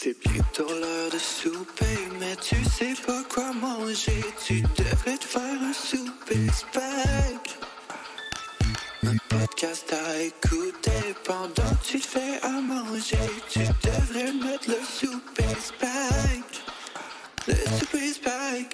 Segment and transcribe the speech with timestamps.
[0.00, 4.24] C'est bientôt l'heure de souper, mais tu sais pas quoi manger.
[4.46, 7.38] Tu devrais te faire un souper spag.
[9.02, 13.18] Un podcast à écouter pendant que tu te fais à manger.
[13.50, 16.44] Tu devrais mettre le souper spag.
[17.48, 18.66] Le souper spag.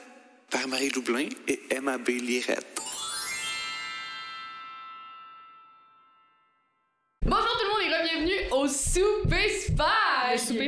[0.50, 1.96] Par Marie Loublin et Emma.
[2.06, 2.83] Lirette.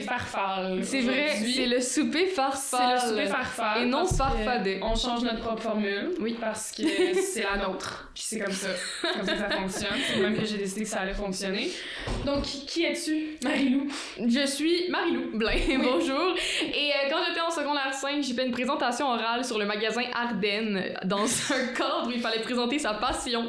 [0.00, 0.80] Souper farfalle.
[0.84, 2.95] C'est vrai, c'est le souper C'est farfalle.
[2.95, 3.82] le souper farfalle.
[3.82, 4.80] Et non farfadé.
[4.82, 6.10] On change notre propre formule.
[6.20, 6.37] Oui.
[6.41, 6.82] Parce que
[7.14, 8.09] c'est la nôtre.
[8.14, 8.68] Puis c'est comme ça.
[9.02, 9.98] C'est comme ça que ça fonctionne.
[10.09, 11.70] C'est même que j'ai décidé que ça allait fonctionner.
[12.24, 13.88] Donc, qui es-tu, Marilou?
[14.18, 16.34] Je suis Marilou Blain, bonjour.
[16.62, 20.02] Et euh, quand j'étais en secondaire 5, j'ai fait une présentation orale sur le magasin
[20.15, 23.46] Ardennes dans un cadre où il fallait présenter sa passion.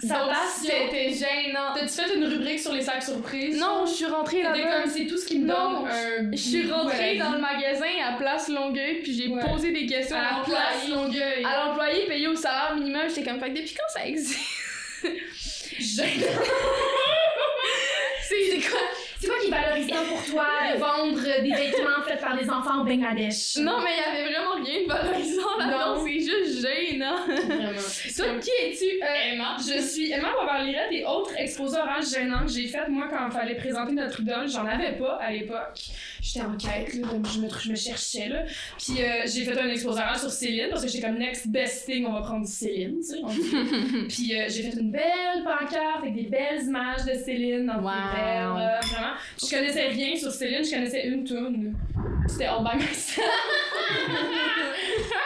[0.00, 0.72] Sa Donc, passion.
[0.90, 1.74] C'était gênant.
[1.74, 3.58] T'as-tu fait une rubrique sur les sacs surprises?
[3.58, 4.58] Non, je suis rentrée là-bas.
[4.82, 5.56] comme, c'est tout ce qui me donne
[5.88, 9.42] un Je suis à rentrée dans le magasin à Place Longueuil, puis j'ai Ouais.
[9.44, 10.94] posé des questions À la place l'employé.
[10.94, 11.44] Longueuil.
[11.44, 14.38] À l'employé payé au salaire minimum, j'étais comme, fait depuis quand ça existe?
[15.80, 16.26] Gênant.
[19.78, 23.56] Valorisant pour toi de vendre des vêtements faits par des enfants au Bangladesh?
[23.58, 27.24] Non, mais il y avait vraiment rien de valorisant là-dedans, c'est juste gênant.
[27.26, 27.78] Vraiment.
[28.16, 29.02] Toi, qui es-tu?
[29.02, 29.56] Euh, Emma.
[29.58, 33.32] Je suis Emma Boisvert-Lirette et autres exposés orales gênants que j'ai fait moi quand il
[33.32, 34.48] fallait présenter notre idole.
[34.48, 35.78] J'en avais pas à l'époque.
[36.20, 38.28] J'étais en quête, là, donc je me, je me cherchais.
[38.28, 38.44] Là.
[38.78, 42.06] Puis euh, j'ai fait un exposé sur Céline parce que j'étais comme next best thing,
[42.06, 42.96] on va prendre Céline.
[43.00, 44.06] Tu sais, on dit.
[44.08, 47.90] Puis euh, j'ai fait une belle pancarte avec des belles images de Céline dans Wow.
[47.90, 48.54] des verres.
[48.54, 49.14] là, vraiment.
[49.42, 51.74] Je connaissais rien sur Céline, je connaissais une tune.
[52.26, 53.20] C'était All By Myself.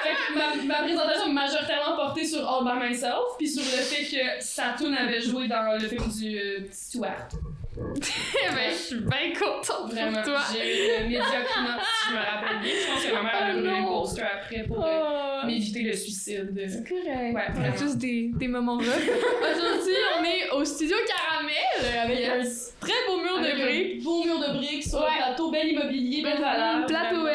[0.03, 4.05] Fait que ma, ma présentation majoritairement portée sur All By Myself, puis sur le fait
[4.05, 7.29] que sa tune avait joué dans le film du euh, petit Stuart.
[7.75, 10.41] Eh ben, je suis bien contente Vraiment, pour toi.
[10.53, 12.71] j'ai eu le médiocre note, si je me rappelle bien.
[12.71, 13.85] Je pense que ma mère a le non.
[14.01, 15.47] poster après pour euh, Oh.
[15.47, 16.53] m'éviter le suicide.
[16.69, 17.35] C'est correct.
[17.35, 18.85] Ouais, on a tous des, des moments rough.
[18.87, 22.75] Aujourd'hui, on est au studio Caramel avec Yes.
[22.83, 24.01] un très beau mur Avec de briques.
[24.01, 25.07] un beau mur de briques sur Ouais.
[25.19, 26.87] le plateau, bel immobilier, belle valeur.
[26.87, 27.27] Plateau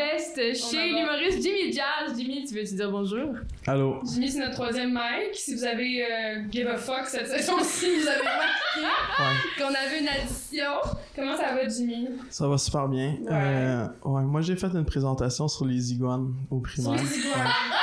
[0.53, 0.99] chez adore.
[0.99, 2.15] l'humoriste Jimmy Jazz.
[2.17, 3.29] Jimmy, tu veux te dire bonjour?
[3.65, 3.99] Allô?
[4.05, 5.33] Jimmy, c'est notre troisième mic.
[5.33, 9.99] Si vous avez euh, give a fuck cette saison-ci, vous avez remarqué Ouais, qu'on avait
[10.01, 10.71] une addition.
[11.15, 12.09] Comment ça va, Jimmy?
[12.29, 13.15] ça va super bien.
[13.21, 13.29] Ouais.
[13.31, 17.01] Euh, ouais, moi j'ai fait une présentation sur les iguanes au Sur primaire.
[17.03, 17.33] les iguanes.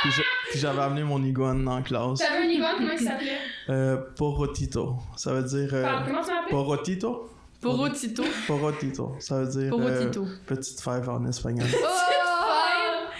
[0.05, 0.11] Ouais.
[0.51, 2.19] Puis j'avais amené mon iguane en classe.
[2.19, 3.37] T'avais un iguane, comment il s'appelait?
[3.69, 4.95] Euh, porotito.
[5.17, 5.69] Ça veut dire.
[5.73, 6.49] euh, Parle, Comment tu m'appelles?
[6.51, 7.29] porotito?
[7.61, 8.23] Poro Tito.
[8.45, 9.15] Porotito.
[9.17, 9.73] Ça veut dire.
[9.75, 10.11] Euh,
[10.45, 11.65] petite fève en espagnol.
[11.73, 11.87] Oh!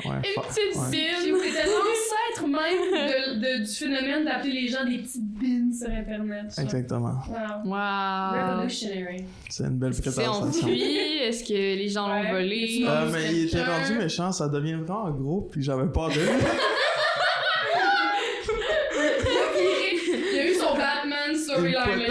[0.08, 0.92] Ouais, Une petite ouais.
[0.92, 1.36] Bine.
[1.38, 6.46] été l'ancêtre même de, de- du phénomène d'appeler les gens des petites bines sur Internet.
[6.58, 7.16] Exactement.
[7.30, 7.72] Wow.
[7.72, 8.52] Wow.
[8.52, 9.26] Revolutionary.
[9.50, 10.48] C'est une belle C'est présentation.
[10.68, 10.82] enfui?
[10.82, 12.32] Est-ce que les gens l'ont Ouais.
[12.32, 12.86] volé?
[12.88, 16.30] Euh, mais il était rendu méchant, ça devient vraiment gros, puis j'avais peur de lui.
[20.34, 22.05] Il a eu son Batman storyline.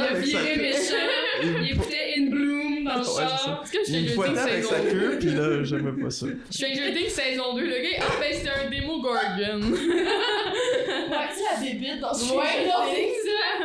[3.07, 3.61] Ouais, ça.
[3.63, 6.27] Est-ce que je suis fouettait avec sa queue, puis là, j'aimais pas ça.
[6.51, 9.61] Stranger Things saison 2, le gars, ah ben c'était un démo Gorgon.
[11.35, 12.75] Sais, la bébite dans ce Ouais, non,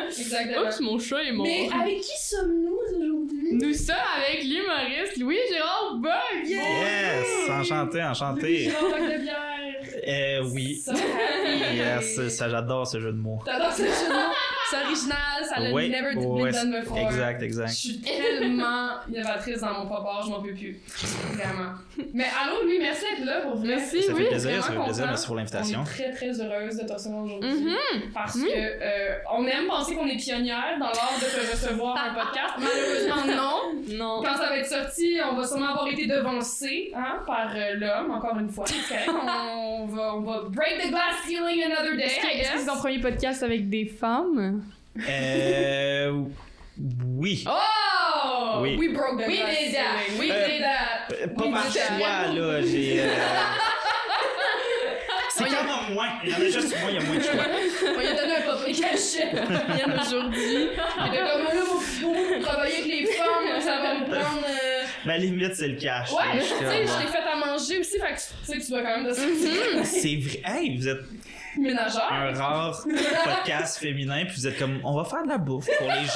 [0.10, 0.68] c'est Exactement.
[0.68, 1.46] Oups, mon chat est mort.
[1.46, 3.54] Mais avec qui sommes-nous aujourd'hui?
[3.54, 6.48] Nous sommes avec l'humoriste Louis-Gérard Bug.
[6.48, 7.50] Yes!
[7.50, 8.68] Enchanté, enchanté.
[8.68, 9.40] Grand bac de bière.
[10.08, 10.82] Euh, oui.
[10.84, 11.76] So happy.
[11.76, 13.40] Yes, ça j'adore ce jeu de mots.
[13.46, 14.34] T'adores ce jeu de mots?
[14.70, 16.98] C'est original, ça l'a Oui, never been ouais, done before.
[16.98, 17.70] Exact, Je exact.
[17.70, 20.78] suis tellement innovatrice dans mon papa, je m'en peux plus.
[21.34, 21.72] Vraiment.
[22.14, 23.68] Mais allô, lui, merci d'être là pour vrai.
[23.70, 24.24] Merci, Ça oui.
[24.24, 25.06] fait plaisir, ça fait plaisir.
[25.08, 25.80] Merci pour l'invitation.
[25.80, 27.50] On est très très heureuse de te recevoir aujourd'hui.
[27.50, 27.76] Mhm.
[28.14, 28.46] Parce Oui.
[28.46, 32.54] que euh, on aime penser qu'on est pionnière dans l'art de te recevoir en podcast.
[32.60, 33.96] Malheureusement, non.
[33.98, 34.22] Non.
[34.24, 38.12] Quand ça va être sorti, on va sûrement avoir été devancé hein, par euh, l'homme,
[38.12, 38.66] encore une fois.
[39.82, 43.00] On, va, on va break the glass ceiling another day, Est-ce que c'est ton premier
[43.00, 44.59] podcast avec des femmes?
[45.08, 46.12] Euh.
[47.18, 47.44] Oui.
[47.48, 48.60] Oh!
[48.62, 48.78] Oui.
[48.78, 50.20] We broke the We did that.
[50.20, 51.08] We Euh, did that.
[51.12, 52.62] Euh, Pas Oui, par choix, là.
[52.62, 53.02] J'ai.
[53.02, 53.06] euh,
[55.32, 56.10] C'est quand même moins.
[56.24, 57.46] Il y en a juste moins, il y a moins de choix.
[57.96, 60.70] On lui a donné un papier cachet Bien aujourd'hui.
[60.70, 61.64] Il était comme là,
[62.02, 64.48] beau, travailler avec les femmes, ça va me prendre.
[65.06, 66.12] Ma limite, c'est le cash.
[66.12, 68.70] Ouais, tu Je sais, t'ai fait à manger aussi, fait que tu sais que tu
[68.72, 69.84] dois quand même de Mhm.
[69.84, 70.42] C'est vrai.
[70.46, 71.02] Hey, vous êtes
[71.58, 72.08] ménagère.
[72.12, 72.84] un rare
[73.24, 76.16] podcast féminin, puis vous êtes comme, on va faire de la bouffe pour les gens,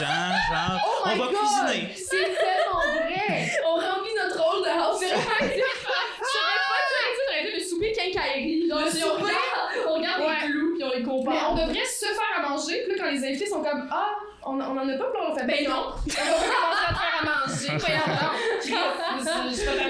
[0.51, 1.33] genre, Oh on va God!
[1.35, 1.89] cuisiner.
[1.95, 3.51] C'est tellement vrai!
[3.65, 4.99] On remplit notre rôle de house.
[5.03, 8.67] Je pas, tu sais, j'aurais été le souper quincaillerie.
[8.69, 9.23] Genre, Le si on souper?
[9.23, 10.35] regarde, on regarde Ouais.
[10.45, 11.03] les clous puis on les
[11.33, 14.09] Mais on devrait se faire à manger, puis là, quand les invités sont comme Ah,
[14.45, 16.99] on, on en a pas, puis on fait Ben non, on va commencer à te
[16.99, 17.67] faire à manger.
[17.79, 19.33] Voyons donc.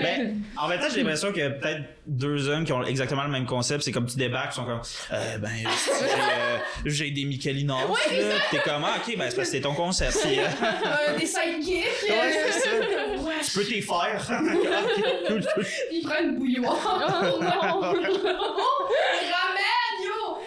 [0.01, 3.83] Ben, en temps, j'ai l'impression que peut-être deux hommes qui ont exactement le même concept,
[3.83, 4.81] c'est comme tu débarques, ils sont comme,
[5.11, 7.93] euh, ben, j'ai, euh, j'ai des Michelinos, là.
[8.07, 8.17] Puis
[8.51, 10.17] T'es comme, ah, ok, ben, c'est parce que c'est ton concept.
[10.21, 12.09] Puis, euh, Euh, des sidekicks.
[12.09, 12.69] Ouais, c'est ça.
[13.23, 13.33] Ouais.
[13.43, 14.21] tu peux t'y faire.
[15.27, 15.41] Cool.
[15.91, 16.77] Ils prennent une bouilloire.
[16.85, 17.93] Oh non!
[17.93, 19.62] Ils ramènent,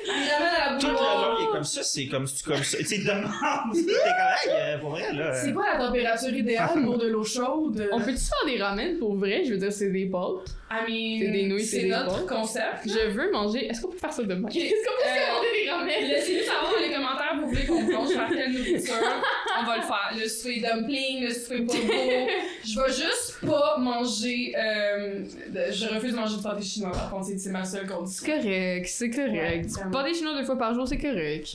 [0.07, 0.13] yo!
[0.15, 1.26] Ils ramènent à la Tout le
[1.57, 2.79] comme ça, c'est comme, c'est comme ça.
[2.79, 3.31] Tu sais, demande.
[3.75, 5.35] T'es comme, hey, euh, pour vrai, là.
[5.35, 7.89] C'est quoi la température idéale pour de l'eau chaude?
[7.93, 9.43] On peut-tu faire des ramen pour vrai?
[9.45, 10.55] Je veux dire, c'est des pâtes.
[10.69, 12.39] I mean, C'est des nouilles, c'est c'est notre pâtes.
[12.39, 12.79] concept.
[12.87, 13.67] Je veux manger.
[13.69, 14.49] Est-ce qu'on peut faire ça demain?
[14.49, 14.57] Ok.
[14.57, 16.09] Est-ce qu'on peut Euh, commander des ramen?
[16.11, 18.95] Laissez-nous savoir dans les commentaires, vous voulez qu'on plonge vers quelle nourriture?
[19.61, 20.13] On va le faire.
[20.21, 21.79] Le souper dumpling, le souper bobo.
[22.65, 24.55] Je vais juste pas manger.
[24.59, 25.23] Euh,
[25.71, 28.27] je refuse de manger du pâté chinois, par contre, c'est- c'est ma seule C'est condition.
[28.27, 29.67] correct, c'est correct.
[29.77, 31.46] Ouais, du pâté chinois deux fois par jour, c'est correct.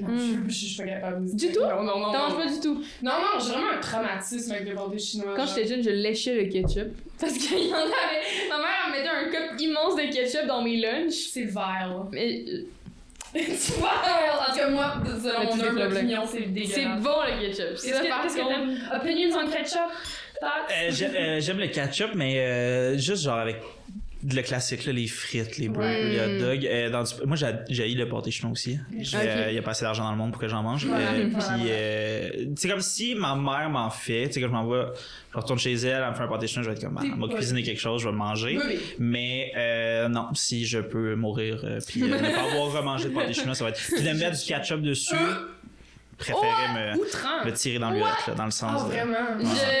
[0.00, 0.18] Non, Mm.
[0.48, 1.34] je, je, je suis pas capable.
[1.34, 1.60] Du tout?
[1.60, 2.12] Non, non, non.
[2.12, 2.18] Non.
[2.28, 2.82] manges pas du tout?
[3.02, 5.32] Non, non, j'ai vraiment un traumatisme avec le pâté chinois.
[5.34, 6.88] Quand j'étais jeune, je léchais le ketchup.
[7.18, 8.48] Parce qu'il y en avait.
[8.50, 11.28] Ma mère elle mettait un cup immense de ketchup dans mes lunchs.
[11.32, 11.96] C'est vile.
[12.12, 12.64] Mais euh,
[13.34, 13.84] C'est vile!
[13.84, 17.02] En tout cas, moi, selon mon tu humble opinion, c'est c'est dégueulasse.
[17.02, 17.70] bon le ketchup.
[17.70, 18.78] Qu'est-ce Ça, que par qu'est-ce que t'aimes?
[18.94, 19.80] Opinions on ketchup?
[20.42, 20.46] Euh,
[20.90, 23.56] euh, J'aime le ketchup, mais euh, juste genre avec
[24.26, 26.08] le classique, là, les frites, les burgers, Ouais.
[26.08, 26.66] les hot dogs.
[26.66, 28.76] Euh, dans du- moi, j'ai j'ai le pâté chinois aussi.
[29.14, 30.86] Euh, Il y a pas assez d'argent dans le monde pour que j'en mange.
[30.90, 31.28] Euh.
[31.30, 34.26] Puis, euh, c'est comme si ma mère m'en fait.
[34.26, 34.86] Tu sais, quand je m'en vais,
[35.32, 37.04] je retourne chez elle, elle me fait un pâté chinois, je vais être comme, ah,
[37.04, 38.58] elle m'a cuisiné quelque chose, je vais le manger.
[38.58, 38.80] Oui.
[38.98, 43.14] Mais euh, non, si je peux mourir euh, puis euh, ne pas avoir remangé de
[43.14, 43.80] pâté chinois, ça va être.
[43.80, 45.14] Puis de mettre du ketchup dessus,
[46.16, 47.44] préférer me, Outrant!
[47.46, 48.84] me tirer dans l'urette, dans le Ah, sens.
[48.84, 49.14] de- vraiment?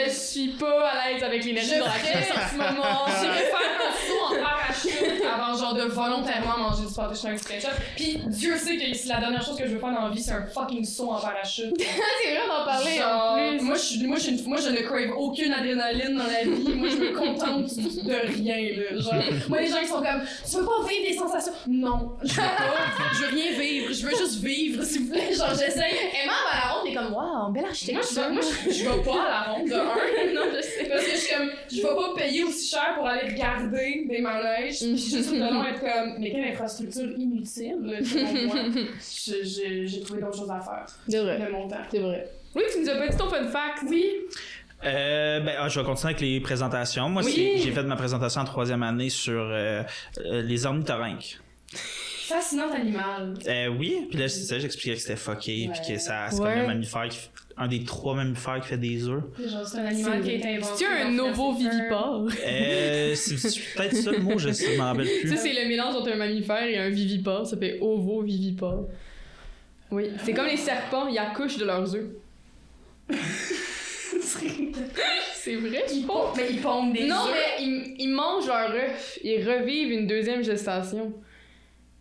[0.06, 3.06] Je suis pas à l'aise avec l'énergie Je dans la ferais- pièce en ce moment.
[3.08, 7.42] J'irais faire un saut en parachute avant genre de volontairement manger du pâté chinois avec
[7.42, 7.70] du ketchup.
[7.96, 10.22] Puis Dieu sait que c'est la dernière chose que je veux faire dans la vie,
[10.22, 11.74] c'est un fucking saut en parachute.
[11.78, 13.60] c'est vrai d'en parler Genre, en plus.
[13.64, 16.74] Moi, je, suis- moi, je, moi, je ne crave aucune adrénaline dans la vie.
[16.74, 19.00] Moi, je me contente de rien, là.
[19.00, 19.14] Genre,
[19.48, 21.52] moi, les gens, ils sont comme, tu veux pas vivre des sensations?
[21.66, 22.74] Non, je veux pas.
[23.14, 23.92] Je veux rien vivre.
[23.92, 25.32] Je veux juste vivre, s'il vous plaît.
[25.34, 25.94] Genre, j'essaye.
[26.22, 28.30] Emma, à la ronde, est comme, waouh, belle architecture.
[28.30, 29.78] moi, je, je vais pas à la ronde de un.
[30.34, 30.88] non, je sais.
[30.88, 34.22] Parce que je suis comme, je vais pas payer aussi cher pour aller regarder des
[34.22, 34.78] manèges.
[34.78, 38.56] Puis juste tout le long être comme, mais quelle infrastructure inutile, selon moi.
[39.00, 41.76] Je- je- J'ai trouvé d'autres choses à faire C'est vrai, de mon temps.
[41.90, 42.28] c'est vrai.
[42.54, 43.84] Oui, tu nous as pas dit ton fun fact.
[43.88, 44.04] Oui.
[44.84, 47.08] Euh, ben, ah, je vais continuer avec les présentations.
[47.08, 47.54] Moi, Oui.
[47.62, 49.82] j'ai fait ma présentation en troisième année sur euh,
[50.18, 51.38] euh, les ornithorynques.
[52.28, 53.34] Fascinant animal.
[53.46, 56.50] Euh, oui, puis là, c'est ça, j'expliquais que c'était fucké, puis que ça, c'est Ouais.
[56.54, 57.18] comme un mammifère, qui,
[57.56, 59.22] un des trois mammifères qui fait des œufs.
[59.46, 60.72] Genre, c'est un animal qui a été inventé.
[60.76, 61.58] C'est un Park.
[61.58, 62.22] vivipare?
[62.46, 65.28] Euh, c'est peut-être ça le mot, je je m'en rappelle plus.
[65.30, 67.46] Ça, c'est le mélange entre un mammifère et un vivipare.
[67.46, 68.84] Ça fait ovo-vivipare.
[69.90, 72.06] Oui, c'est comme les serpents, ils accouchent de leurs œufs.
[75.34, 77.32] C'est vrai, Ils pondent, mais ils pondent des Non, œufs.
[77.32, 79.18] mais ils, ils mangent leur œuf.
[79.24, 81.12] Ils revivent une deuxième gestation.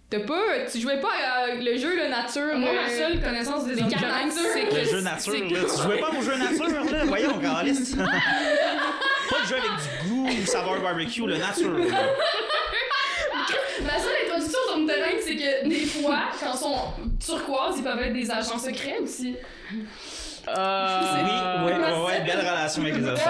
[0.09, 0.41] T'as pas.
[0.71, 2.57] Tu jouais pas à le jeu, le nature.
[2.57, 5.59] Moi, euh, ma seule connaissance des ornithorynques, carnature, c'est Le que jeu nature, là.
[5.75, 7.03] Tu jouais pas au jeu nature, là?
[7.05, 7.95] Voyons, Carlis.
[7.95, 11.73] pas le jeu avec du goût ou saveur barbecue, le nature.
[11.77, 11.85] là.
[13.83, 16.77] Ma seule introduction aux ornithorynques, c'est que des fois, quand ils sont
[17.37, 19.35] turquoises, ils peuvent être des agents secrets aussi.
[20.47, 23.29] euh, Oui, ouais, ouais, ouais, belle relation avec les enfants.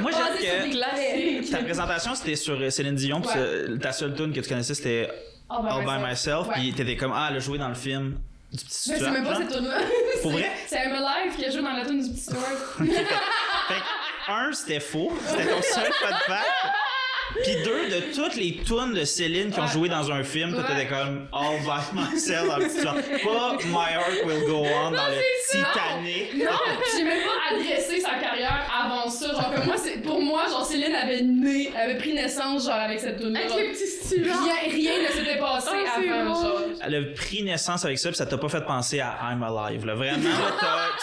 [0.00, 3.36] Moi, sur des que ta présentation, c'était sur euh, Céline Dion, puis Ouais.
[3.38, 5.08] euh, ta seule tune que tu connaissais, c'était
[5.50, 6.48] All by All by myself.
[6.48, 6.54] Ouais.
[6.54, 8.18] puis t'étais comme, ah, elle a joué dans le film
[8.52, 9.78] du petit Mais c'est Stuart, même pas cette tune-là.
[10.22, 10.52] Pour C'est- vrai?
[10.66, 12.40] C'est Emma Live qui a joué dans la tune du petit Stuart.
[12.78, 15.12] Fait que, un, c'était faux.
[15.26, 16.46] C'était ton seul fun fact.
[17.42, 19.68] Puis deux, de toutes les tunes de Céline qui ont Ouais.
[19.72, 20.66] joué dans un film, toi, Ouais.
[20.76, 22.94] t'étais comme All by myself dans le petit genre.
[22.94, 25.14] Pas My Heart Will Go On dans le.
[25.50, 26.34] Titanic.
[26.34, 26.50] Non,
[26.96, 29.28] j'ai même pas adressé sa carrière avant ça.
[29.32, 33.00] Genre, comme moi, c'est, pour moi, genre, Céline avait né, avait pris naissance, genre, avec
[33.00, 34.42] cette tune Avec les petits Stuarts.
[34.44, 36.60] Rien, rien ne s'était passé Ah, avant, genre.
[36.82, 39.84] Elle a pris naissance avec ça, puis ça t'a pas fait penser à I'm Alive.
[39.86, 39.94] Là.
[39.94, 40.30] Vraiment,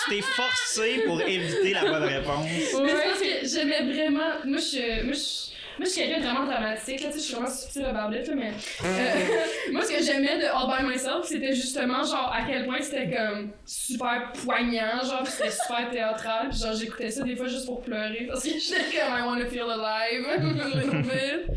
[0.10, 2.46] tu t'es forcé pour éviter la bonne réponse.
[2.50, 4.30] Mais c'est parce que j'aimais vraiment.
[4.46, 5.04] Moi, je.
[5.04, 7.50] Moi, je moi, je suis quelqu'un de vraiment dramatique, là, tu sais, je suis vraiment
[7.50, 8.52] subtile about it, là, mais.
[8.84, 12.82] euh, moi, ce que j'aimais de All by Myself, c'était justement, genre, à quel point
[12.82, 17.48] c'était comme super poignant, genre, pis c'était super théâtral, pis genre, j'écoutais ça des fois
[17.48, 21.48] juste pour pleurer, parce que j'étais comme, I wanna feel alive, a little bit.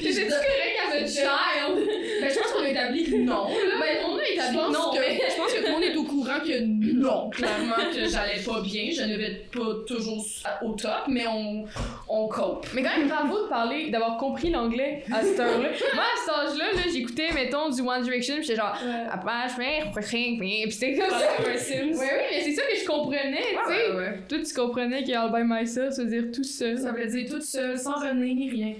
[0.00, 1.88] Pis J'étais correct as a child?
[2.20, 3.80] Ben, je pense qu'on a établi que non, là.
[3.80, 4.56] Ben, on a établi.
[4.56, 5.20] Non, que, mais.
[5.30, 8.60] je pense que tout le monde est au courant que non, clairement que j'allais pas
[8.60, 8.90] bien.
[8.94, 10.22] Je ne vais pas toujours
[10.62, 11.64] au top, mais on,
[12.08, 12.66] on cope.
[12.74, 15.68] Mais quand même, bravo de parler, d'avoir compris l'anglais à cette heure-là.
[15.94, 18.76] Moi, à cet âge-là, là, j'écoutais, mettons, du One Direction, pis j'étais genre,
[19.10, 21.16] après, je fais, pis c'était comme ça.
[21.16, 23.90] Ouais, oui, mais c'est ça que je comprenais, tu sais.
[23.90, 24.18] Ouais, ouais.
[24.28, 26.78] Toi, tu comprenais que All by myself, ça veut dire tout seul.
[26.78, 28.74] Ça veut dire toute seule, sans René ni rien.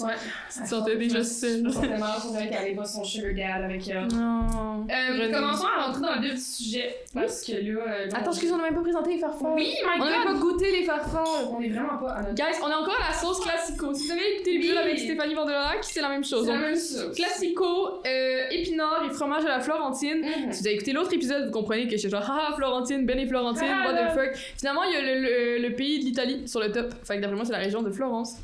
[0.00, 0.12] Ouais.
[0.52, 1.62] Tu te sentais déjà seule.
[1.62, 1.72] Mal
[2.20, 4.06] pour elle qu'elle allait pas son sugar dad avec elle.
[4.08, 4.86] Non.
[4.90, 6.96] Euh, commençons à rentrer dans le vif du sujet.
[7.14, 7.80] Parce que là.
[7.88, 9.54] euh, Attends, excuse, on n'a même pas présenté les farfars.
[9.54, 10.24] Oui, my On god!
[10.24, 11.52] pas goûté les farfars.
[11.52, 12.34] On est vraiment pas à notre.
[12.34, 13.92] Guys, on est encore à la sauce classico.
[13.94, 14.82] Si vous avez écouté l'épisode Oui.
[14.82, 16.46] avec Stéphanie Vandelolac, c'est la même chose.
[16.46, 17.12] C'est la Donc, même chose.
[17.14, 20.20] Classico, euh, épinards et fromage à la Florentine.
[20.20, 20.52] Mhm.
[20.52, 23.18] Si vous avez écouté l'autre épisode, vous comprenez que je suis genre, haha, Florentine, Ben
[23.18, 24.36] et Florentine, Ah, what the fuck.
[24.58, 26.92] Finalement, il y a le, le- le pays de l'Italie sur le top.
[27.04, 28.36] Fait que d'après moi, c'est la région de Florence.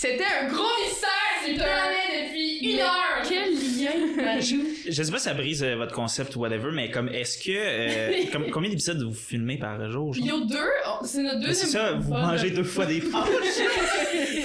[0.00, 1.10] C'était un gros mystère,
[1.44, 3.20] C'est un depuis une heure!
[3.28, 7.10] Quel lien Je sais pas si ça brise euh, votre concept ou whatever, mais comme
[7.10, 7.50] est-ce que.
[7.54, 10.14] euh, comme- combien d'épisodes vous filmez par jour?
[10.14, 10.26] genre?
[10.26, 10.56] Yo 2,
[11.04, 11.66] c'est notre Mais deuxième.
[11.66, 12.20] C'est ça, vous fois.
[12.22, 13.28] mangez deux fois des pâtes.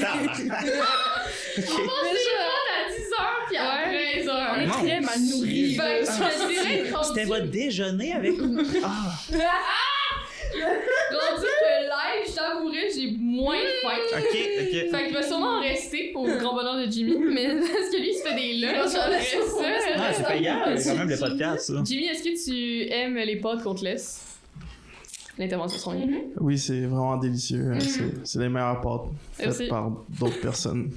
[0.01, 0.39] Tabarnak.
[1.57, 4.23] On mange des pâtes à 10h puis à Ouais.
[4.25, 4.29] 13h.
[4.51, 4.73] On est Non.
[4.73, 5.75] très mal nourris.
[5.77, 8.33] Ben, je dirais rendu- C'était votre déjeuner avec.
[8.83, 9.13] Ah!
[12.93, 13.89] J'ai moins faim.
[14.17, 14.91] Ok, ok.
[14.91, 18.09] Fait qu'il va sûrement en rester au grand bonheur de Jimmy, mais parce que lui,
[18.09, 18.95] il se fait des lunchs.
[19.97, 21.81] Ah, c'est payant, c'est quand même le podcast, ça.
[21.83, 24.21] Jimmy, est-ce que tu aimes les pâtes qu'on te laisse?
[25.37, 26.17] L'intervention sera mieux.
[26.39, 27.71] Oui, c'est vraiment délicieux.
[27.73, 27.79] hein.
[27.81, 29.01] C'est- C'est les meilleures pâtes
[29.39, 29.57] Merci.
[29.57, 30.91] faites par d'autres personnes.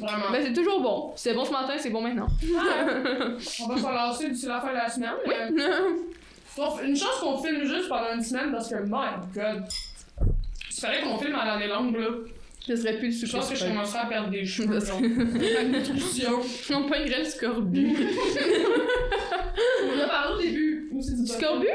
[0.00, 0.30] Vraiment.
[0.32, 1.12] Ben, c'est toujours bon.
[1.16, 2.26] C'est bon ce matin, c'est bon maintenant.
[3.62, 5.10] On va se relancer d'ici la fin de la semaine.
[5.26, 5.96] Euh,
[6.84, 9.64] Une chance qu'on filme juste pendant une semaine parce que, my god.
[10.70, 12.08] Il fallait qu'on filme à l'année longue, là.
[12.66, 13.74] Je serais plus le Je pense que je super.
[13.74, 14.72] commencerai à perdre des cheveux.
[14.78, 15.00] Parce genre.
[15.00, 16.40] Malnutrition.
[16.70, 17.96] On pognerait le scorbut.
[19.84, 20.90] On en a parlé au début.
[20.92, 21.68] Du scorbut?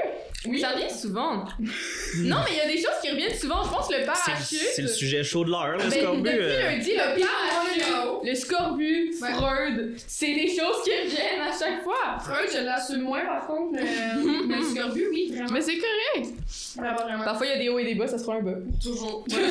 [0.46, 0.60] Oui.
[0.62, 1.43] Ça revient souvent.
[2.19, 3.62] non, mais il y a des choses qui reviennent souvent.
[3.63, 4.58] Je pense le parachute.
[4.74, 6.22] c'est le sujet chaud de l'heure, le Ben, scorbut.
[6.24, 6.62] depuis euh.
[6.72, 9.34] lundi, le parachute, le scorbut, Ouais.
[9.34, 12.17] Freud, c'est des choses qui reviennent à chaque fois.
[12.19, 13.81] Freud, je l'assume moins par contre, mais,
[14.48, 15.51] mais le scorbut, oui, vraiment.
[15.51, 16.29] Mais c'est correct.
[16.77, 17.24] Vraiment, vraiment.
[17.25, 18.51] Parfois, il y a des hauts et des bas, ça sera un bas.
[18.81, 19.25] Toujours.
[19.29, 19.46] c'est pas,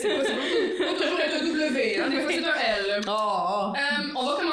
[0.00, 2.10] c'est pas, pas toujours être un W, hein.
[2.10, 3.00] Des fois, c'est un L.
[3.06, 4.51] Oh, Euh, on va commencer.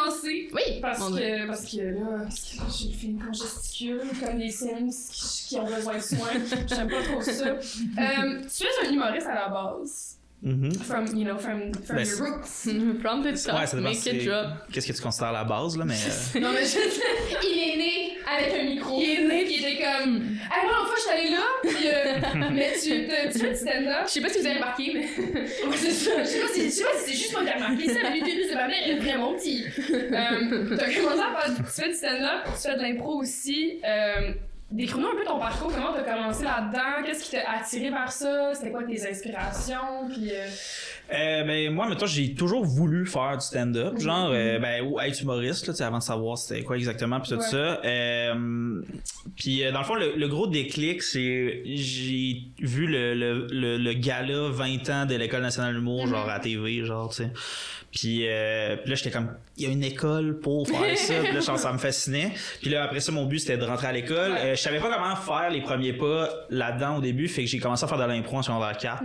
[0.53, 4.51] Oui, Parce que, parce que là, parce que là, j'ai fait une congesticule comme les
[4.51, 6.27] Sims qui, qui ont besoin de soins.
[6.67, 7.45] J'aime pas trop ça.
[7.99, 10.15] Euh, tu es un humoriste à la base.
[10.41, 10.71] Mhm.
[10.73, 12.63] From, you know, from, from Ben, your roots.
[13.01, 14.47] From the top, Ouais, ça dépend make it drop.
[14.71, 15.95] Qu'est-ce que tu considères la base, là, mais.
[15.95, 16.77] euh, Non, mais je
[17.43, 18.99] Il est né avec un micro.
[19.01, 20.15] Il est né il était comme.
[20.51, 21.87] Hey, moi, l'autre fois, je suis allée là, pis.
[21.87, 24.03] Euh, mais tu, fais du stand-up.
[24.05, 25.09] Je sais pas si vous avez remarqué, mais.
[25.69, 26.23] Ouais, c'est ça.
[26.23, 27.99] Je sais pas si, je sais pas si c'est juste moi qui ai remarqué ça,
[28.03, 29.65] mais l'utérus de ma mère est vraiment petit.
[29.89, 31.55] Euh, t'as commencé à faire.
[31.55, 33.79] Tu fais du stand-up, tu fais de l'impro aussi.
[33.83, 34.31] Euh,
[34.71, 38.53] Décris-nous un peu ton parcours, comment t'as commencé là-dedans, qu'est-ce qui t'a attiré vers ça,
[38.53, 40.45] c'était quoi tes inspirations, puis euh,
[41.11, 43.99] Euh, ben moi mettons j'ai toujours voulu faire du stand-up Mhm.
[43.99, 47.37] genre euh, ben ou être humoriste là avant de savoir c'était quoi exactement puis tout
[47.37, 47.41] Ouais.
[47.41, 48.81] ça euh,
[49.35, 53.77] puis euh, dans le fond le, le gros déclic c'est j'ai vu le, le, le,
[53.77, 56.11] le gala 20 ans de l'école nationale de l'humour Mhm.
[56.11, 57.31] genre à TV genre tu sais
[57.91, 61.13] puis, euh, puis là j'étais comme il y a une école pour faire ça.
[61.23, 62.31] Puis là ça me fascinait.
[62.61, 64.31] Puis là après ça mon but c'était de rentrer à l'école.
[64.31, 64.39] Ouais.
[64.39, 67.27] Euh, je savais pas comment faire les premiers pas là-dedans au début.
[67.27, 69.03] Fait que j'ai commencé à faire de l'impro en secondaire 4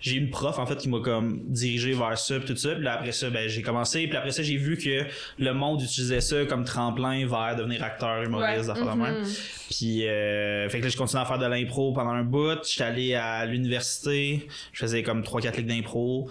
[0.00, 2.74] j'ai eu une prof en fait qui m'a comme dirigé vers ça pis tout ça.
[2.74, 4.06] Puis là, après ça ben j'ai commencé.
[4.06, 5.04] Puis après ça j'ai vu que
[5.38, 8.96] le monde utilisait ça comme tremplin vers devenir acteur humoriste Ouais.
[8.96, 9.20] même.
[9.22, 9.28] Mhm.
[9.70, 12.58] puis euh, fait que là je continué à faire de l'impro pendant un bout.
[12.64, 14.46] J'étais allé à l'université.
[14.72, 16.28] Je faisais comme 3 4 ligues d'impro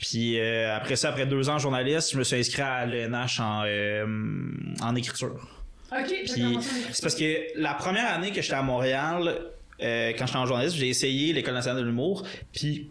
[0.00, 3.62] puis euh, après ça après deux ans journaliste je me suis inscrit à l'ENH en
[3.66, 4.04] euh,
[4.82, 5.36] en écriture
[5.92, 6.58] Ok, Puis,
[6.92, 9.40] c'est parce que la première année que j'étais à Montréal,
[9.82, 12.88] euh, quand j'étais en journalisme, j'ai essayé l'École nationale de l'humour, puis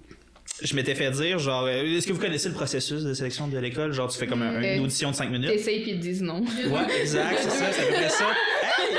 [0.61, 3.57] je m'étais fait dire, genre, euh, est-ce que vous connaissez le processus de sélection de
[3.57, 3.93] l'école?
[3.93, 5.49] Genre, tu fais comme un- Euh, une audition de 5 minutes.
[5.49, 6.41] T'essayes pis ils te disent non.
[6.41, 8.25] Ouais, exact, c'est ça, c'est à peu près ça.
[8.81, 8.97] Hey!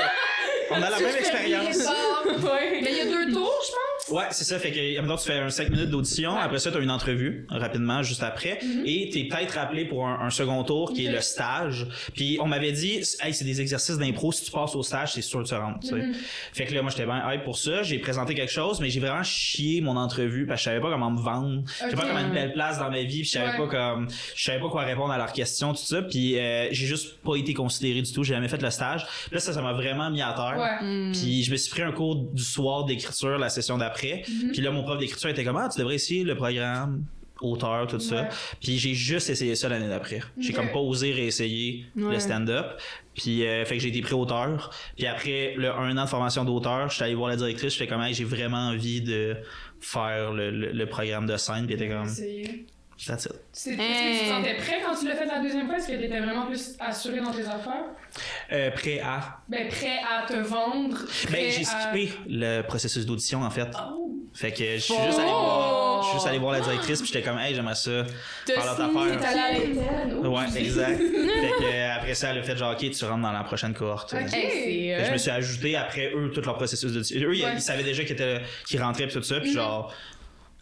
[0.71, 1.77] On a la même expérience.
[1.77, 2.79] ouais.
[2.81, 3.90] Mais il y a deux tours, je pense.
[4.11, 4.59] Ouais, c'est ça.
[4.59, 6.35] Fait que, maintenant, tu fais un 5 minutes d'audition.
[6.37, 8.59] Après ça, tu as une entrevue, rapidement, juste après.
[8.85, 11.15] Et t'es peut-être appelé pour un, un second tour, qui est Ok.
[11.15, 11.87] le stage.
[12.15, 14.31] Puis, on m'avait dit, hey, c'est des exercices d'impro.
[14.31, 16.01] Si tu passes au stage, c'est sûr que tu rentres, tu sais.
[16.53, 17.83] Fait que là, moi, j'étais bien hype pour ça.
[17.83, 20.89] J'ai présenté quelque chose, mais j'ai vraiment chié mon entrevue parce que je savais pas
[20.91, 21.63] comment me vendre.
[21.67, 23.21] Je savais pas comment une belle place dans ma vie.
[23.21, 23.57] Puis, je savais Ouais.
[23.57, 26.01] pas comme, je savais pas quoi répondre à leurs questions, tout ça.
[26.01, 28.23] Puis, euh, j'ai juste pas été considéré du tout.
[28.23, 29.05] J'ai jamais fait le stage.
[29.25, 30.57] Puis là, ça, ça m'a vraiment mis à terre.
[30.81, 30.85] Ouais.
[30.87, 31.11] Mm.
[31.13, 34.00] Puis je me suis pris un cours du soir d'écriture la session d'après.
[34.51, 37.05] Puis là, mon prof d'écriture était comme Ah, tu devrais essayer le programme.
[37.43, 38.29] auteur, tout ça.
[38.61, 40.21] Puis j'ai juste essayé ça l'année d'après.
[40.37, 42.13] J'ai comme pas osé réessayer Ouais.
[42.13, 42.79] le stand-up.
[43.15, 44.69] Puis euh, fait que j'ai été pris auteur.
[44.95, 47.79] Puis après le un an de formation d'auteur, je suis allé voir la directrice, je
[47.79, 49.35] fais comme Hey, j'ai vraiment envie de
[49.79, 51.65] faire le, le- le programme de scène.
[51.65, 52.07] Puis elle était comme.
[53.07, 53.31] That's it.
[53.51, 55.77] C'est- Est-ce que tu te sentais prêt quand tu l'as fait la deuxième fois?
[55.77, 57.85] Est-ce que tu étais vraiment plus assuré dans tes affaires?
[58.51, 59.39] Euh, prêt à.
[59.49, 60.97] Ben, prêt à te vendre?
[61.31, 63.67] Ben, j'ai à- skippé le processus d'audition en fait.
[63.75, 64.07] Oh!
[64.33, 65.05] Fait que je suis Oh!
[65.07, 67.75] juste allé voir, je suis juste allé voir la directrice puis j'étais comme hey j'aimerais
[67.75, 68.03] ça
[68.45, 69.19] T'as faire l'autre signé, affaire.
[69.19, 70.13] t'es allé à l'interne.
[70.25, 70.37] Ouh.
[70.37, 70.97] Ouais, exact.
[71.01, 73.73] fait que euh, après ça elle a fait genre ok tu rentres dans la prochaine
[73.73, 74.13] cohorte.
[74.13, 74.19] Ok.
[74.21, 77.17] Hey, c'est, Fait que je euh, me suis ajouté après eux tout leur processus d'audition.
[77.19, 77.51] Eux ils, Ouais.
[77.55, 79.55] ils savaient déjà qu'ils étaient qu'ils rentraient puis tout ça puis Mhm.
[79.55, 79.93] genre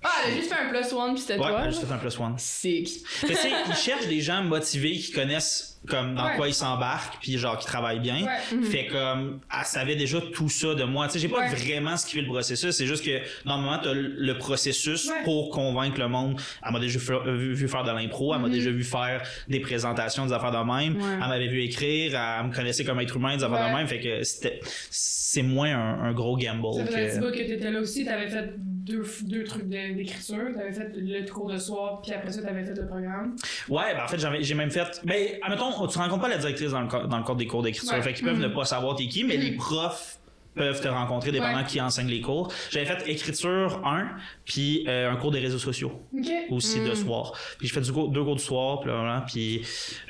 [0.03, 1.61] Ah, elle a juste fait un plus one, puis c'était ouais, toi.
[1.65, 2.33] j'ai juste fait un plus one.
[2.37, 2.89] Sick.
[3.05, 6.35] Fait que, tu sais, ils cherchent des gens motivés qui connaissent comme dans Ouais.
[6.35, 8.25] quoi ils s'embarquent puis genre qui travaillent bien.
[8.25, 8.63] Ouais.
[8.63, 11.07] Fait comme elle savait déjà tout ça de moi.
[11.07, 11.53] Tu sais, j'ai pas Ouais.
[11.55, 12.71] vraiment skippé le processus.
[12.75, 15.23] C'est juste que normalement t'as le processus Ouais.
[15.23, 16.39] pour convaincre le monde.
[16.65, 18.33] Elle m'a déjà vu, vu- faire de l'impro.
[18.33, 18.53] Elle m'a Mhm.
[18.53, 20.97] déjà vu faire des présentations, des affaires de même.
[20.97, 21.13] Ouais.
[21.13, 22.13] Elle m'avait vu écrire.
[22.39, 23.71] Elle me connaissait comme être humain, des affaires Ouais.
[23.71, 23.87] de même.
[23.87, 26.73] Fait que c'était c'est moins un, un gros gamble.
[26.73, 27.19] Ça un petit que...
[27.25, 28.53] bout que t'étais là aussi, t'avais fait
[28.89, 32.73] deux, deux trucs d'écriture, t'avais fait le cours de soir, puis après ça, t'avais fait
[32.75, 33.35] le programme.
[33.69, 35.01] Ouais, ben en fait, j'ai même fait.
[35.05, 37.93] Ben, admettons, tu rencontres pas la directrice dans le, dans le cadre des cours d'écriture.
[37.93, 38.01] Ouais.
[38.01, 40.15] Fait qu'ils peuvent ne pas savoir t'es qui, mais les profs
[40.55, 41.63] peuvent te rencontrer dépendant Ouais.
[41.65, 42.51] qui enseigne les cours.
[42.71, 44.09] J'avais fait écriture 1,
[44.43, 46.27] puis euh, un cours des réseaux sociaux Ok.
[46.49, 47.31] aussi de soir.
[47.59, 49.61] Puis j'ai fait du cours- deux cours du soir, puis là, puis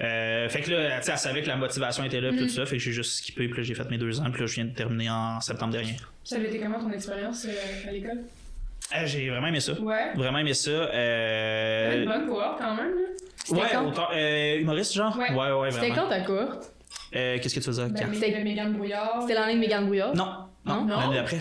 [0.01, 2.49] euh, fait que là, tu sais, elle savait que la motivation était là, puis tout
[2.49, 4.47] ça, fait que j'ai juste skippé, puis là, j'ai fait mes deux ans, puis là,
[4.47, 5.97] je viens de terminer en septembre dernier.
[6.23, 8.21] Ça avait été comment ton expérience euh, à l'école?
[8.95, 9.73] Euh, j'ai vraiment aimé ça.
[9.73, 10.13] Ouais.
[10.15, 10.69] Vraiment aimé ça.
[10.71, 12.01] Euh...
[12.01, 13.07] une bonne cohorte quand même, là.
[13.43, 13.87] C'était Ouais, quand?
[13.87, 15.15] autant, euh, humoriste, genre?
[15.17, 15.31] Ouais.
[15.31, 16.03] ouais, ouais C'était vraiment.
[16.03, 16.71] quand ta courte?
[17.15, 17.89] Euh, Qu'est-ce que tu veux dire?
[17.89, 19.17] Ben, ben, Mégane Brouillard.
[19.21, 20.15] C'était l'année de Mégane Brouillard?
[20.15, 20.31] Non,
[20.65, 20.99] non, Non?
[20.99, 21.39] l'année d'après.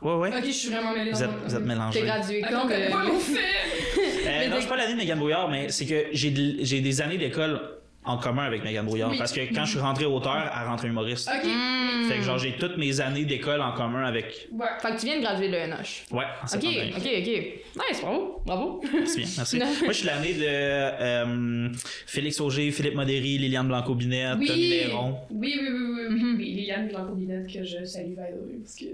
[0.00, 0.28] Ouais, ouais.
[0.28, 2.00] Ok, je suis vraiment mêlée Vous êtes, vous êtes mélangés.
[2.00, 2.60] T'es gradué quand?
[2.64, 3.10] on connaît pas de-!
[3.10, 6.30] Euh, Mais non, c'est pas l'année de Megan Brouillard, mais c'est que j'ai
[6.80, 7.60] des années d'école
[8.08, 9.10] en commun avec Megan Brouillard.
[9.10, 9.18] Oui.
[9.18, 11.28] Parce que quand je suis rentré auteur, elle rentre humoriste.
[11.28, 11.44] Ok.
[11.48, 12.08] Hmm.
[12.08, 14.48] Fait que genre, j'ai toutes mes années d'école en commun avec.
[14.52, 14.66] Ouais.
[14.80, 16.04] Fait que tu viens de graduer de l'ENH.
[16.10, 16.64] Ouais, en Ok,
[16.96, 17.28] ok, ok.
[17.28, 18.80] Nice, bravo, bravo.
[18.92, 19.58] Merci bien, merci.
[19.58, 21.68] Moi, je suis l'année de euh,
[22.06, 24.68] Félix Auger, Philippe Modéry, Liliane Blanco-Binette, Tommy Oui.
[24.70, 25.16] Léron.
[25.30, 26.44] Oui, oui, oui, oui, oui.
[26.54, 28.86] Liliane Blanco-Binette, que je salue, by parce que...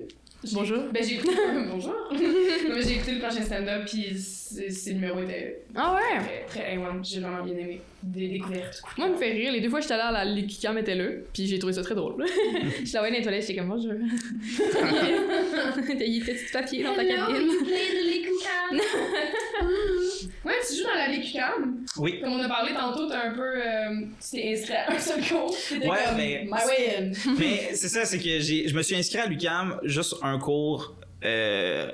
[0.53, 0.79] Bonjour.
[0.93, 1.33] Ben, j'ai écouté...
[1.71, 1.95] Bonjour!
[2.13, 6.45] J'ai écouté le prochain stand-up, puis ces numéros étaient Ah ouais?
[6.47, 7.03] très, très A1.
[7.03, 7.81] J'ai vraiment bien aimé.
[8.07, 8.83] Des découvertes.
[8.99, 9.51] Moi, me fait rire.
[9.53, 11.83] Les deux fois que j'étais allée à la Likikam était là, puis j'ai trouvé ça
[11.83, 12.25] très drôle.
[12.85, 13.93] je la voyais dans les toilettes, j'étais comme bonjour.
[14.73, 17.49] T'as eu tes petits papiers dans ta cabine.
[20.45, 21.85] Ouais, tu joues dans la Lécucam.
[21.97, 22.21] Oui.
[22.21, 23.41] Comme on a parlé tantôt, t'as un peu...
[23.41, 25.51] Euh, tu t'es inscrit à un seul cours.
[25.73, 27.13] Ouais, comme, mais- My way in.
[27.39, 30.95] Mais c'est ça, c'est que j'ai, je me suis inscrit à l'UCAM juste un cours
[31.25, 31.91] euh,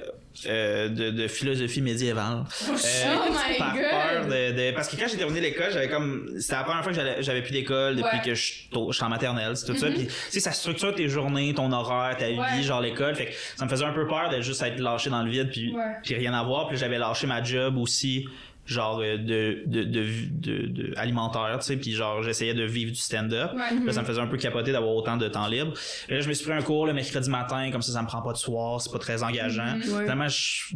[0.47, 2.45] euh, de, de philosophie médiévale.
[2.69, 3.83] Oh, Euh, Oh my par God.
[3.83, 6.29] peur de, de- Parce que quand j'ai terminé l'école, j'avais comme.
[6.38, 8.23] C'était la première fois que j'avais plus d'école depuis Ouais.
[8.25, 9.88] que je suis au- je suis en maternelle, c'est tout ça.
[9.88, 9.95] Mhm.
[9.97, 12.37] Puis, tu sais, ça structure tes journées, ton horaire, ta Ouais.
[12.57, 13.14] vie, genre l'école.
[13.16, 15.51] Fait que ça me faisait un peu peur de juste être lâché dans le vide,
[15.51, 15.83] puis, Ouais.
[16.03, 16.69] puis rien avoir.
[16.69, 18.27] Puis j'avais lâché ma job aussi
[18.72, 23.50] genre de, de, de, de, alimentaire, tu sais, puis genre j'essayais de vivre du stand-up.
[23.54, 23.92] Ouais.
[23.92, 25.72] Ça me faisait un peu capoter d'avoir autant de temps libre.
[26.09, 28.06] Et là, je me suis pris un cours le mercredi matin, comme ça, ça me
[28.06, 29.76] prend pas de soir, c'est pas très engageant.
[29.76, 29.83] Mhm.
[29.83, 30.28] Finalement,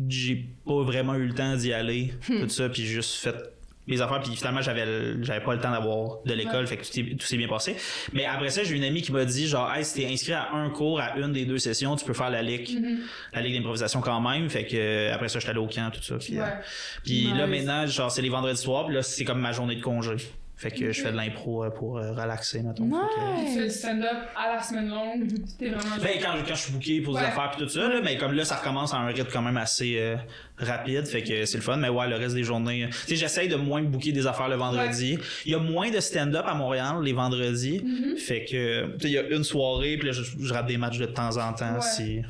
[0.09, 3.37] j'ai pas vraiment eu le temps d'y aller, tout ça, puis j'ai juste fait
[3.87, 6.67] mes affaires, puis finalement, j'avais j'avais pas le temps d'avoir de l'école, Ouais.
[6.67, 7.77] fait que tout, est- tout s'est bien passé.
[8.13, 10.53] Mais après ça, j'ai une amie qui m'a dit, genre, hey, si t'es inscrit à
[10.53, 12.99] un cours, à une des deux sessions, tu peux faire la ligue, Mhm.
[13.35, 16.17] la ligue d'improvisation quand même, fait que après ça, j'étais allé au camp, tout ça,
[16.19, 16.49] puis, euh, Ouais.
[17.05, 19.83] puis là, maintenant, genre, c'est les vendredis soirs, puis là, c'est comme ma journée de
[19.83, 20.17] congé.
[20.57, 22.89] Fait que je fais de l'impro euh, pour euh, relaxer, mettons.
[22.89, 25.27] Que- Tu fais du stand-up à la semaine longue.
[25.47, 27.27] C'était vraiment ben, quand, quand je suis booké pour des Ouais.
[27.27, 29.57] affaires pis tout ça, là, mais comme là, ça recommence à un rythme quand même
[29.57, 30.17] assez euh,
[30.59, 31.77] rapide, fait que c'est le fun.
[31.77, 34.55] Mais ouais, le reste des journées, tu sais, j'essaye de moins booker des affaires le
[34.57, 35.19] vendredi.
[35.45, 38.17] Il y a moins de stand-up à Montréal les vendredis, Mhm.
[38.17, 40.77] fait que, tu sais, il y a une soirée, puis là, je, je rate des
[40.79, 41.75] matchs de temps en temps.
[41.75, 41.81] Ouais.
[41.81, 42.23] Si...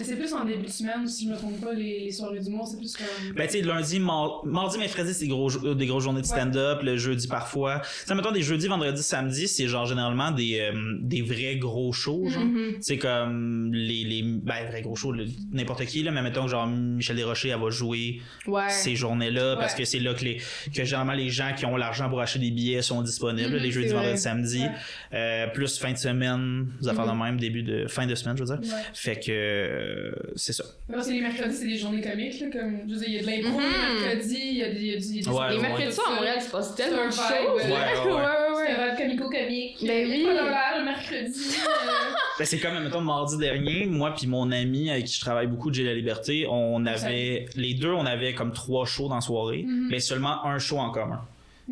[0.00, 2.40] Mais c'est plus en début de semaine, si je me trompe pas, les, les soirées
[2.40, 3.34] d'humour, c'est plus comme.
[3.36, 6.32] Ben, tu sais, lundi, mar- mardi, mercredi, c'est des, gros, des grosses journées de Ouais.
[6.36, 6.80] stand-up.
[6.82, 7.82] Le jeudi, parfois.
[8.06, 12.28] Sais, mettons, des jeudis, vendredis, samedi, c'est genre généralement des, euh, des vrais gros shows,
[12.28, 12.44] genre.
[12.44, 12.72] Mhm.
[12.76, 15.14] Tu sais, comme les, les ben, vrais gros shows,
[15.52, 18.68] n'importe qui, là, mais mettons que genre Michel Desrochers, elle va jouer Ouais.
[18.70, 20.36] ces journées-là parce que c'est là que, les,
[20.74, 23.70] que généralement les gens qui ont l'argent pour acheter des billets sont disponibles, Mhm, les
[23.70, 24.62] jeudis, c'est vendredis, samedis.
[24.62, 24.70] Ouais.
[25.14, 28.44] Euh, plus fin de semaine, des affaires de même, début de fin de semaine, je
[28.44, 28.70] veux dire.
[28.94, 30.64] Fait que euh, c'est ça.
[31.08, 32.80] Les mercredis, c'est des journées comiques, là, comme.
[32.88, 33.66] Je veux dire, il y a de l'impro Mhm.
[33.66, 34.80] les mercredis, il y a des.
[34.80, 35.62] il y a du- il y a des Ouais, Les ouais.
[35.62, 37.62] mercredis à Montréal, il se passe tellement de C'est un choses.
[37.62, 37.72] vibe.
[37.72, 38.64] Ouais, ouais, ouais.
[38.66, 39.76] C'est un vibe comico-comique.
[39.86, 40.24] Ben Il y a oui.
[40.24, 41.40] pas d'horaire le mercredi.
[41.56, 45.46] euh, Ben, c'est comme, mettons, mardi dernier, moi puis mon ami avec qui je travaille
[45.46, 49.20] beaucoup, J'ai la Liberté, on avait, les deux, on avait comme trois shows dans la
[49.20, 49.88] soirée, Mhm.
[49.90, 51.22] mais seulement un show en commun.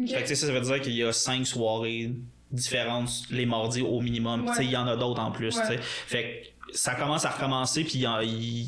[0.00, 0.08] Ok.
[0.08, 2.10] Fait que, tu sais, ça veut dire qu'il y a cinq soirées
[2.50, 4.46] différentes les mardis au minimum.
[4.54, 5.54] Sais, il y en a d'autres en plus.
[5.56, 5.62] Ouais.
[5.62, 5.78] tu sais.
[5.82, 8.66] Fait que ça commence à recommencer, puis il y, en- il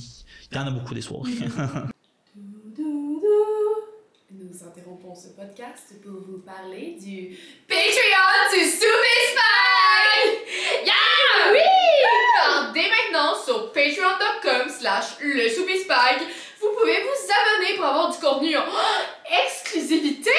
[0.52, 1.30] il y en a beaucoup des soirées.
[4.32, 7.36] Nous interrompons ce podcast pour vous parler du
[7.68, 10.84] Patreon du Super Spy!
[10.84, 11.52] Yeah!
[11.52, 11.58] Oui!
[12.46, 16.24] Alors, dès maintenant, sur patreon.com slash le Super Spy,
[16.60, 18.64] vous pouvez vous abonner pour avoir du contenu en
[19.46, 20.30] exclusivité!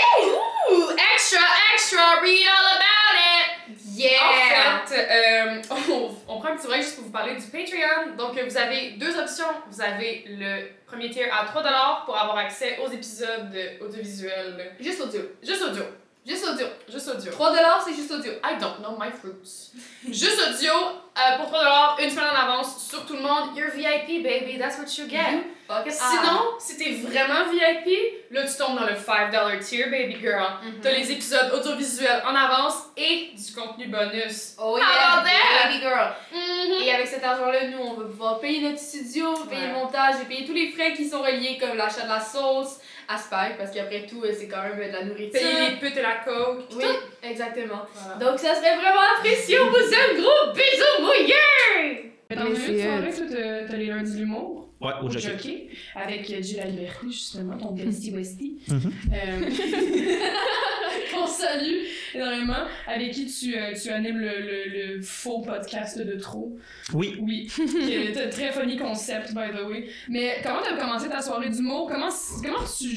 [0.71, 0.89] Ouh!
[1.15, 3.50] Extra, extra, read all about it!
[3.95, 4.81] Yeah!
[4.83, 8.15] En fait, euh, on, on prend un petit break juste pour vous parler du Patreon.
[8.17, 9.45] Donc, vous avez deux options.
[9.69, 14.75] Vous avez le premier tier à 3$ pour avoir accès aux épisodes audiovisuels.
[14.79, 15.21] Juste audio.
[15.41, 15.83] Juste audio.
[16.25, 16.67] Juste audio.
[16.87, 17.31] Juste audio.
[17.31, 18.33] 3$ c'est juste audio.
[18.43, 19.71] I don't know my fruits.
[20.07, 20.71] Juste audio
[21.17, 23.57] euh, pour 3$, une semaine en avance sur tout le monde.
[23.57, 24.59] You're VIP, baby.
[24.59, 25.43] That's what you get.
[25.71, 25.93] Fuck it.
[25.93, 27.87] Sinon, si t'es vraiment VIP,
[28.31, 30.43] là, tu tombes dans le 5$ tier, baby girl.
[30.63, 30.79] Mhm.
[30.81, 34.55] T'as les épisodes audiovisuels en avance et du contenu bonus.
[34.61, 35.69] Oh yeah, that?
[35.69, 36.11] baby girl.
[36.33, 36.83] Mhm.
[36.83, 39.67] Et avec cet argent-là, nous, on va pouvoir payer notre studio, payer Ouais.
[39.69, 42.79] le montage et payer tous les frais qui sont reliés, comme l'achat de la sauce
[43.07, 45.39] à Spike, parce qu'après tout, euh, c'est quand même euh, de la nourriture.
[45.39, 46.63] Payer les putes et la coke.
[46.75, 46.85] Oui,
[47.23, 47.85] exactement.
[47.93, 48.31] Voilà.
[48.31, 49.59] Donc, ça serait vraiment apprécié.
[49.59, 52.13] On vous aime, gros bisous mouillés!
[52.29, 53.37] Dans Mais une c'est, soirée, toi,
[53.69, 54.60] t'as- les lundis l'humour?
[54.81, 55.27] Ouais, au au jockey.
[55.29, 58.57] jockey, avec euh, Jill La Liberté, justement, ton bestie Westie.
[58.67, 58.91] Mhm.
[59.13, 59.49] Euh,
[61.13, 66.17] Qu'on salue énormément, avec qui tu, euh, tu animes le, le, le faux podcast de
[66.17, 66.57] trop.
[66.93, 67.15] Oui.
[67.21, 69.87] Oui, qui est un très funny concept, by the way.
[70.09, 71.89] Mais comment t'as commencé ta soirée d'humour?
[71.91, 72.09] Comment,
[72.43, 72.87] comment tu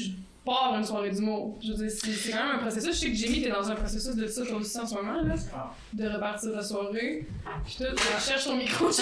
[0.45, 1.59] pars une soirée d'humour?
[1.63, 2.95] Je veux dire, c'est c'est quand même un processus.
[2.95, 5.21] Je sais que Jimmy, t'es dans un processus de ça toi aussi en ce moment,
[5.23, 5.35] là,
[5.93, 7.27] de repartir ta soirée.
[7.65, 8.87] Puis tout, je cherche ton micro.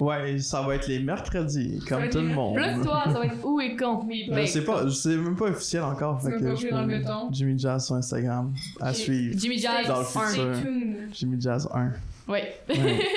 [0.00, 2.54] Ouais, ça va être les mercredis, comme tout le monde.
[2.54, 4.04] Bloque-toi, ça va être où et quand?
[4.30, 6.20] Mais c'est pas, c'est même pas officiel encore.
[6.20, 7.02] Fait que je dans le.
[7.30, 9.38] Jimmy Jazz sur Instagram à suivre.
[9.38, 11.12] Jimmy Jazz, Dans le.
[11.12, 11.84] Jimmy Jazz 1.
[11.84, 11.92] Ouais.
[12.28, 12.56] Ouais.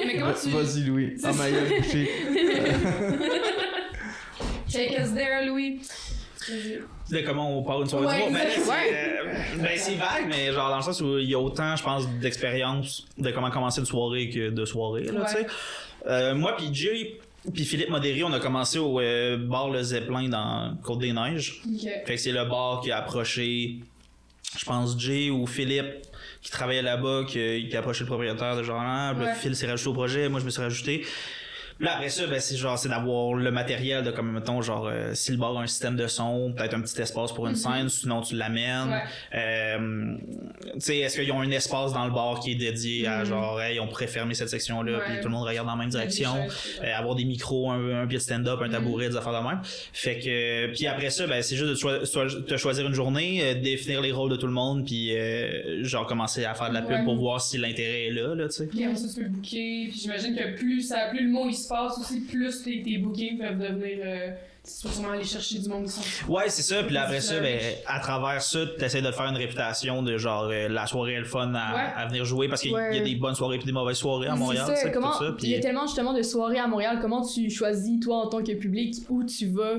[0.06, 0.49] Mais comment Va- tu.
[0.49, 1.13] Vas-y Louis.
[1.17, 1.82] C'est Ah ma gueule.
[4.69, 5.80] Take us there, Louis.
[7.12, 8.32] De comment on part une soirée Ouais.
[8.32, 11.40] Ben, c'est, euh, ben, c'est vague, mais genre dans le sens où il y a
[11.40, 15.26] autant, je pense, d'expérience de comment commencer une soirée que de soirée, là, Ouais.
[15.28, 15.48] tu sais.
[16.08, 17.20] Euh, moi puis Jay,
[17.54, 21.62] puis Philippe Modéry, on a commencé au euh, bar Le Zeppelin dans Côte-des-Neiges.
[21.66, 21.90] Ok.
[22.06, 23.78] Fait que c'est le bar qui a approché,
[24.58, 25.86] je pense, Jay ou Philippe
[26.42, 29.34] qui travaillait là-bas, qui, qui a approché le propriétaire de genre, ah, Ouais.
[29.36, 31.04] Phil s'est rajouté au projet, moi je me suis rajouté.
[31.80, 35.12] Là, après ça, ben, c'est genre, c'est d'avoir le matériel de, comme, mettons, genre, euh,
[35.14, 37.90] si le bar a un système de son, peut-être un petit espace pour une scène,
[37.90, 38.86] sinon tu l'amènes.
[38.86, 38.92] Mhm.
[38.92, 39.02] Ouais.
[39.36, 40.16] Euh,
[40.76, 43.26] tu sais, est-ce qu'ils ont un espace dans le bar qui est dédié à, Mhm.
[43.26, 45.04] genre, hey, on pourrait fermer cette section-là, Ouais.
[45.06, 46.34] puis tout le monde regarde dans la même direction.
[46.36, 46.86] Des.
[46.88, 48.72] Euh, avoir des micros, un, un pied de stand-up, un Mhm.
[48.72, 49.60] tabouret, des affaires de même.
[49.92, 54.02] Fait que, puis après ça, ben, c'est juste de te choisir une journée, euh, définir
[54.02, 56.92] les rôles de tout le monde, puis euh, genre commencer à faire de la pub
[56.92, 57.04] Ouais.
[57.04, 58.68] pour voir si l'intérêt est là, là, tu sais.
[58.68, 59.88] Puis après ça, tu peux booker.
[59.90, 62.97] Puis j'imagine que plus, ça, plus le mot il se passe aussi, plus tes, tes
[62.97, 63.97] bookings peuvent devenir.
[64.06, 64.32] Euh,
[64.63, 66.01] tu sûrement aller chercher du monde qui sont.
[66.32, 66.82] Ouais, c'est ça.
[66.84, 70.17] Puis là, après ça, ben, à travers ça, t'essaies de te faire une réputation de
[70.17, 71.82] genre euh, la soirée est le fun à, Ouais.
[71.95, 74.32] à venir jouer parce qu'il y a des bonnes soirées puis des mauvaises soirées à
[74.34, 75.36] C'est Montréal, ça, tu sais, comment, tout ça.
[75.43, 76.97] Il y a tellement justement de soirées à Montréal.
[76.99, 79.75] Comment tu choisis, toi, en tant que public, où tu vas,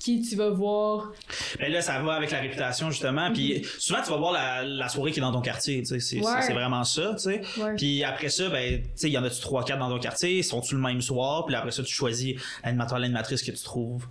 [0.00, 1.12] qui tu vas voir.
[1.60, 3.30] ben là, ça va avec la réputation justement.
[3.32, 5.84] Puis souvent, tu vas voir la, la soirée qui est dans ton quartier.
[5.84, 6.24] C'est Mhm.
[6.24, 6.52] Ouais.
[6.54, 7.42] vraiment ça, tu sais.
[7.58, 7.76] Ouais.
[7.76, 10.74] Puis après ça, ben, tu sais, il y en a-tu 3-4 dans ton quartier, sont-tu
[10.74, 12.34] le même soir, puis après ça, tu choisis
[12.64, 14.06] l'animateur, l'animatrice que tu trouves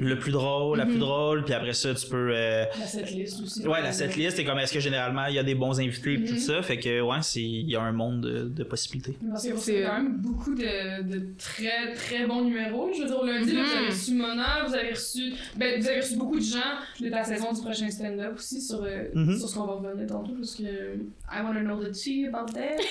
[0.00, 1.00] le plus drôle, la plus Mhm.
[1.00, 2.30] drôle, puis après ça, tu peux.
[2.34, 3.66] euh, La setlist aussi.
[3.66, 6.26] Ouais, la setlist, c'est comme est-ce que généralement il y a des bons invités Mhm.
[6.26, 9.16] tout ça, fait que ouais, c'est il y a un monde de, de possibilités.
[9.30, 12.90] Parce que C'est- quand même beaucoup de, de très très bons numéros.
[12.94, 13.76] Je veux dire, lundi, là, vous Mhm.
[13.78, 15.32] avez reçu Mona, vous avez reçu.
[15.56, 16.58] Ben, vous avez reçu beaucoup de gens
[17.00, 19.38] de la saison du prochain stand-up aussi sur, euh, Mhm.
[19.38, 22.76] sur ce qu'on va revenir tantôt parce que I wanna know the tea about that.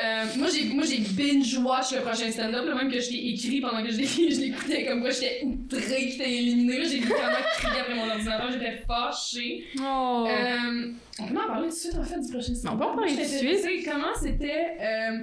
[0.00, 3.60] Euh, moi, j'ai, moi, j'ai binge-watch le prochain stand-up, là, même que je l'ai écrit
[3.60, 5.44] pendant que je l'ai- je l'écoutais, comme quoi j'étais
[5.92, 6.84] outrée qu'il était éliminé.
[6.84, 9.64] J'ai littéralement crié après mon ordinateur, j'étais fâchée.
[9.80, 10.26] Oh.
[10.28, 12.74] Euh, on peut en parler tout de suite en fait du prochain stand-up.
[12.74, 13.84] On peut en parler tout de suite.
[13.84, 14.76] Comment c'était.
[14.80, 15.18] euh,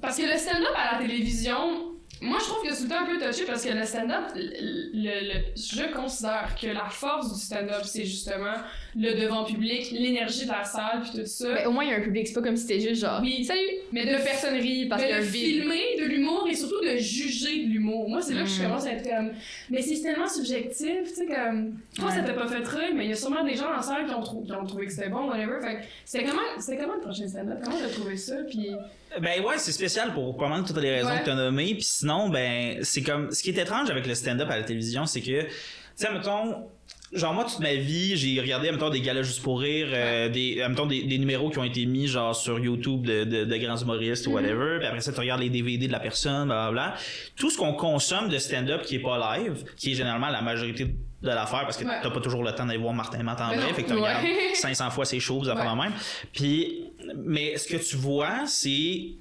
[0.00, 3.02] parce que le stand-up à la télévision, moi je trouve que c'est tout le temps
[3.02, 4.42] un peu touché parce que le stand-up, le,
[4.94, 8.54] le- le- je considère que la force du stand-up, c'est justement
[8.96, 11.48] le devant public, l'énergie de la salle, puis tout ça.
[11.54, 12.26] Mais au moins, il y a un public.
[12.26, 13.20] C'est pas comme si c'était juste genre.
[13.22, 13.44] Oui.
[13.44, 13.60] Salut!
[13.92, 16.96] mais de Deux personnes rient parce a de filmer de l'humour et surtout de de
[16.96, 18.08] juger de l'humour.
[18.08, 18.64] Moi, c'est là que je Mm.
[18.64, 19.30] commence à être comme.
[19.70, 21.78] Mais c'est tellement subjectif, tu sais, comme.
[21.96, 23.82] Toi, ça t'a pas fait rire, mais il y a sûrement des gens dans la
[23.82, 25.60] salle qui ont, trou- qui ont trouvé que c'était bon, whatever.
[25.60, 27.58] Fait que c'était comment, c'était comment le prochain stand-up?
[27.62, 28.36] Comment t'as trouvé ça?
[28.48, 28.70] Puis.
[29.20, 31.20] Ben ouais, c'est spécial pour pas mal toutes les raisons Ouais.
[31.20, 31.74] que tu as nommées.
[31.74, 33.30] Puis sinon, ben, c'est comme.
[33.30, 35.48] Ce qui est étrange avec le stand-up à la télévision, c'est que, tu
[35.96, 36.64] sais, mettons.
[37.12, 40.64] Genre, moi, toute ma vie, j'ai regardé, mettons, des galas juste pour rire, euh, des,
[40.68, 43.76] mettons, des, des numéros qui ont été mis, genre, sur YouTube de, de, de grands
[43.78, 44.76] humoristes ou whatever.
[44.78, 46.94] Puis après ça, tu regardes les DVD de la personne, blablabla.
[47.36, 50.84] Tout ce qu'on consomme de stand-up qui est pas live, qui est généralement la majorité
[50.84, 51.98] de l'affaire, parce que Ouais.
[52.00, 53.74] t'as pas toujours le temps d'aller voir Martin Matt en vrai, non.
[53.74, 54.00] fait que tu Ouais.
[54.16, 55.64] regardes 500 fois ses shows, ça Ouais.
[55.64, 55.92] même.
[56.32, 56.84] Puis,
[57.26, 59.16] mais ce que tu vois, c'est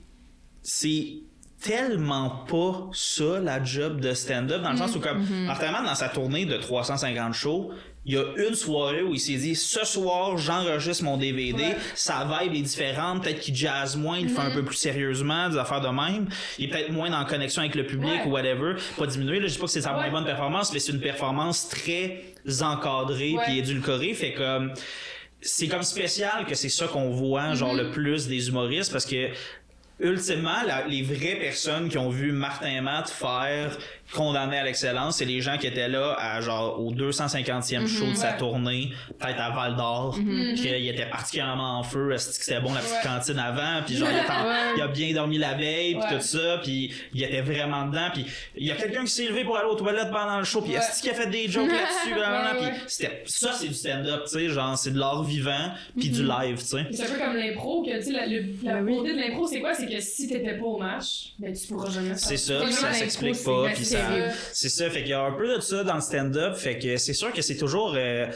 [0.61, 1.23] c'est
[1.61, 5.95] tellement pas ça la job de stand-up dans le sens où comme Martin Matt, dans
[5.95, 7.71] sa tournée de 350 shows
[8.05, 11.77] il y a une soirée où il s'est dit ce soir j'enregistre mon DVD Ouais.
[11.95, 15.57] sa vibe est différente peut-être qu'il jazz moins il fait un peu plus sérieusement des
[15.57, 16.27] affaires de même.
[16.57, 18.27] Il est peut-être moins en connexion avec le public Ouais.
[18.27, 20.03] ou whatever pas diminuer là je dis pas que c'est sa Ouais.
[20.09, 22.21] moins bonne performance mais c'est une performance très
[22.61, 24.13] encadrée puis édulcorée.
[24.13, 24.71] Fait comme
[25.41, 29.27] c'est comme spécial que c'est ça qu'on voit genre le plus des humoristes parce que
[29.99, 33.77] ultimement la- les vraies personnes qui ont vu Martin Matt faire
[34.13, 38.15] condamné à l'excellence c'est les gens qui étaient là à genre au 250e show de
[38.15, 40.53] sa tournée peut-être à Val d'Or Mhm.
[40.55, 42.99] puis qu'il était particulièrement en feu est-ce que c'était bon la petite Ouais.
[43.03, 44.55] cantine avant puis genre il, était en- Ouais.
[44.77, 46.17] il a bien dormi la veille puis Ouais.
[46.17, 49.43] tout ça puis il était vraiment dedans puis il y a quelqu'un qui s'est levé
[49.43, 50.77] pour aller aux toilettes pendant le show puis Ouais.
[50.79, 52.71] est-ce qu'il a fait des jokes là-dessus blablabla, Ouais, ouais.
[52.73, 56.15] puis c'était ça c'est du stand-up tu sais genre c'est de l'art vivant puis Mhm.
[56.15, 58.73] du live tu sais C'est un peu comme l'impro, que tu sais, la, le- la
[58.81, 59.73] Ben beauté de l'impro, c'est quoi?
[59.73, 62.93] C'est que si t'étais pas au match, ben tu pourras jamais faire C'est ça, ça
[62.93, 63.98] s'explique pas, ben, puis ça-
[64.53, 66.97] C'est ça, fait qu'il y a un peu de ça dans le stand-up, fait que
[66.97, 68.27] c'est sûr que c'est toujours euh,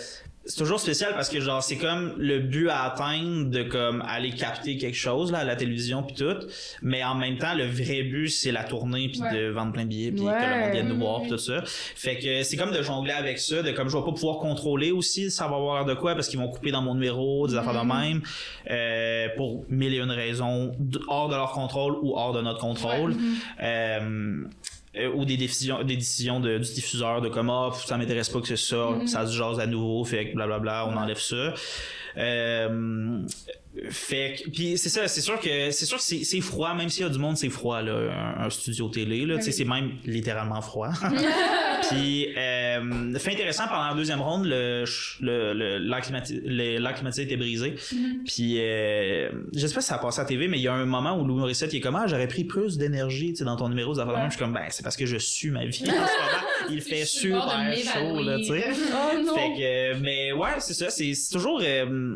[0.45, 4.31] c'est toujours spécial parce que genre c'est comme le but à atteindre de comme aller
[4.31, 6.35] capter quelque chose là à la télévision puis tout,
[6.81, 9.33] mais en même temps le vrai but c'est la tournée puis Ouais.
[9.33, 10.33] de vendre plein de billets puis Ouais.
[10.33, 11.27] que le monde vienne nous voir Mhm.
[11.27, 11.63] puis tout ça.
[11.65, 14.91] Fait que c'est comme de jongler avec ça, de comme je vais pas pouvoir contrôler
[14.91, 17.55] aussi ça va avoir l'air de quoi parce qu'ils vont couper dans mon numéro, des
[17.55, 17.97] affaires de Mhm.
[18.01, 18.21] même
[18.69, 20.73] euh, pour mille et une raisons
[21.07, 23.15] hors de leur contrôle ou hors de notre contrôle.
[23.61, 24.43] Euh, euh,
[25.15, 28.47] ou des décisions des décisions de, du diffuseur de comme ah ça m'intéresse pas que
[28.47, 29.07] c'est ça Mhm.
[29.07, 31.53] ça se jase à nouveau fait que blablabla on enlève ça
[32.17, 33.19] euh,
[33.89, 37.03] fait que puis c'est ça c'est sûr que c'est sûr que c'est froid même s'il
[37.03, 39.51] y a du monde c'est froid là un, un studio télé là Oui.
[39.51, 40.89] c'est même littéralement froid
[41.89, 44.85] puis euh, fait intéressant pendant la deuxième ronde le
[45.79, 47.75] l'air climatisé était brisé
[48.25, 50.67] puis euh, je sais pas si ça a passé à la TV mais il y
[50.67, 53.37] a un moment où Louis Morissette il est comme ah j'aurais pris plus d'énergie tu
[53.37, 55.65] sais dans ton numéro de je suis comme ben c'est parce que je sue ma
[55.65, 58.65] vie en ce moment il fait super chaud là tu sais.
[58.93, 60.89] Oh fait que, mais ouais, c'est ça.
[60.89, 61.61] C'est c'est toujours.
[61.63, 62.15] euh,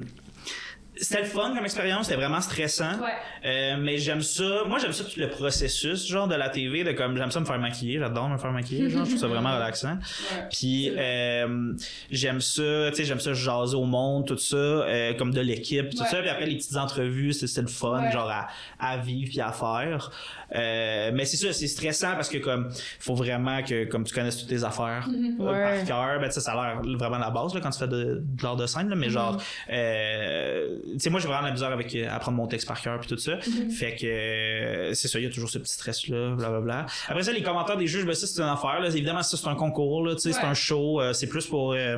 [1.00, 2.94] c'était le fun comme expérience, c'était vraiment stressant.
[3.00, 3.10] Ouais.
[3.46, 4.64] Euh, mais j'aime ça.
[4.68, 7.46] Moi, j'aime ça tout le processus, genre de la TV, de comme j'aime ça me
[7.46, 9.94] faire maquiller, j'adore me faire maquiller, genre je trouve ça vraiment relaxant.
[9.98, 10.48] Ouais.
[10.52, 11.74] Puis euh,
[12.12, 15.90] j'aime ça, tu sais, j'aime ça jaser au monde, tout ça, euh, comme de l'équipe,
[15.92, 16.08] tout Ouais.
[16.10, 16.20] ça.
[16.20, 18.12] Puis après les petites entrevues, c'est c'est le fun, Ouais.
[18.12, 18.48] genre à,
[18.80, 20.12] à vivre puis à faire.
[20.56, 24.38] Euh, mais c'est ça, c'est stressant parce que comme faut vraiment que comme tu connaisses
[24.38, 25.38] toutes tes affaires Mhm.
[25.42, 25.78] euh, Ouais.
[25.80, 27.88] par cœur, ben tu sais, ça a l'air vraiment la base là, quand tu fais
[27.88, 31.52] de, de l'art de scène, là, mais genre, euh, tu sais, moi j'ai vraiment la
[31.52, 33.38] misère avec euh, apprendre mon texte par cœur puis tout ça.
[33.78, 36.86] Fait que euh, c'est ça, il y a toujours ce petit stress là, blablabla.
[37.08, 38.80] Après ça, les commentaires des juges, ben ça c'est une affaire.
[38.80, 38.88] Là.
[38.89, 41.73] Évidemment, ça c'est un concours, là, tu sais, c'est un show, euh, c'est plus pour.
[41.73, 41.97] euh,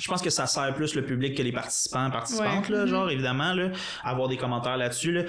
[0.00, 3.52] je pense que ça sert plus le public que les participants, participantes, là, genre, évidemment,
[3.52, 3.70] là,
[4.04, 5.12] avoir des commentaires là-dessus.
[5.12, 5.22] Là.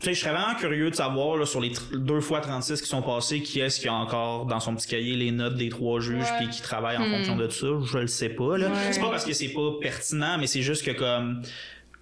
[0.00, 2.88] Tu sais, je serais vraiment curieux de savoir, là, sur les deux fois 36 qui
[2.88, 6.00] sont passés, qui est-ce qui a encore dans son petit cahier les notes des trois
[6.00, 7.12] juges puis qui travaille en Hmm.
[7.16, 7.66] fonction de ça?
[7.84, 8.70] Je le sais pas, là.
[8.92, 11.42] C'est pas parce que c'est pas pertinent, mais c'est juste que comme,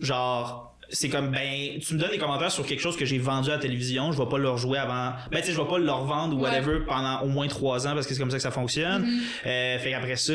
[0.01, 3.51] genre, c'est comme, ben, tu me donnes des commentaires sur quelque chose que j'ai vendu
[3.51, 5.79] à la télévision, je vais pas leur jouer avant, ben, tu sais, je vais pas
[5.79, 6.51] leur vendre ou Ouais.
[6.51, 9.03] whatever pendant au moins trois ans parce que c'est comme ça que ça fonctionne.
[9.03, 9.21] Mhm.
[9.47, 10.35] Euh, fait qu'après ça,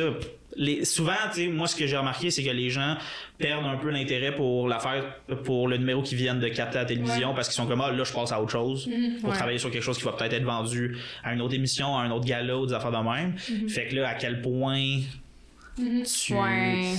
[0.56, 2.96] les, souvent, tu sais, moi, ce que j'ai remarqué, c'est que les gens
[3.38, 5.04] perdent un peu l'intérêt pour l'affaire,
[5.44, 7.92] pour le numéro qu'ils viennent de capter à la télévision parce qu'ils sont comme, ah,
[7.92, 9.18] là, je passe à autre chose Mhm.
[9.22, 9.36] pour Ouais.
[9.36, 12.12] travailler sur quelque chose qui va peut-être être vendu à une autre émission, à un
[12.12, 13.36] autre gala ou des affaires de même.
[13.70, 15.00] Fait que là, à quel point
[15.78, 16.04] Mhm.
[16.04, 16.34] tu...
[16.36, 16.92] Ouais.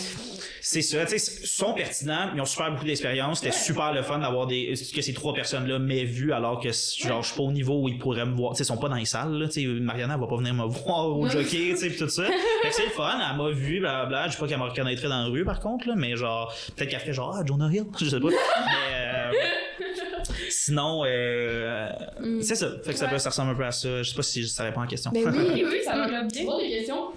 [0.61, 3.39] C'est ça, tu sais, sont pertinents, ils ont super beaucoup d'expérience.
[3.41, 7.23] C'était super le fun d'avoir des que ces trois personnes-là m'aient vu alors que genre
[7.23, 8.53] je suis pas au niveau où ils pourraient me voir.
[8.53, 10.37] Tu sais, ils sont pas dans les salles, là, tu sais, Mariana elle va pas
[10.37, 12.25] venir me voir au jockey, tu sais, pis tout ça.
[12.25, 14.29] Fait que c'est le fun, elle m'a vu, blablabla.
[14.29, 16.91] Je sais pas qu'elle me reconnaîtrait dans la rue par contre, là, mais genre, peut-être
[16.91, 18.29] qu'elle ferait genre, ah, Jonah Hill, je sais pas.
[18.29, 18.35] mais
[18.95, 19.33] euh,
[20.51, 22.41] sinon, euh, Mm.
[22.43, 22.69] c'est ça.
[22.83, 23.11] Fait que ça, Ouais.
[23.13, 24.03] peut- ça ressemble un peu à ça.
[24.03, 25.11] Je sais pas si ça répond à la question.
[25.13, 26.45] Ben oui, Oui, oui, ça va bien.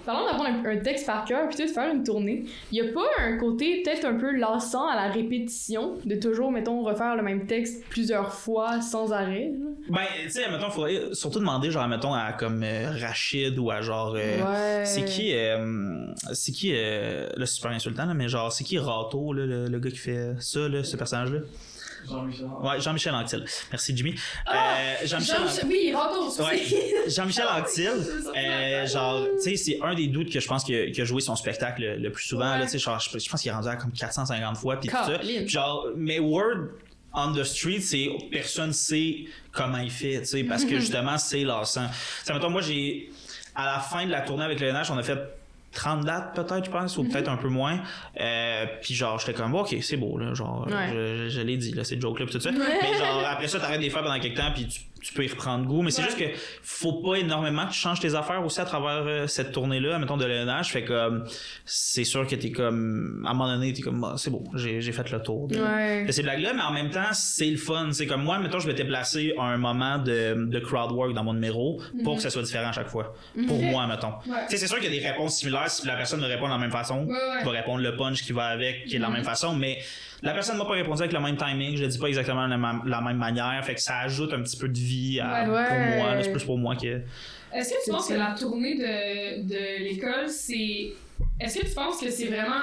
[0.08, 2.90] Parlant d'avoir un, un texte par cœur puis de faire une tournée, il y a
[2.94, 7.22] pas un côté peut-être un peu lassant à la répétition de toujours mettons refaire le
[7.22, 9.52] même texte plusieurs fois sans arrêt.
[9.52, 9.66] là?
[9.90, 13.82] Ben, tu sais, mettons, faudrait surtout demander, genre, mettons, à comme euh, Rachid ou à
[13.82, 14.14] genre.
[14.16, 14.84] euh, ouais.
[14.86, 19.34] C'est qui, euh, c'est qui, là, c'est super insultant, là, mais genre, c'est qui Rato,
[19.34, 21.40] là, le, le gars qui fait ça, là, ce personnage-là?
[22.06, 22.46] Jean-Michel.
[22.60, 23.44] Ouais, Jean-Michel Anctil.
[23.70, 24.14] Merci, Jimmy.
[24.46, 24.74] Ah!
[25.02, 26.62] Euh, Jean-Michel Jean- Oui, Rato, Ouais.
[26.68, 27.10] c'est.
[27.16, 27.90] Jean-Michel Anctil,
[28.36, 31.20] euh, genre, tu sais, c'est un des doutes que je pense qu'il a, a joué
[31.20, 32.58] son spectacle le, le plus souvent, Ouais.
[32.58, 34.88] là, tu sais, genre, je, je pense qu'il est rendu à comme 450 fois, puis
[34.88, 35.20] tout ça.
[35.46, 36.68] Genre, mais Word
[37.14, 41.42] on the street, c'est personne sait comment il fait, tu sais, parce que justement, c'est
[41.42, 41.86] lassant.
[42.22, 43.10] Ça mettons, moi, j'ai,
[43.54, 45.18] à la fin de la tournée avec le NH, on a fait
[45.72, 47.80] 30 dates peut-être, je pense, ou peut-être un peu moins.
[48.20, 50.88] Euh, puis genre, j'étais comme, ok, c'est beau, là, genre, Ouais.
[50.92, 52.50] je, je l'ai dit, là, c'est joke là, puis tout ça.
[52.50, 52.58] Mais
[52.98, 55.28] genre, après ça, t'arrêtes de les faire pendant quelques temps, puis tu, tu peux y
[55.28, 55.82] reprendre goût.
[55.82, 56.24] Mais c'est juste que
[56.62, 60.16] faut pas énormément que tu changes tes affaires aussi à travers euh, cette tournée-là, mettons,
[60.16, 60.64] de l'ENH.
[60.72, 61.18] Fait que euh,
[61.64, 64.80] c'est sûr que t'es comme, à un moment donné, t'es comme, bah, c'est bon, j'ai
[64.80, 65.48] j'ai fait le tour.
[65.48, 66.04] de- Ouais.
[66.06, 67.88] de ces blagues-là, mais en même temps, c'est le fun.
[67.92, 71.24] C'est comme moi, mettons, je m'étais placé à un moment de, de crowd work dans
[71.24, 73.14] mon numéro pour que ça soit différent à chaque fois.
[73.46, 74.08] Pour moi, mettons.
[74.26, 74.38] Ouais.
[74.48, 76.46] Tu sais, c'est sûr qu'il y a des réponses similaires si la personne me répond
[76.46, 77.06] de la même façon.
[77.06, 79.78] Vais répondre le punch qui va avec, qui est de la même façon, mais
[80.22, 82.50] la personne m'a pas répondu avec le même timing, je le dis pas exactement de
[82.50, 85.40] la, ma- la même manière, fait que ça ajoute un petit peu de vie à,
[85.42, 85.44] Ouais.
[85.46, 85.96] pour Ouais.
[85.98, 86.14] moi.
[86.14, 86.22] là.
[86.22, 87.00] C'est plus pour moi que.
[87.54, 90.88] Est-ce que tu penses que la tournée de, de l'école, c'est.
[91.40, 92.60] Est-ce que tu penses que c'est vraiment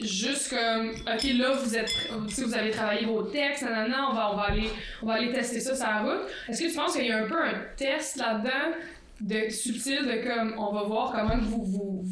[0.00, 0.90] juste comme.
[0.90, 1.90] Ok, là, vous êtes.
[2.38, 4.68] Vous avez travaillé vos textes, nanana, on va, on va, aller,
[5.02, 6.22] on va aller tester ça sur la route.
[6.48, 8.76] Est-ce que tu penses qu'il y a un peu un test là-dedans
[9.20, 10.54] de subtil de comme.
[10.58, 12.02] On va voir comment vous, vous,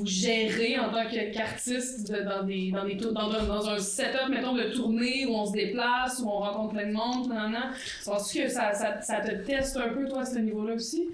[0.00, 4.54] vous gérez en tant qu'artiste dans, des, dans, des, dans, un- dans un setup, mettons,
[4.54, 7.70] de tournée où on se déplace, où on rencontre plein de monde, nanana.
[8.04, 11.08] Penses-tu que ça, ça, ça te teste un peu, toi, à ce niveau-là aussi?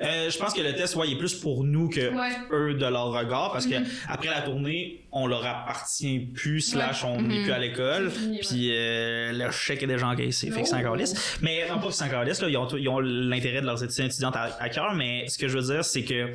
[0.00, 2.30] Euh, je pense que le test, ouais, il est plus pour nous que Ouais.
[2.52, 3.86] eux de leur regard parce que Mhm.
[4.08, 8.10] après la tournée, on leur appartient plus, slash on n'est plus à l'école.
[8.10, 8.42] Fini, ouais.
[8.46, 10.80] Puis euh, le chèque est déjà encaissé, fait que c'est Oh.
[10.80, 11.38] encore lisse.
[11.42, 13.82] Mais non pas que c'est encore lisse, là, ils ont, ils ont l'intérêt de leurs
[13.82, 16.30] étudiants étudiantes à, à cœur, mais ce que je veux dire, c'est que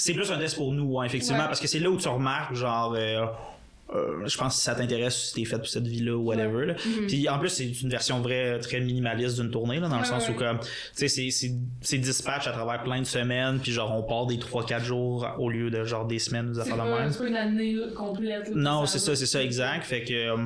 [0.00, 1.46] c'est plus un test pour nous, ouais, effectivement, Ouais.
[1.46, 3.26] parce que c'est là où tu remarques, genre, euh,
[3.94, 6.66] euh, je pense que si ça t'intéresse, si t'es fait pour cette vie-là ou whatever.
[6.66, 6.74] là.
[7.08, 10.28] Puis en plus, c'est une version vraie, très minimaliste d'une tournée, là, dans le sens
[10.28, 10.58] où, comme,
[10.96, 14.84] tu sais, c'est- dispatch à travers plein de semaines, puis genre, on part des 3-4
[14.84, 17.10] jours au lieu de genre des semaines, C'est affaires de même.
[17.10, 18.50] c'est pas une année complète.
[18.54, 19.84] Non, c'est ça, c'est ça, exact.
[19.84, 20.36] Fait que euh,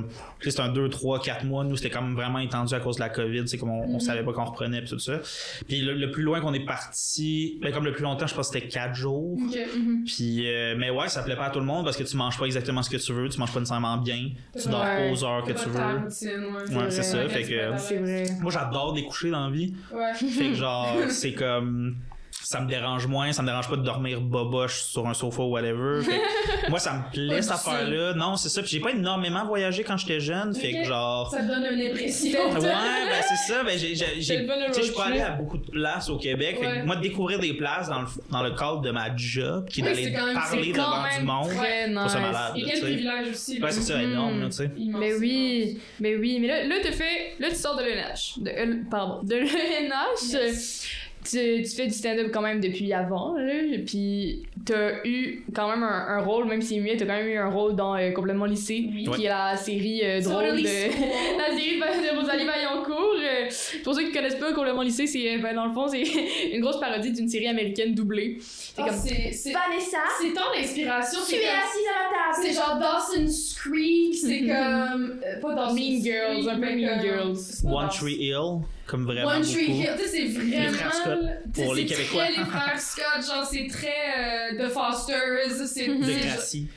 [0.41, 1.65] c'est un 2, 3, 4 mois.
[1.65, 3.43] Nous, c'était quand même vraiment étendu à cause de la COVID.
[3.47, 4.01] C'est comme on, on Mhm.
[4.01, 5.21] savait pas qu'on reprenait pis tout ça.
[5.69, 8.49] Puis le, le plus loin qu'on est parti, ben, comme le plus longtemps, je pense
[8.51, 9.39] que c'était 4 jours.
[9.39, 10.05] Mhm.
[10.07, 12.39] Puis, euh, mais ouais, ça plaît pas à tout le monde parce que tu manges
[12.39, 15.09] pas exactement ce que tu veux, tu manges pas nécessairement bien, tu dors Ouais.
[15.09, 15.81] pas aux heures que Pas tu veux.
[15.81, 16.44] routine,
[16.75, 16.77] ouais.
[16.85, 18.40] Ouais, c'est ça, fait que-.
[18.42, 19.75] Moi, j'adore découcher dans la vie.
[19.92, 20.14] Ouais.
[20.14, 21.97] Fait que genre, c'est comme.
[22.45, 25.51] Ça me dérange moins, ça me dérange pas de dormir boboche sur un sofa ou
[25.53, 26.03] whatever.
[26.03, 28.15] Fait que moi, ça me plaît cette affaire-là.
[28.15, 28.61] Non, c'est ça.
[28.63, 30.55] Puis j'ai pas énormément voyagé quand j'étais jeune.
[30.55, 30.85] Fait que Ok.
[30.87, 31.31] genre.
[31.31, 32.51] Ça donne une impression.
[32.53, 33.65] Ouais, ben c'est ça.
[33.65, 36.59] Ben j'ai, j'ai, je suis pas allé à beaucoup de places au Québec.
[36.61, 36.81] Fait Ouais.
[36.81, 39.81] que moi, de découvrir des places dans le, dans le cadre de ma job, qui
[39.81, 42.27] est Oui, d'aller parler devant du monde, très trouve ça nice.
[42.27, 42.53] malade.
[42.57, 43.63] Et quel privilège aussi.
[43.63, 44.71] Ouais, c'est ça, énorme, là, tu sais.
[44.77, 48.51] Mais oui, mais oui, mais là, là tu fais, là tu sors de l'ENH, de,
[48.51, 50.84] euh, pardon, de l'ENH, Yes.
[51.25, 53.53] Tu, tu fais du stand-up quand même depuis avant, là,
[53.87, 57.37] puis t'as eu quand même un, un rôle, même si muet, t'as quand même eu
[57.37, 59.09] un rôle dans euh, Complètement lycée, Oui.
[59.17, 60.69] qui est la série euh, drôle Totally de...
[61.39, 63.15] La série de Rosalie Vaillancourt.
[63.21, 63.49] euh,
[63.83, 66.03] pour ceux qui connaissent pas Complètement lycée, c'est, euh, ben, dans le fond, c'est
[66.53, 68.37] une grosse parodie d'une série américaine doublée.
[68.41, 68.97] C'est Ah, comme...
[68.97, 71.19] c'est- c'est Vanessa, c'est tant d'inspiration.
[71.27, 72.47] tu C'est es comme- assise à la table.
[72.47, 75.21] c'est genre Dawson's Creek, c'est comme.
[75.25, 77.39] euh, pas Dawson's Mean Girls, un peu Mean Girls.
[77.65, 79.79] One Tree Hill, comme vraiment One Tree beaucoup.
[79.81, 80.73] Hill, tu sais, c'est vraiment.
[80.73, 81.18] frères Scott,
[81.55, 82.25] pour les c'est Québécois.
[82.25, 85.87] Très les frères Scott, genre, c'est très euh, The Fosters, c'est.
[85.88, 86.68] De Gracie.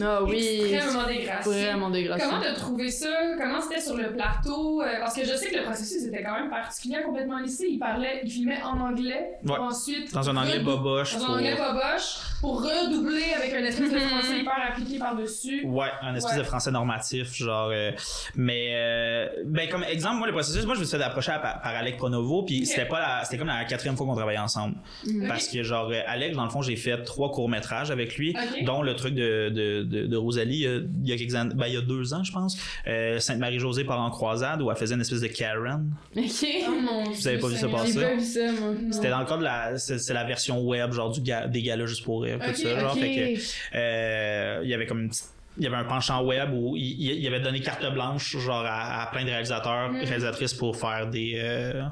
[0.00, 1.52] Ah oui, Extrêmement dégracié.
[1.52, 2.26] Vraiment dégracié.
[2.28, 3.08] Comment t'as trouvé ça?
[3.38, 4.82] Comment c'était sur le plateau?
[4.82, 7.66] Euh, parce que je sais que le processus était quand même particulier complètement lycée.
[7.70, 9.32] Il parlait, il filmait en anglais.
[9.44, 9.58] Ouais.
[9.58, 10.12] Ensuite.
[10.12, 11.14] Dans un anglais boboche.
[11.16, 12.16] Dans pour- un anglais boboche.
[12.40, 15.64] Pour redoubler avec un espèce de français hyper appliqué par-dessus.
[15.66, 16.38] Ouais, un espèce Ouais.
[16.38, 17.70] de français normatif, genre.
[17.72, 17.90] euh,
[18.36, 21.60] mais, euh, ben, comme exemple, moi, le processus, moi, je me suis fait approcher par,
[21.60, 24.76] par Alec Pronovo, puis c'était pas la, c'était comme la quatrième fois qu'on travaillait ensemble.
[25.06, 25.28] Mhm.
[25.28, 28.94] Parce que, genre, Alec, dans le fond, j'ai fait trois courts-métrages avec lui, dont le
[28.96, 31.76] truc de, de, de, de Rosalie, euh, il y a quelques années, ben, il y
[31.76, 35.20] a deux ans, je pense, euh, Sainte-Marie-Josée part en croisade, où elle faisait une espèce
[35.20, 35.90] de Karen.
[36.16, 36.46] Ok.
[36.68, 37.92] Oh mon Vous avez pas vu ça passer?
[38.00, 38.74] J'ai pas vu ça, moi.
[38.90, 41.62] C'était dans le cadre de la, c'est, c'est la version web, genre, du ga- des
[41.62, 42.98] galas juste pour rire, tout Ok, ça, genre, Ok.
[43.00, 45.26] fait que, euh, il y avait comme une petite
[45.58, 49.06] il y avait un penchant web où il, avait donné carte blanche genre à, à
[49.12, 49.96] plein de réalisateurs, Mm.
[50.04, 51.82] réalisatrices pour faire des, euh,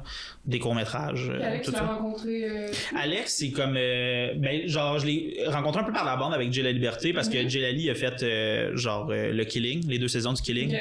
[0.45, 1.29] des courts-métrages.
[1.29, 1.85] euh, Puis Alex, tout ça.
[1.85, 2.43] rencontré.
[2.49, 3.75] euh, Alex, c'est comme.
[3.77, 7.13] euh, ben, genre, je l'ai rencontré un peu par la bande avec Jay La Liberté
[7.13, 10.41] parce que Jay Lally a fait, euh, genre, euh, le Killing, les deux saisons du
[10.41, 10.75] Killing.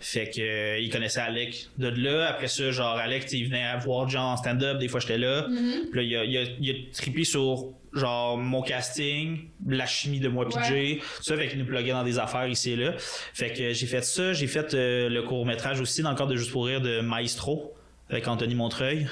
[0.00, 2.26] Fait que euh, il connaissait Alec de là.
[2.30, 5.46] Après ça, genre sais, il venait voir John en stand-up, des fois j'étais là.
[5.48, 5.90] Mhm.
[5.92, 10.20] Puis là, il a, il, a, il a trippé sur genre mon casting, la chimie
[10.20, 11.00] de moi Ouais.
[11.16, 12.92] Tout ça, fait qu'il nous pluguait dans des affaires ici et là.
[12.98, 16.36] Fait que j'ai fait ça, j'ai fait euh, le court-métrage aussi dans le cadre de
[16.36, 17.72] Juste pour rire de Maestro
[18.10, 19.06] avec Anthony Montreuil.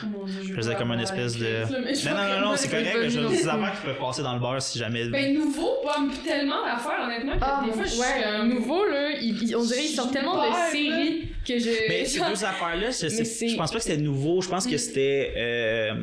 [0.46, 1.62] Je faisais comme une espèce de.
[1.72, 1.80] Non,
[2.14, 4.78] non, non, non, c'est correct, je des affaires qui peuvent passer dans le beurre si
[4.78, 5.06] jamais.
[5.08, 9.10] Ben, nouveau, pas tellement d'affaires, honnêtement, que Ah, des fois, je suis ouais, nouveau, là,
[9.20, 11.70] il- il- on dirait qu'ils sortent tellement de séries que je.
[11.88, 14.42] Mais ces deux affaires-là, je pense pas que c'était nouveau.
[14.42, 14.70] Je pense Mm.
[14.70, 15.94] que c'était euh,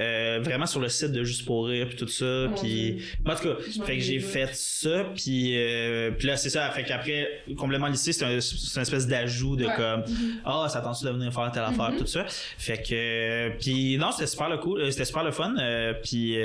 [0.00, 2.46] euh, vraiment sur le site de Juste pour rire puis tout ça.
[2.48, 5.04] Mon Puis en tout cas, fait que j'ai fait ça.
[5.14, 6.70] Puis euh, puis là c'est ça.
[6.70, 9.72] Fait qu'après complètement lycée, c'est un, c'est une espèce d'ajout de Ouais.
[9.76, 10.04] comme
[10.44, 11.98] ah ça tente de venir faire telle affaire Mhm.
[11.98, 12.24] tout ça.
[12.58, 15.54] Fait que euh, puis non c'était super le cool, c'était super le fun.
[15.60, 16.36] euh, puis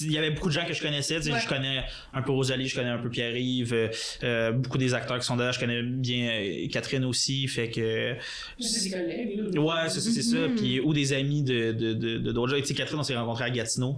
[0.00, 1.16] il y avait beaucoup de gens que je connaissais.
[1.30, 1.40] Ouais.
[1.40, 1.82] Je connais
[2.12, 3.90] un peu Rosalie, je connais un peu Pierre-Yves,
[4.54, 5.52] beaucoup des acteurs qui sont là.
[5.52, 7.46] Je connais bien Catherine aussi.
[7.48, 8.14] Fait que
[8.58, 9.60] C'est des collègues, là.
[9.60, 10.36] Ouais, c'est ça, ça.
[10.48, 10.54] Mhm.
[10.56, 12.60] Puis, ou des amis de, de, de, de d'autres gens.
[12.60, 13.96] Tu sais, Catherine, on s'est rencontrés à Gatineau.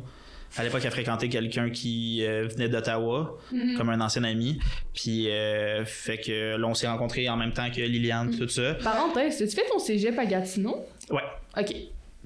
[0.56, 3.76] À l'époque, elle fréquentait quelqu'un qui euh, venait d'Ottawa, Mhm.
[3.76, 4.58] comme un ancien ami.
[4.94, 8.38] Puis, euh, fait que là, on s'est rencontrés en même temps que Liliane, Mhm.
[8.38, 8.74] tout ça.
[8.74, 10.84] Parenthèse, tu fait ton cégep à Gatineau?
[11.10, 11.22] Ouais.
[11.58, 11.74] Ok.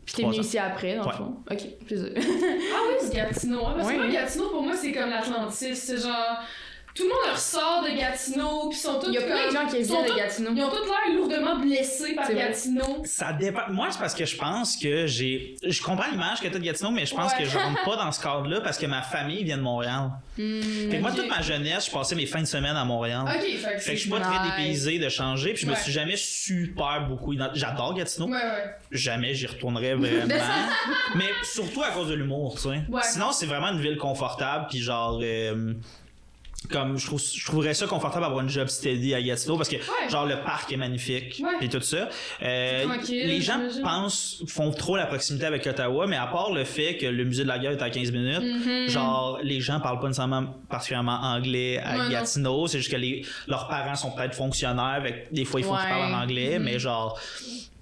[0.04, 1.10] Puis t'es venu ici après, dans Ouais.
[1.12, 1.36] le fond.
[1.50, 1.94] Ok, ça.
[2.16, 3.64] Ah oui, c'est Gatineau.
[3.66, 4.12] hein, Parce que.
[4.12, 5.74] Gatineau, pour moi, c'est comme l'Atlantis.
[5.76, 6.40] C'est genre.
[6.94, 9.06] Tout le monde ressort de Gatineau, puis sont tous.
[9.08, 10.50] Il y a plein de gens qui viennent de Gatineau.
[10.56, 12.28] Ils ont tous l'air lourdement blessés par.
[12.32, 13.02] Gatineau.
[13.04, 13.62] Ça dépend.
[13.70, 15.54] Moi, c'est parce que je pense que j'ai.
[15.64, 17.38] Je comprends l'image que t'as de Gatineau, mais je pense Ouais.
[17.44, 20.10] que je rentre pas dans ce cadre-là parce que ma famille vient de Montréal.
[20.36, 23.22] Fait que moi, toute ma jeunesse, je passais mes fins de semaine à Montréal.
[23.26, 23.92] Ok, fait que Fait que c'est.
[23.96, 24.26] je suis pas Nice.
[24.28, 27.34] très dépaysé de changer, puis je me suis jamais super beaucoup.
[27.54, 28.26] J'adore Gatineau.
[28.28, 28.74] Ouais, ouais.
[28.90, 30.34] jamais j'y retournerais vraiment.
[31.14, 32.80] mais surtout à cause de l'humour, tu sais.
[32.88, 33.02] Ouais.
[33.04, 35.20] Sinon, c'est vraiment une ville confortable, puis genre.
[35.22, 35.74] euh,
[36.68, 39.76] comme je, trouve, je trouverais ça confortable d'avoir une job steady à Gatineau parce que
[40.10, 41.64] genre le parc est magnifique Ouais.
[41.64, 42.08] et tout ça.
[42.42, 46.98] Euh, les gens pensent font trop la proximité avec Ottawa, mais à part le fait
[46.98, 48.88] que le musée de la guerre est à 15 minutes, Mhm.
[48.88, 52.10] genre les gens parlent pas nécessairement particulièrement anglais à Ouais.
[52.12, 55.74] Gatineau, c'est juste que les, leurs parents sont peut-être fonctionnaires, avec des fois il faut
[55.74, 56.64] qu'ils parlent en anglais, Mhm.
[56.66, 57.18] mais genre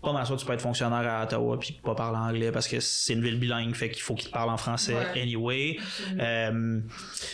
[0.00, 2.78] pas mal sûr tu peux être fonctionnaire à Ottawa puis pas parler anglais parce que
[2.78, 5.76] c'est une ville bilingue fait qu'il faut qu'ils parlent en français anyway
[6.20, 6.78] euh,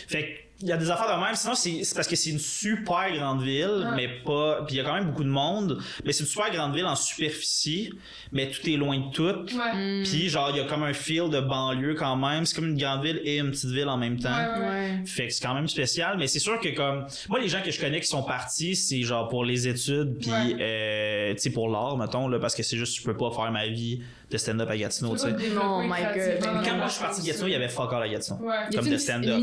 [0.07, 2.29] fait que il y a des affaires de même sinon c'est c'est parce que c'est
[2.29, 5.79] une super grande ville mais pas puis il y a quand même beaucoup de monde
[6.05, 7.91] mais c'est une super grande ville en superficie
[8.31, 10.03] mais tout est loin de tout Ouais.
[10.03, 12.77] puis genre il y a comme un feel de banlieue quand même c'est comme une
[12.77, 14.65] grande ville et une petite ville en même temps Ouais, ouais.
[14.65, 15.03] Ouais.
[15.05, 17.71] fait que c'est quand même spécial, mais c'est sûr que comme moi les gens que
[17.71, 20.55] je connais qui sont partis, c'est genre pour les études puis Ouais.
[20.59, 23.51] euh, tu sais pour l'art mettons là parce que c'est juste je peux pas faire
[23.51, 25.27] ma vie de stand-up à Gatineau, tu sais.
[25.29, 26.63] Oh my God.
[26.65, 28.39] Quand moi je suis parti de Gatineau, il y avait fuck all à Gatineau.
[28.41, 28.55] Ouais.
[28.71, 29.39] Y Comme de stand-up,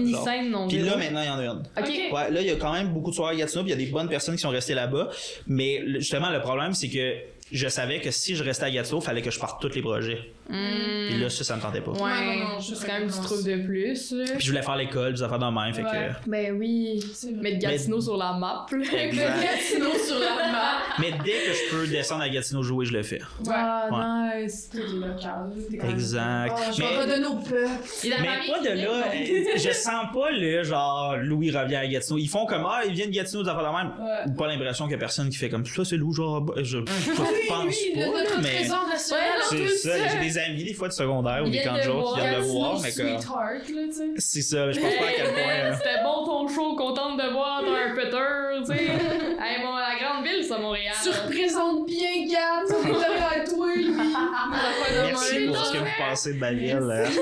[0.51, 1.63] non Puis là maintenant il y en a une.
[1.79, 2.13] Ok.
[2.13, 3.83] Ouais, là il y a quand même beaucoup de soirées à Gatineau, puis il y
[3.83, 5.11] a des bonnes personnes qui sont restées là-bas,
[5.47, 7.15] mais justement le problème c'est que
[7.53, 10.19] je savais que si je restais à Gatineau, fallait que je parte tous les projets.
[10.53, 11.09] Hmm.
[11.09, 11.93] Puis là ça ça me tentait pas.
[11.93, 14.13] Ouais, Ouais, non, non, je c'est quand même du trouble de plus.
[14.13, 14.25] là.
[14.37, 16.11] Puis je voulais faire l'école, des affaires de même, fait Ouais.
[16.25, 17.03] que Ben oui.
[17.15, 17.33] C'est.
[17.33, 18.67] Mettre Gatineau sur la map.
[18.73, 19.41] Exact.
[19.43, 20.73] Gatineau sur la map.
[20.99, 23.21] Mais dès que je peux descendre à Gatineau jouer, je le fais.
[23.47, 23.55] Ouais.
[23.55, 24.69] Ah, nice.
[24.71, 25.53] Tout est local.
[25.91, 26.55] Exact.
[26.55, 27.71] Oh, je Mais- vais redonner au peuple.
[28.05, 31.87] Et la Mais pas de là, euh, je sens pas le genre Louis revient à
[31.87, 32.19] Gatineau.
[32.19, 33.93] Ils font comme ah, ils viennent de Gatineau, des affaires de même.
[34.01, 34.35] Ouais.
[34.37, 36.63] Pas l'impression qu'il y a personne qui fait comme ça, c'est Lou, genre, je,
[37.07, 37.29] je pense
[37.65, 38.69] oui, pas, notre mais.
[38.71, 39.91] Ouais, c'est ça.
[40.13, 42.45] J'ai des amis des fois de secondaire ou des camps de jour qui viennent le
[42.47, 43.21] voir, mais Gatineau, comme.
[43.21, 44.09] Sweetheart, là, tu sais.
[44.19, 45.43] C'est ça, je pense pas à quel point.
[45.53, 48.85] euh, C'était bon ton show, contente de voir, t'as un péteur, tu sais.
[48.85, 50.95] hey, bon, la grande ville, ça, Montréal.
[51.03, 53.95] Tu représentes bien Gat, on est derrière toi, lui.
[55.13, 56.79] Merci pour ce que vous pensez de ma ville.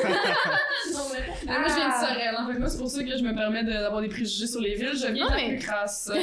[1.52, 2.58] Ah, Moi, je viens de Sorel, en fait.
[2.60, 4.90] Moi, c'est pour ça que je me permets d'avoir des préjugés sur les villes.
[4.94, 6.10] Je viens de la plus crasse.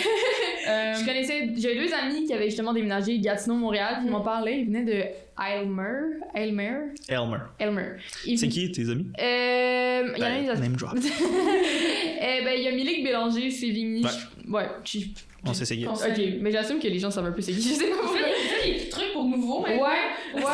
[0.70, 4.59] Euh, Je connaissais, j'avais deux amis qui avaient justement déménagé Gatineau-Montréal, puis ils m'en parlaient,
[4.59, 5.01] ils venaient de
[5.41, 6.20] Aylmer.
[6.36, 6.74] Aylmer?
[7.07, 7.38] Elmer.
[7.57, 7.84] Elmer.
[8.26, 9.05] Ils- C'est qui tes amis?
[9.18, 10.59] Euh, il y en a Ben, des autres.
[10.59, 10.91] Name drop.
[10.97, 14.03] eh ben, il y a Milik Bélanger, Sévigny.
[14.03, 14.09] Ouais.
[14.49, 15.07] Ouais, tu-
[15.45, 15.88] On sait c'est qui.
[15.88, 16.01] Ok,
[16.41, 17.61] mais j'assume que les gens savent un peu c'est qui.
[17.61, 18.20] Je sais pas On pourquoi.
[18.20, 19.76] fait des trucs pour nouveau, Ouais,
[20.36, 20.41] mais.
[20.43, 20.51] ouais.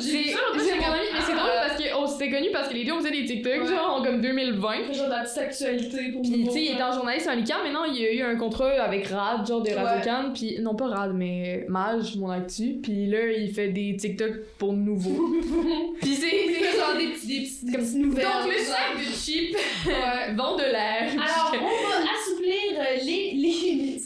[0.00, 2.74] J'ai C'est c'est mon ami, mais c'est ah, drôle parce qu'on s'était connus parce que
[2.74, 3.66] les deux on faisait des TikTok, Ouais.
[3.68, 4.92] genre en comme 2020.
[4.92, 7.62] Genre de la petite actualité pour Puis, tu sais, il était en journaliste à l'ICAM,
[7.64, 9.74] maintenant il a eu un contrat avec Rad, genre de Ouais.
[9.74, 13.96] Radio Can, puis non pas Rad, mais Mage, mon actu, puis là il fait des
[13.96, 15.34] TikTok pour nouveau.
[16.00, 18.24] puis c'est c'est genre des petits, des petits, des petites nouvelles.
[18.24, 19.56] Donc le sac de cheap
[20.36, 21.10] vend de l'air.
[21.12, 23.32] Alors, on va assouplir euh, les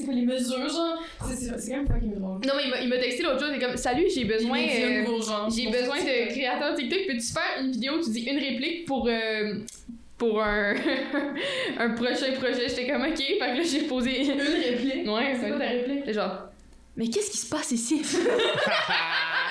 [0.09, 1.03] quoi les mesures, genre.
[1.35, 2.41] C'est- quand même fucking drôle.
[2.47, 4.59] Non, mais il m'a- il m'a texté l'autre jour, il est comme Salut, j'ai besoin.
[4.59, 5.05] Euh.
[5.55, 6.99] J'ai besoin de créateurs TikTok.
[7.07, 9.55] Peux-tu faire une vidéo où tu dis une réplique pour, euh,
[10.17, 10.75] pour un,
[11.79, 12.69] un prochain projet?
[12.69, 13.17] J'étais comme OK.
[13.17, 14.23] Fait que là, j'ai posé.
[14.25, 15.07] Une réplique?
[15.09, 16.13] Ouais, C'est quoi ta réplique?
[16.13, 16.45] genre.
[16.97, 18.03] Mais qu'est-ce qui se passe ici?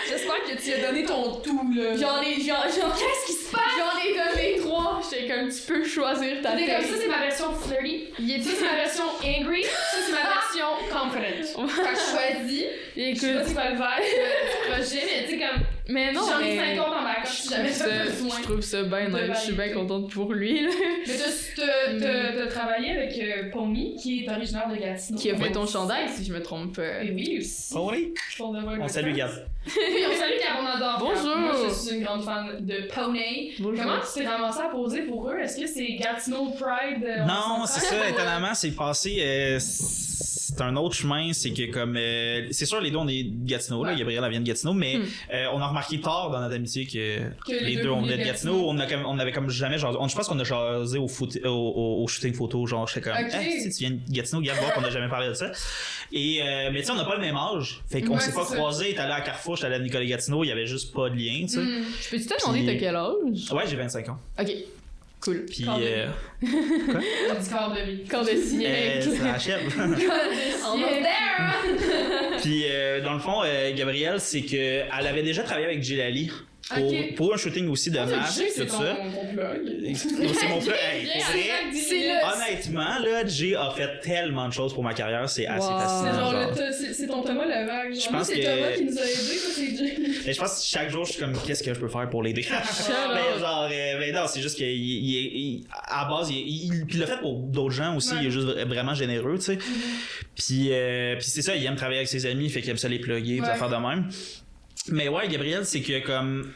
[0.09, 1.95] J'espère que tu as donné ton tout, là.
[1.97, 3.61] J'en ai, j'en, j'en, qu'est-ce qui se passe?
[3.77, 5.01] J'en ai donné trois.
[5.09, 6.85] J'étais comme, tu peux choisir ta T'es comme tête.
[6.85, 8.05] ça, c'est ma version flirty.
[8.19, 9.63] Il est Ça, c'est ma version angry.
[9.63, 11.67] Ça, c'est ma version confident.
[11.67, 12.63] Fait que je choisis.
[12.95, 15.61] Je sais pas c'est quoi le euh, du projet, mais tu sais, comme.
[15.89, 17.83] mais non, J'en ai mais 50 dans ma coche, je jamais fait
[18.37, 19.33] je trouve ça bien de.
[19.33, 20.71] Je suis bien contente pour lui, là.
[21.05, 21.23] Mais t'as-
[21.55, 23.51] t'as t'as- t'as travaillé avec euh,
[24.01, 25.19] qui est originaire de Gatineau.
[25.19, 27.03] Qui a fait ton chandail, si je me trompe pas.
[27.03, 27.73] Et oui, aussi.
[27.75, 28.13] Oh oui.
[28.39, 29.13] Devoir On salue.
[29.15, 29.31] Gab.
[29.75, 30.37] Oui, on salue
[30.77, 30.97] adore.
[30.99, 31.37] Bonjour.
[31.37, 33.53] Moi, je suis une grande fan de Pony.
[33.59, 33.83] Bonjour.
[33.83, 35.37] Comment tu t'es ramassé à poser pour eux?
[35.39, 37.03] Est-ce que c'est Gatineau Pride?
[37.03, 39.17] euh, Non, on c'est ça, étonnamment, c'est passé.
[39.19, 39.59] euh,
[40.19, 41.95] c'est un autre chemin, c'est que comme.
[41.97, 43.91] euh, c'est sûr, les deux, on est de Gatineau, là.
[43.91, 43.97] Ouais.
[43.97, 45.03] Gabriel, elle vient de Gatineau, mais Hmm.
[45.33, 48.23] euh, on a remarqué tard dans notre amitié que, Que les, deux, on venait de
[48.23, 48.67] Gatineau.
[48.69, 49.77] On, a comme, on avait comme jamais.
[49.83, 53.01] On, je pense qu'on a jasé au, foot, au, au, au shooting photo, genre, j'étais
[53.01, 53.13] comme.
[53.17, 53.33] Ok.
[53.33, 55.51] Hey, si tu viens de Gatineau, Gab, voir qu'on a jamais parlé de ça.
[56.11, 57.81] Et, euh, mais tu sais, on n'a pas le même âge.
[57.89, 58.55] Fait qu'on Ouais, s'est pas c'est ça.
[58.55, 58.93] croisés.
[58.93, 61.15] T'es allé à Carrefour, j'étais allé à Nicolas Gatineau, il y avait juste pas de
[61.15, 61.59] lien, tu sais.
[61.59, 61.83] Hmm.
[62.01, 63.51] Je peux-tu te demander t'as quel âge?
[63.51, 64.17] Ouais, j'ai 25 ans.
[64.39, 64.51] Ok,
[65.21, 65.45] cool.
[65.45, 65.63] Puis.
[65.63, 66.07] Corps de Euh,
[67.41, 68.03] Du corps de vie.
[68.05, 69.17] Corps de euh, siècle.
[69.17, 69.61] ça achève.
[69.79, 72.39] Almost there!
[72.41, 76.31] Puis euh, dans le fond, euh, Gabrielle, c'est que elle avait déjà travaillé avec Gilali
[77.15, 78.97] pour, un shooting aussi de match, tout ton, ça.
[79.33, 79.95] plug.
[79.95, 80.75] C'est mon frère.
[80.87, 85.67] Hey, le- honnêtement, là, Jay a fait tellement de choses pour ma carrière, c'est assez
[85.67, 85.79] Wow.
[85.79, 86.93] C'est fascinant.
[86.93, 87.93] c'est- ton Thomas Levac.
[87.93, 89.97] Je pense c'est que- Thomas qui nous a aidés, c'est Jay.
[90.25, 92.21] Mais je pense que chaque jour, je suis comme, qu'est-ce que je peux faire pour
[92.23, 92.45] l'aider?
[92.49, 96.95] mais genre, euh, mais non, c'est juste qu'il il, il- à base, il, il, puis
[96.95, 98.19] il l'a fait pour d'autres gens aussi, Ouais.
[98.21, 99.57] il est juste vra- vraiment généreux, tu sais.
[100.35, 102.89] Puis, euh, puis c'est ça, il aime travailler avec ses amis, fait qu'il aime ça
[102.89, 103.47] les plugger, puis Ouais.
[103.49, 104.09] affaires de même.
[104.91, 106.51] Mais ouais, Gabriel, c'est que comme.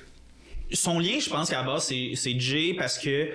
[0.73, 1.84] Son lien, je pense qu'à la base,
[2.15, 3.29] c'est, Jay parce que.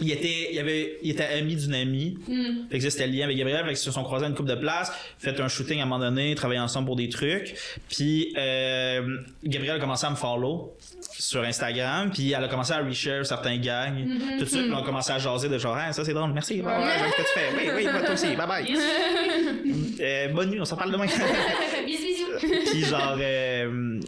[0.00, 2.18] Il était, il, avait, il était ami d'une amie.
[2.26, 2.68] Hmm.
[2.68, 3.60] Fait que c'était le lien avec Gabriel.
[3.60, 4.90] Fait qu'ils se sont croisés à une couple de places,
[5.20, 7.54] fait un shooting à un moment donné, travaillé ensemble pour des trucs.
[7.88, 10.76] Puis euh, Gabriel a commencé à me follow
[11.16, 14.38] sur Instagram, puis elle a commencé à reshare certains gangs, Mm-hmm.
[14.38, 16.54] tout ça, puis on a commencé à jaser de genre, ah, ça c'est drôle, merci,
[16.54, 18.66] ouais, ouais, j'aime ce que tu fais, oui, oui, toi aussi, bye bye.
[20.00, 21.06] Euh, bonne nuit, on s'en parle demain.
[21.86, 22.23] Bisous, bisous.
[22.70, 24.00] puis genre, euh,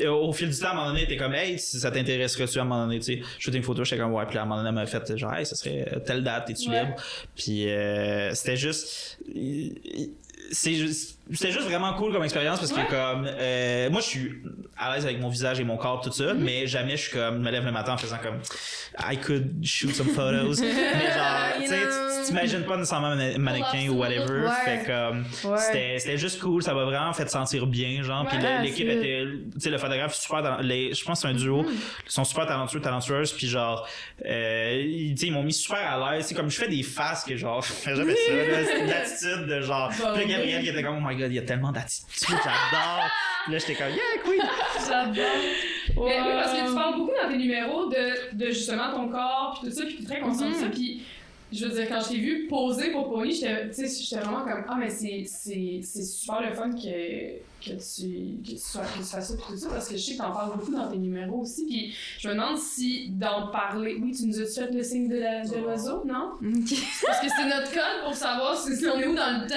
[0.00, 2.58] euh, au fil du temps, à un moment donné, t'es comme, hey, si ça t'intéresserait-tu
[2.58, 4.56] à un moment donné, tu sais, shooting photo, j'étais comme, ouais, puis à un moment
[4.62, 6.80] donné, elle m'a fait, genre, hey, ça serait telle date, es-tu Ouais.
[6.84, 6.94] libre?
[7.36, 9.18] Puis euh, c'était juste.
[10.52, 11.18] C'est juste.
[11.32, 12.84] C'était juste vraiment cool comme expérience parce Ouais.
[12.84, 14.32] que comme euh, moi je suis
[14.78, 16.28] à l'aise avec mon visage et mon corps tout Mm-hmm.
[16.28, 18.38] ça mais jamais je suis comme me lève le matin en faisant comme
[19.00, 21.76] I could shoot some photos mais genre tu sais
[22.26, 24.46] t'imagines pas nécessairement mannequin ou whatever.
[24.46, 24.50] Ouais.
[24.64, 25.58] fait comme Ouais.
[25.58, 26.62] c'était c'était juste cool.
[26.62, 28.26] Ça m'a vraiment fait sentir bien genre.
[28.26, 29.24] Puis l'équipe c'est- était
[29.54, 31.62] tu sais le photographe super talent- les, je pense que c'est un duo.
[31.62, 31.72] Mm-hmm.
[32.06, 33.32] ils sont super talentueux talentueuses.
[33.32, 33.86] Puis genre
[34.24, 36.26] euh, ils, m'ont mis super à l'aise.
[36.26, 38.90] C'est comme je fais des faces que genre je fais jamais ça là, c'est une
[38.90, 39.90] attitude de genre.
[40.00, 40.14] Bon.
[40.14, 43.04] puis Gabriel qui était comme oh my god il y a tellement d'attitude j'adore.
[43.44, 44.42] Puis là j'étais comme yeah queen.
[44.86, 45.24] J'adore.
[45.96, 49.58] Mais oui, parce que tu parles beaucoup dans tes numéros de, de justement ton corps,
[49.60, 51.02] puis tout ça, puis tu es très conscient de ça, puis
[51.56, 53.64] je veux dire, quand je t'ai vu poser pour Pony, j'étais
[54.16, 55.24] vraiment comme, ah, mais c'est
[55.82, 57.40] super le fun que,
[57.70, 60.02] que, tu, que, tu sois, que tu fasses ça, puis tout ça, parce que je
[60.02, 63.48] sais que t'en parles beaucoup dans tes numéros aussi, puis je me demande si d'en
[63.48, 66.30] parler, oui, tu nous as fait le signe de la- de l'oiseau, non?
[67.06, 69.54] Parce que c'est notre code pour savoir si, si on est où dans le temps,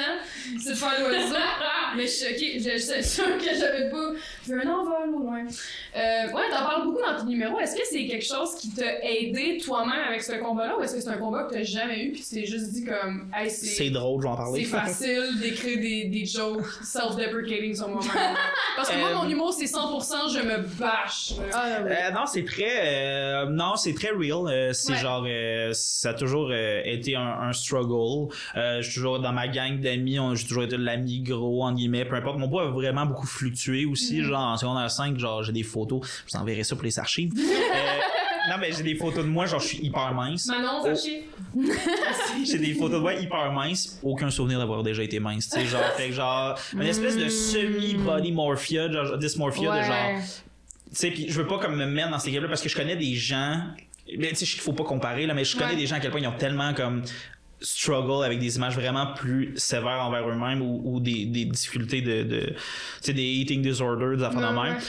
[0.62, 1.36] c'est de faire l'oiseau.
[1.96, 4.12] Mais je suis choquée, je suis sûre que j'avais pas
[4.46, 5.44] vu un envol au loin.
[5.44, 7.60] Euh, ouais, t'en parles beaucoup dans tes numéros.
[7.60, 11.02] Est-ce que c'est quelque chose qui t'a aidé toi-même avec ce combat-là ou est-ce que
[11.02, 13.66] c'est un combat que t'as jamais eu puis tu t'es juste dit comme, hey, c'est
[13.66, 13.90] c'est.
[13.90, 17.90] drôle je vais en parler C'est facile d'écrire des, des jokes self-deprecating sur
[18.76, 21.34] Parce que moi, Euh, mon humour, c'est 100% je me bâche.
[21.54, 21.92] Ah, ouais.
[22.06, 24.48] Euh, non, c'est très, euh, non, c'est très real.
[24.48, 24.98] Euh, c'est Ouais.
[25.00, 28.32] genre, euh, ça a toujours euh, été un, un struggle.
[28.56, 32.06] Euh, je suis toujours dans ma gang d'amis, j'ai toujours été l'ami gros en guillemets,
[32.06, 32.38] peu importe.
[32.38, 34.24] Mon poids a vraiment beaucoup fluctué aussi.
[34.24, 36.02] Genre en secondaire 5, genre j'ai des photos.
[36.28, 37.34] Je vous enverrai ça pour les archives.
[38.50, 40.48] Non, mais j'ai des photos de moi, genre je suis hyper mince.
[40.48, 40.86] Manon, Oh.
[40.96, 41.28] sachez.
[42.46, 45.50] J'ai des photos de moi hyper mince, aucun souvenir d'avoir déjà été mince.
[45.50, 50.22] Tu sais, genre, fait que genre, une espèce de semi-body morphia, genre, dysmorphia de genre,
[50.92, 52.76] tu sais, puis je veux pas comme me mettre dans ces games-là parce que je
[52.76, 53.62] connais des gens.
[54.18, 55.76] Mais tu sais, qu'il faut pas comparer là, mais je connais Ouais.
[55.76, 57.04] des gens à quel point ils ont tellement comme
[57.62, 62.24] struggle avec des images vraiment plus sévères envers eux-mêmes ou, ou des, des difficultés de,
[62.24, 62.56] de tu
[63.02, 64.82] sais des eating disorders des affaires de même ouais.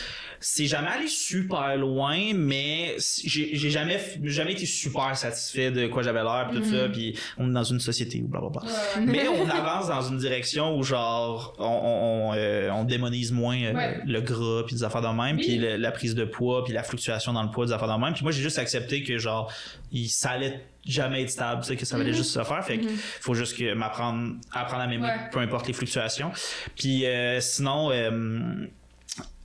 [0.42, 6.22] C'est jamais allé super loin, mais j'ai jamais, jamais été super satisfait de quoi j'avais
[6.22, 8.62] l'air, tout ça, puis on est dans une société ou blablabla.
[8.62, 9.04] Ouais.
[9.06, 13.72] Mais on avance dans une direction où genre on, on, euh, on démonise moins euh,
[13.74, 14.00] Ouais.
[14.06, 15.42] le gras puis des affaires de même, Oui.
[15.46, 18.14] puis la prise de poids puis la fluctuation dans le poids des affaires de même.
[18.14, 19.52] Puis moi j'ai juste accepté que genre
[19.92, 22.64] il ça allait jamais être stable, tu sais que ça allait juste se faire.
[22.64, 22.86] Fait que
[23.20, 25.16] faut juste que m'apprendre apprendre à m'aimer Ouais.
[25.32, 26.32] peu importe les fluctuations.
[26.76, 27.90] Puis euh, sinon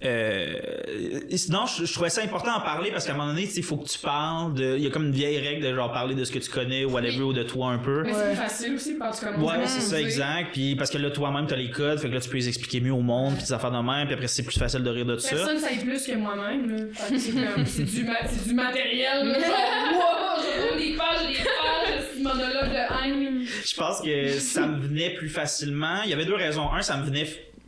[0.04, 0.60] euh,
[1.32, 3.78] sinon, je, je trouvais ça important d'en parler parce qu'à un moment donné, il faut
[3.78, 4.76] que tu parles de.
[4.78, 6.84] Il y a comme une vieille règle de genre parler de ce que tu connais
[6.86, 7.24] ou whatever Oui.
[7.24, 8.04] ou de toi un peu.
[8.04, 10.50] Mais c'est plus facile aussi quand tu commences Ouais, c'est ça, exact.
[10.52, 12.82] Puis parce que là, toi-même, t'as les codes, fait que là, tu peux les expliquer
[12.82, 15.06] mieux au monde, puis des affaires de même, puis après, c'est plus facile de rire
[15.06, 15.30] de ça.
[15.36, 19.38] Personne sait plus que moi-même, que c'est comme, c'est du, ma- c'est du matériel, là.
[19.96, 23.46] Wow, je roule des pages, des pages, ce monologue de haine.
[23.66, 26.02] Je pense que ça me venait plus facilement.
[26.04, 26.72] Il y avait deux raisons.
[26.74, 27.26] Un, ça me venait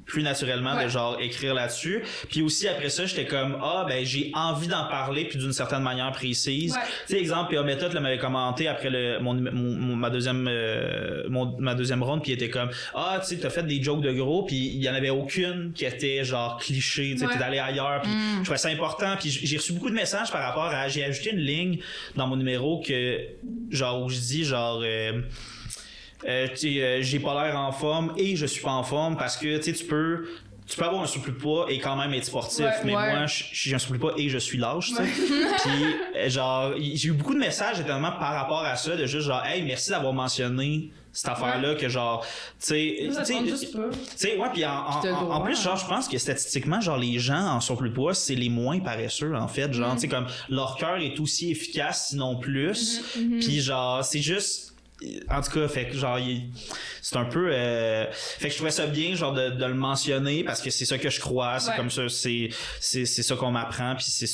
[0.08, 0.90] plus naturellement de Ouais.
[0.90, 2.02] genre écrire là-dessus.
[2.30, 5.84] Puis aussi après ça, j'étais comme ah ben j'ai envie d'en parler puis d'une certaine
[5.84, 6.72] manière précise.
[6.74, 6.80] Ouais.
[7.08, 7.64] Tu sais exemple P.A.
[7.64, 12.22] Méthode m'avait commenté après le mon, mon- mon- ma deuxième euh, mon- ma deuxième ronde
[12.24, 14.82] puis il était comme ah tu sais t'as fait des jokes de gros puis il
[14.82, 17.38] y en avait aucune qui était genre cliché tu sais Ouais.
[17.38, 20.42] t'es allé ailleurs puis je trouvais ça important puis j'ai reçu beaucoup de messages par
[20.42, 21.80] rapport à j'ai ajouté une ligne
[22.16, 23.20] dans mon numéro que
[23.72, 25.22] genre où je dis genre euh,
[26.26, 29.58] euh, euh, j'ai pas l'air en forme et je suis pas en forme parce que
[29.58, 30.28] tu sais tu peux
[30.68, 33.16] tu peux avoir un surplus de poids et quand même être sportif Ouais, mais ouais.
[33.16, 36.30] moi je- j'ai un surplus de poids et je suis lâche tu sais puis euh,
[36.30, 39.62] genre j'ai eu beaucoup de messages étonnamment par rapport à ça de juste genre hey
[39.64, 42.22] merci d'avoir mentionné cette affaire là que genre
[42.60, 43.34] tu sais Ça tu
[44.16, 45.62] sais ouais, puis en, en, en- plus, hein.
[45.62, 48.80] genre, je pense que statistiquement, genre, les gens en surplus de poids, c'est les moins
[48.80, 49.74] paresseux, en fait.
[49.74, 53.02] Genre, tu sais, comme, leur cœur est aussi efficace, sinon plus.
[53.16, 54.67] Puis, genre, c'est juste,
[55.30, 56.18] en tout cas, fait que, genre,
[57.02, 60.44] c'est un peu, euh, fait que je trouvais ça bien, genre, de, de le mentionner,
[60.44, 61.78] parce que c'est ça que je crois, c'est Ouais.
[61.78, 64.28] comme ça, c'est, c'est, c'est ça qu'on m'apprend, puis c'est,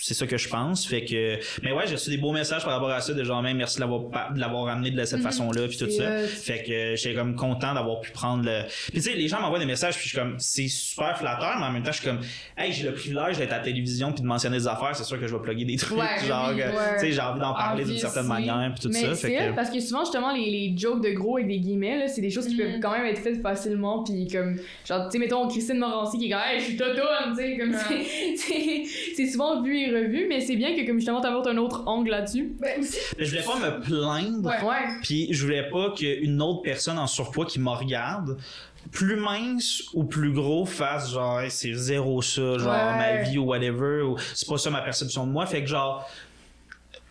[0.00, 0.86] c'est ça que je pense.
[0.86, 3.42] Fait que, mais ouais, j'ai reçu des beaux messages par rapport à ça, de genre,
[3.42, 6.02] même merci de l'avoir, de l'avoir amené de cette façon-là, puis tout ça.
[6.02, 8.62] euh, Fait que euh, j'étais comme content d'avoir pu prendre le.
[8.90, 11.56] Puis tu sais, les gens m'envoient des messages, puis je suis comme, c'est super flatteur,
[11.58, 12.20] mais en même temps, je suis comme,
[12.56, 15.18] hey, j'ai le privilège d'être à la télévision puis de mentionner des affaires, c'est sûr
[15.20, 16.70] que je vais plugger des trucs, Ouais, genre, oui, ouais.
[16.94, 19.14] tu sais, j'ai envie d'en parler d'une certaine manière, puis tout mais ça.
[19.14, 19.54] c'est Fait que.
[19.54, 22.30] parce que souvent justement les, les jokes de gros avec des guillemets là, c'est des
[22.30, 22.58] choses qui Mhm.
[22.72, 26.26] peuvent quand même être faites facilement puis comme genre tu sais mettons Christine Morancy qui
[26.26, 28.04] est comme hey je suis totone tu sais comme Ouais.
[28.36, 28.82] c'est- c'est
[29.16, 32.52] c'est souvent vu revu mais c'est bien que comme justement t'apportes un autre angle là-dessus
[32.60, 32.98] Ben aussi.
[33.18, 34.86] Je voulais pas me plaindre, Ouais.
[35.02, 38.38] puis je voulais pas qu'une autre personne en surpoids qui me regarde
[38.92, 42.96] plus mince ou plus gros fasse genre Hey, c'est zéro ça genre Ouais.
[42.98, 46.08] ma vie ou whatever ou c'est pas ça ma perception de moi fait que genre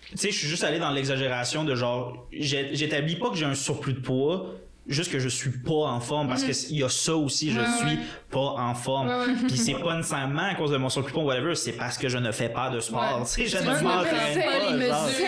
[0.09, 3.53] tu sais je suis juste allé dans l'exagération de genre j'établis pas que j'ai un
[3.55, 4.47] surplus de poids
[4.87, 7.59] juste que je suis pas en forme parce que il y a ça aussi je
[7.59, 8.03] Ouais, suis ouais.
[8.31, 9.33] pas en forme Ouais, ouais.
[9.47, 12.31] puis c'est pas nécessairement à cause de mon ou whatever c'est parce que je ne
[12.31, 13.25] fais pas de sport Ouais.
[13.25, 15.03] tu sais je ne m'entraîne pas pas les genre.
[15.05, 15.25] mesures.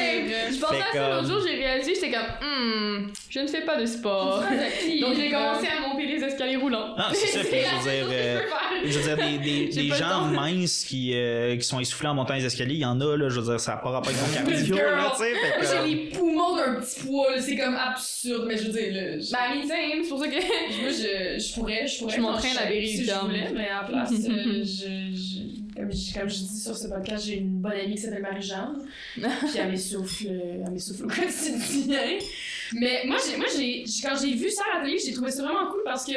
[0.52, 3.80] je pensais à ça l'autre jour j'ai réalisé j'étais comme hmm je ne fais pas
[3.80, 4.40] de sport
[5.02, 8.08] donc j'ai commencé à monter les escaliers roulants Non, c'est ça, puis je veux dire,
[8.12, 8.40] euh,
[8.86, 12.34] je veux dire, des, des, des gens minces qui, euh, qui sont essoufflés en montant
[12.36, 14.22] les escaliers, il y en a, là, je veux dire, ça n'a pas rapport avec
[14.22, 17.76] mon cardio, là, tu sais, Moi, j'ai les poumons d'un petit poids, là, c'est comme
[17.76, 21.44] absurde, mais je veux dire, là, je- bah same, c'est pour ça que moi, je,
[21.44, 22.16] je pourrais, je pourrais.
[22.16, 25.92] Je m'entraîne à Berry si je voulais, mais à la place, euh, je, je- comme,
[25.94, 29.26] je, comme je dis sur ce podcast, j'ai une bonne amie qui s'appelle Marie-Jeanne, puis
[29.58, 32.00] elle m'essouffle, euh, elle m'essouffle au quotidien.
[32.74, 35.32] Mais moi, j'ai, moi j'ai, j'ai- quand j'ai vu ça à la télé, j'ai trouvé
[35.32, 36.12] ça vraiment cool parce que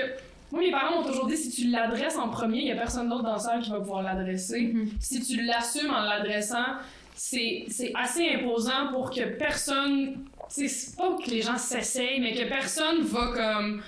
[0.53, 3.09] moi, mes parents m'ont toujours dit si tu l'adresses en premier, il y a personne
[3.09, 4.71] d'autre dans la salle qui va pouvoir l'adresser.
[4.75, 4.91] Mhm.
[5.01, 6.77] Si tu l'assumes en l'adressant,
[7.15, 10.27] c'est, assez imposant pour que personne.
[10.49, 13.83] C'est pas que les gens s'essayent, mais que personne va comme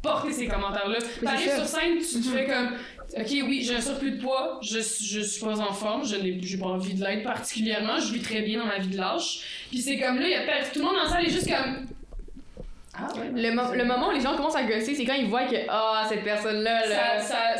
[0.00, 0.98] porter ces commentaires-là.
[1.20, 2.76] T'arrives sur scène, tu te fais comme.
[3.16, 6.58] Ok, oui, j'ai un surplus de poids, je, je suis pas en forme, je n'ai
[6.58, 9.66] pas envie de l'être particulièrement, je vis très bien dans ma vie de lâche.
[9.70, 10.42] Puis c'est comme là, y a
[10.72, 11.86] tout le monde dans la salle est juste comme.
[12.96, 13.30] Ah ouais.
[13.34, 15.56] le, mo- le moment où les gens commencent à gosser c'est quand ils voient que
[15.68, 17.56] ah cette personne là ça, ça,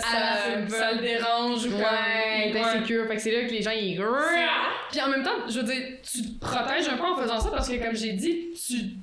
[0.68, 2.54] ça, le dérange ou ouais est.
[2.54, 2.60] Ouais.
[2.60, 4.00] insécure fait que c'est là que les gens ils
[4.92, 7.50] Puis en même temps, je veux dire, tu te protèges un peu en faisant ça
[7.50, 8.50] parce que, comme j'ai dit,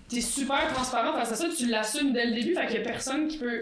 [0.10, 2.80] tu es super transparent face à ça, tu l'assumes dès le début, fait qu'il y
[2.80, 3.60] a personne qui peut.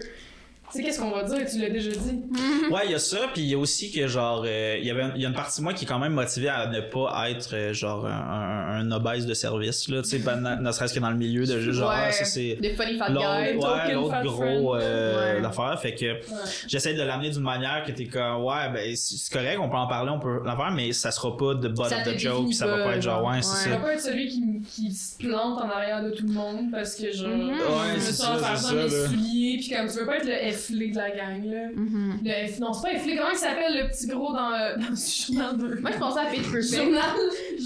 [0.72, 2.22] Tu sais, qu'est-ce qu'on va dire, tu l'as déjà dit.
[2.70, 4.90] ouais, il y a ça, puis il y a aussi que, genre, euh, il y
[4.90, 6.80] avait, il y a une partie de moi qui est quand même motivée à ne
[6.80, 10.72] pas être, euh, genre, un, un, un obèse de service, là, tu sais, ben, ne
[10.72, 11.96] serait-ce que dans le milieu de juste, genre, Ouais.
[12.08, 12.56] ah, ça c'est...
[12.60, 15.40] des funny fat L'autre, guys ouais, l'autre gros euh, Ouais.
[15.40, 15.78] l'affaire.
[15.80, 16.20] Fait que
[16.68, 19.86] j'essaie de l'amener d'une manière que t'es comme, ouais, ben, c'est correct, on peut en
[19.88, 22.66] parler, on peut l'en faire, mais ça sera pas de Ça of the joke, ça
[22.66, 23.42] va pas, être genre, ouais, ouais.
[23.42, 23.76] c'est Tu ça.
[23.76, 26.94] vas pas être celui qui, qui se plante en arrière de tout le monde parce
[26.94, 27.28] que genre.
[27.28, 27.54] Mhm.
[27.58, 30.26] je Ouais, me sens ça, faire ça, mes souliers, puis comme tu veux pas être
[30.26, 31.68] le efflé de la gang, là.
[31.74, 32.18] Mhm.
[32.24, 32.58] Le F...
[32.60, 35.56] Non, c'est pas efflé, comment il s'appelle le petit gros dans, euh, dans ce journal
[35.56, 36.74] 2 Moi, je pensais à Pitch Perfect.
[36.74, 37.02] Journal.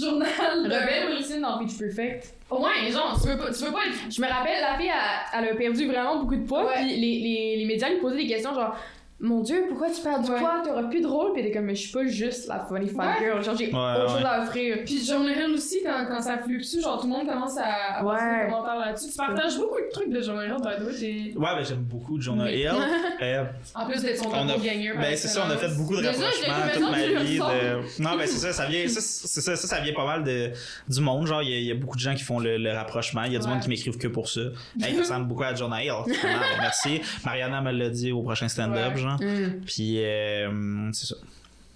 [0.01, 0.65] Journal.
[0.65, 2.35] Rebelle Wilson dans Pitch Perfect.
[2.51, 4.13] Ouais, genre, tu veux pas, tu veux pas être.
[4.15, 6.71] Je me rappelle, la fille, elle, elle a perdu vraiment beaucoup de poids.
[6.75, 8.77] Puis les, les, les médias lui posaient des questions genre
[9.25, 10.39] Mon Dieu, pourquoi tu perds du Ouais.
[10.39, 11.33] poids T'auras plus de rôle?
[11.33, 13.27] Puis elle comme Mais je suis pas juste la funny fat Ouais.
[13.27, 13.43] girl.
[13.43, 14.09] Genre, j'ai Ouais, autre ouais.
[14.21, 14.79] chose à offrir.
[14.85, 18.05] Puis Jonah Hill aussi, quand, quand ça fluctue, genre tout le monde commence à, à
[18.05, 19.11] passer des commentaires là-dessus.
[19.11, 21.33] Tu partages beaucoup de trucs de Jonah Hill, by the way.
[21.37, 22.61] Ouais, ben j'aime beaucoup Jonah Oui.
[22.61, 22.71] Hill.
[23.23, 23.45] Euh,
[23.75, 24.91] En plus d'être son doppelganger.
[24.93, 27.39] par Ben c'est ça, on a fait beaucoup de rapprochements toute ma vie.
[27.39, 28.03] De...
[28.03, 30.51] Non, ben c'est ça, ça vient, ça, c'est ça, ça, ça vient pas mal de,
[30.89, 31.27] du monde.
[31.27, 33.23] Genre, il y, a- il y a beaucoup de gens qui font le, le rapprochement.
[33.25, 34.41] Il y a du monde qui m'écrivent que pour ça.
[34.83, 35.93] Hey, ça ressemble beaucoup à Jonah Hill.
[36.61, 37.01] Merci.
[37.25, 39.01] Mariana me l'a dit au prochain stand-up, Ouais.
[39.19, 39.31] Genre.
[39.31, 39.61] Mm.
[39.67, 41.17] Puis, euh, c'est ça.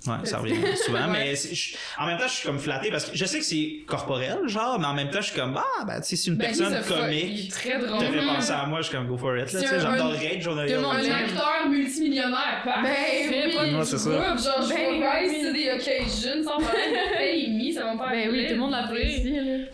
[0.06, 0.54] Ouais, ça revient
[0.86, 1.12] souvent, Ouais.
[1.12, 3.80] mais je- en même temps, je suis comme flatté parce que je sais que c'est
[3.84, 6.36] corporel, genre, mais en même temps, je suis comme, ah, ben, tu sais, si une
[6.36, 8.04] Ben, personne comique est très te drôle.
[8.06, 10.36] fait penser à moi, je suis comme, go for it, là, tu sais, un- j'adorerais
[10.36, 10.42] être
[11.08, 13.28] Un acteur multimillionnaire, parfait.
[13.28, 13.70] Ben pas oui.
[13.72, 14.10] de Ouais, c'est ça.
[14.10, 14.22] Genre,
[14.62, 15.38] je Ben vois oui.
[15.42, 16.94] c'est des occasions sans problème.
[17.58, 18.86] Me, ça va me faire Ben oui, tout le monde là.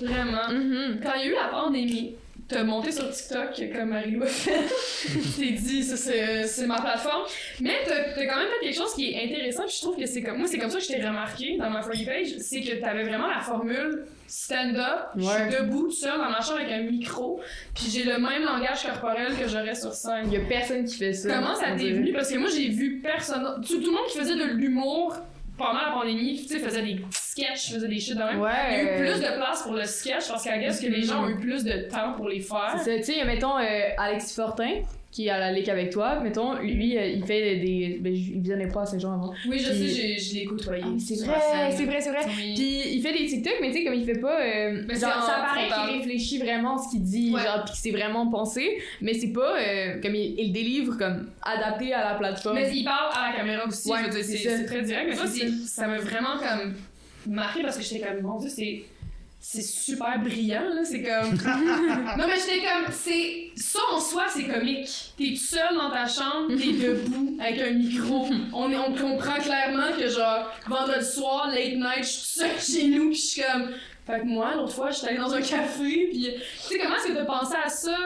[0.00, 0.48] Vraiment.
[0.48, 1.00] Mhm.
[1.02, 2.14] Quand il y a eu la pandémie,
[2.48, 4.60] t'as monté sur TikTok comme Marie-Lou a fait.
[5.38, 7.24] t'es dit, ça c'est c'est ma plateforme.
[7.60, 10.06] Mais t'as t'as quand même fait quelque chose qui est intéressant, puis je trouve que
[10.06, 12.36] c'est comme moi, c'est comme ça que je t'ai remarqué dans ma For You page,
[12.38, 16.60] c'est que t'avais vraiment la formule stand-up, je suis debout, tout seul, dans ma chambre
[16.60, 17.40] avec un micro,
[17.74, 20.24] puis j'ai le même langage corporel que j'aurais sur scène.
[20.26, 21.34] Il y a personne qui fait ça.
[21.34, 22.12] Comment ça t'est venu?
[22.12, 23.62] Parce que moi, j'ai vu personne.
[23.66, 25.16] Tout, tout le monde qui faisait de l'humour
[25.56, 28.36] pendant la pandémie, tu sais, faisait des petits sketchs, faisait des shit de même.
[28.38, 28.96] Il y a eu Ouais.
[28.98, 31.62] plus de place pour le sketch parce qu'à guess que les gens ont eu plus
[31.64, 32.74] de temps pour les faire.
[32.82, 33.62] C'est ça, tu sais, mettons euh,
[33.98, 34.80] Alexis Fortin,
[35.14, 37.98] qui est à la Ligue avec toi, mettons, lui, euh, il fait des.
[38.00, 39.32] Ben, il venait pas à Saint-Jean avant.
[39.48, 40.82] Oui, je Puis- sais, j'ai- je l'ai côtoyé.
[40.84, 41.36] Ah, C'est vrai,
[41.70, 42.22] c'est vrai, c'est vrai.
[42.26, 42.54] Oui.
[42.56, 44.40] Puis il fait des TikTok, mais tu sais, comme il fait pas.
[44.40, 47.42] euh, Mais genre, ça paraît qu'il réfléchit vraiment ce qu'il dit, Ouais.
[47.44, 49.56] genre, pis que c'est vraiment pensé, mais c'est pas.
[49.56, 52.56] euh, comme il, il le délivre comme adapté à la plateforme.
[52.56, 55.10] Mais il parle à la caméra aussi, Ouais, je veux dire, c'est très direct.
[55.16, 56.74] Mais ça m'a vraiment comme
[57.32, 58.82] marqué parce que j'étais comme, mon dieu, c'est.
[59.46, 60.84] C'est super brillant, là.
[60.84, 61.34] C'est comme.
[62.16, 62.90] non, mais j'étais comme.
[62.90, 63.50] C'est.
[63.56, 64.88] Ça en soi, c'est comique.
[65.18, 68.26] T'es tout seul dans ta chambre, t'es debout avec un micro.
[68.54, 73.10] On, on comprend clairement que, genre, vendredi soir, late night, je suis seule chez nous,
[73.10, 73.68] pis je suis comme.
[74.06, 76.40] Fait que moi, l'autre fois, j'étais allée dans un café, puis tu
[76.74, 77.96] sais, comment est-ce que t'as pensé à ça?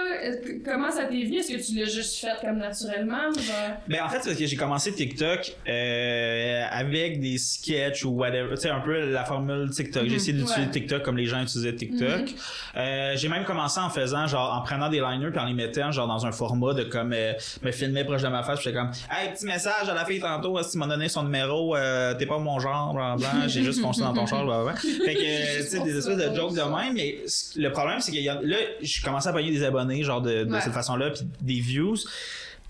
[0.44, 1.38] Que- Comment ça t'est venu?
[1.38, 3.32] Est-ce que tu l'as juste fait comme naturellement?
[3.32, 3.76] Genre...
[3.88, 8.54] Ben en fait, c'est parce que j'ai commencé TikTok euh, avec des sketchs ou whatever,
[8.54, 10.06] tu sais un peu la formule TikTok.
[10.08, 10.70] J'ai essayé d'utiliser Ouais.
[10.70, 12.30] TikTok comme les gens utilisaient TikTok.
[12.76, 15.90] Euh, j'ai même commencé en faisant genre en prenant des liners puis en les mettant
[15.90, 17.32] genre dans un format de comme euh,
[17.62, 20.20] me filmer proche de ma face, puis j'étais comme "Hey, petit message à la fille
[20.20, 23.80] tantôt, si tu m'as donné son numéro, euh, t'es pas mon genre, blablabla, j'ai juste
[23.80, 25.62] foncé dans ton char, blablabla." Fait que euh,
[25.92, 27.18] des espèces de jokes de même, mais
[27.56, 30.44] le problème c'est que y a- là, j'ai commencé à payer des abonnés genre de,
[30.44, 30.60] de Ouais.
[30.60, 31.96] cette façon-là puis des views.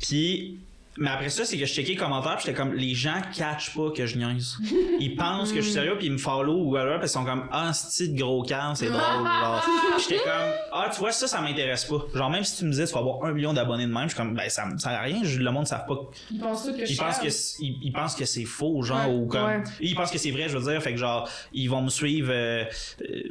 [0.01, 0.59] Puis
[0.99, 3.75] mais après ça, c'est que je checkais les commentaires, puis j'étais comme, les gens catchent
[3.75, 4.57] pas que je niaise.
[5.01, 7.25] Ils pensent que je suis sérieux, puis ils me follow ou whatever, puis ils sont
[7.25, 9.01] comme, ah, c'est de gros calme, c'est drôle.
[9.01, 9.65] genre.
[9.99, 12.05] J'étais comme, ah, tu vois, ça, ça m'intéresse pas.
[12.15, 14.09] Genre, même si tu me disais, tu vas avoir un million d'abonnés de même, je
[14.09, 15.97] suis comme, ben, ça me sert à rien, je- le monde ne savent pas.
[16.31, 18.83] Ils pensent que je Ils pensent suis que, c'est- ils, ils pensent que c'est faux,
[18.83, 19.15] genre, Ouais.
[19.15, 19.63] ou comme, Ouais.
[19.81, 22.31] ils pensent que c'est vrai, je veux dire, fait que genre, ils vont me suivre,
[22.33, 22.65] euh,
[23.03, 23.23] euh,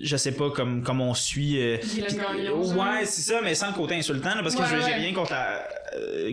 [0.00, 3.94] je sais pas, comme, comme on suit, euh, ouais, c'est ça, mais sans le côté
[3.96, 5.62] insultant, là, parce que Ouais, je- j'ai rien contre, la-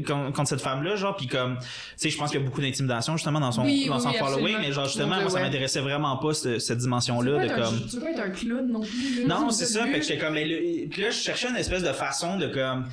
[0.06, 1.66] contre, contre cette femme-là, genre, puis comme, tu
[1.98, 4.10] sais, je pense qu'il y a beaucoup d'intimidation, justement, dans son, Oui, dans oui, son
[4.10, 5.42] oui, following, mais genre, justement, moi, ça ouais.
[5.44, 7.88] m'intéressait vraiment pas, cette, cette dimension-là, de être un- comme.
[7.88, 9.26] Tu veux pas être un clown non plus.
[9.26, 11.84] Non, c'est ça, fait que j'étais comme, mais le- puis là, je cherchais une espèce
[11.84, 12.88] de façon de comme,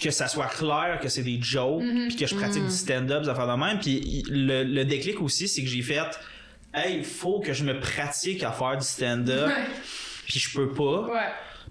[0.00, 2.08] que ça soit clair que c'est des jokes, Mhm.
[2.08, 5.48] puis que je pratique du stand-up, des affaires de même, puis le, le déclic aussi,
[5.48, 6.00] c'est que j'ai fait,
[6.74, 9.50] hey, il faut que je me pratique à faire du stand-up,
[10.26, 11.08] puis je peux pas.
[11.08, 11.20] Ouais.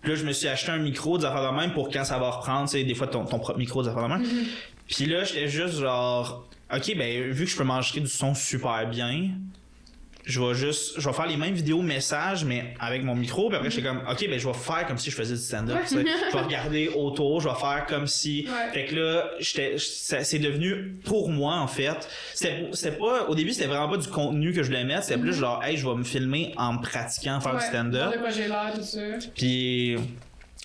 [0.02, 2.18] Puis là, je me suis acheté un micro des affaires de même pour quand ça
[2.18, 4.22] va reprendre, tu sais, des fois ton, ton propre micro des affaires de même.
[4.22, 4.46] Mhm.
[4.88, 8.88] Puis là, j'étais juste genre, ok, ben, vu que je peux m'enregistrer du son super
[8.90, 9.32] bien,
[10.28, 13.48] je vais juste, je vais faire les mêmes vidéos messages, mais avec mon micro.
[13.48, 15.78] Puis après, j'étais comme, ok, ben, je vais faire comme si je faisais du stand-up.
[15.88, 16.06] tu sais.
[16.32, 18.46] Je vais regarder autour, je vais faire comme si.
[18.48, 18.74] Ouais.
[18.74, 22.08] Fait que là, j'étais, c'est devenu pour moi, en fait.
[22.34, 25.04] C'était, pas, au début, c'était vraiment pas du contenu que je voulais mettre.
[25.04, 27.60] C'était plus genre, hey, je vais me filmer en pratiquant faire Ouais.
[27.62, 28.14] du stand-up.
[28.14, 29.00] De quoi j'ai l'air, tout ça.
[29.34, 29.96] Puis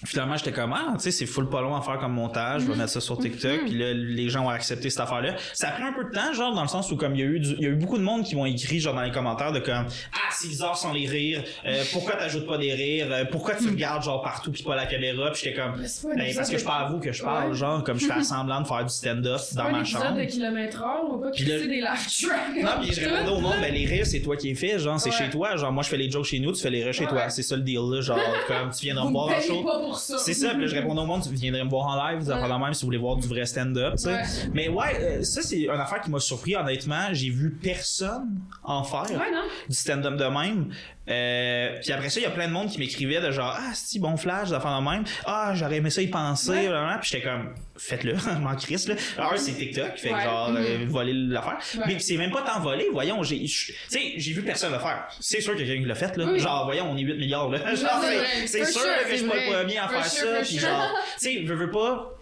[0.04, 2.66] finalement, j'étais comme, ah, tu sais, c'est full pas long à faire comme montage, je
[2.66, 5.34] vais mettre ça sur TikTok, puis là, les gens ont accepté cette affaire-là.
[5.54, 7.22] Ça a pris un peu de temps, genre, dans le sens où, comme, il y
[7.22, 9.02] a eu, du- il y a eu beaucoup de monde qui m'ont écrit, genre, dans
[9.02, 12.72] les commentaires, de comme, ah, c'est bizarre sans les rires, euh, pourquoi t'ajoutes pas des
[12.74, 16.16] rires, Euh, pourquoi tu regardes genre partout puis pas la caméra, puis j'étais comme, un
[16.16, 17.56] ben, parce que de- je parle à vous que je parle, Ouais.
[17.56, 20.16] genre, comme je fais semblant de faire du stand-up dans un ma chambre.
[20.16, 22.62] de kilomètre heure, va pas Puis là- des tracks.
[22.62, 24.98] Non, puis je répondais au monde, ben les rires, c'est toi qui les fais, genre,
[25.00, 25.16] c'est Ouais.
[25.16, 27.04] chez toi, genre, moi je fais les jokes chez nous, tu fais les rires chez
[27.04, 27.10] Ouais.
[27.10, 29.36] toi, c'est ça le deal, là, genre, comme tu viendras me Vous voir me en
[29.38, 29.62] payez show.
[29.92, 30.18] Pas pour ça.
[30.18, 32.30] C'est ça, puis là, je répondais au monde, tu viendrais me voir en live, vous
[32.30, 32.48] Ouais.
[32.48, 34.12] la même si vous voulez voir du vrai stand-up, tu sais.
[34.14, 34.22] Ouais.
[34.52, 37.08] Mais ouais, euh, ça c'est une affaire qui m'a surpris, honnêtement.
[37.12, 39.42] J'ai vu personne en faire Ouais, non?
[39.68, 40.68] du stand-up de même.
[41.08, 43.72] Euh, puis après ça, il y a plein de monde qui m'écrivait de genre ah
[43.74, 46.70] c'est bon flash d'affaires de même ah j'aurais aimé ça y penser
[47.00, 48.94] puis j'étais comme faites-le m'en crisse là.
[49.16, 50.22] Alors c'est TikTok fait que Ouais.
[50.24, 51.58] genre euh, voler l'affaire.
[51.78, 51.84] Ouais.
[51.86, 55.08] mais c'est même pas tant volé voyons j'ai tu sais j'ai vu personne le faire.
[55.20, 56.26] C'est sûr a quelqu'un l'a fait là.
[56.26, 56.38] Oui.
[56.38, 57.74] genre voyons on est 8 milliards là.
[57.74, 58.02] Genre
[58.46, 60.60] c'est sûr sure, que je suis pas le premier à faire sure, ça sure.
[60.60, 62.18] genre tu sais je veux pas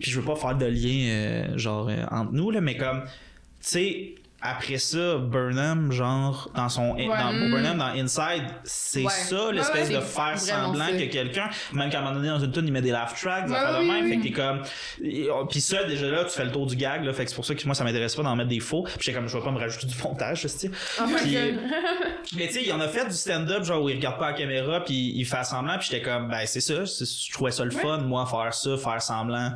[0.00, 3.02] puis je veux pas faire de lien euh, genre euh, entre nous là mais comme
[3.04, 3.10] tu
[3.60, 7.50] sais après ça Burnham genre dans son dans.
[7.50, 9.10] Burnham dans Inside c'est Ouais.
[9.10, 10.92] ça l'espèce Ouais, de faire semblant ça.
[10.92, 13.46] que quelqu'un même qu'à un moment donné dans une tune il met des laugh tracks
[13.46, 14.10] des affaires de même oui.
[14.10, 14.62] fait que t'es comme
[15.02, 17.30] et, oh, puis ça déjà là tu fais le tour du gag là fait que
[17.30, 19.28] c'est pour ça que moi ça m'intéresse pas d'en mettre des faux puis j'étais comme
[19.28, 20.70] je vais pas me rajouter du montage tu sais
[21.00, 21.04] Oh
[22.36, 24.36] mais tu sais, il en a fait du stand-up, genre où il regarde pas la
[24.36, 27.70] caméra, puis il fait semblant, puis j'étais comme, ben c'est ça, je trouvais ça le
[27.70, 29.52] fun, moi, faire ça, faire semblant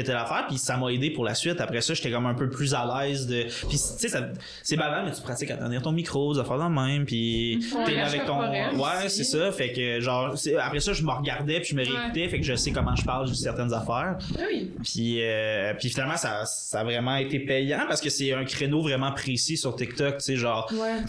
[0.00, 1.60] était l'affaire, puis ça m'a aidé pour la suite.
[1.60, 4.28] Après ça, j'étais comme un peu plus à l'aise de, puis tu sais, ça-
[4.62, 7.58] c'est banal, mais tu pratiques à tenir ton micro, à faire dans le même, puis
[7.86, 11.60] t'es là avec ton, ouais, c'est ça, fait que genre, après ça, je me regardais,
[11.60, 11.90] puis je me Ouais.
[11.90, 14.16] réécoutais, fait que je sais comment je parle de certaines affaires.
[14.38, 14.70] Ah oui.
[14.82, 18.82] Puis, euh, puis finalement, ça, ça a vraiment été payant parce que c'est un créneau
[18.82, 21.00] vraiment précis sur TikTok, tu sais, genre, Ouais.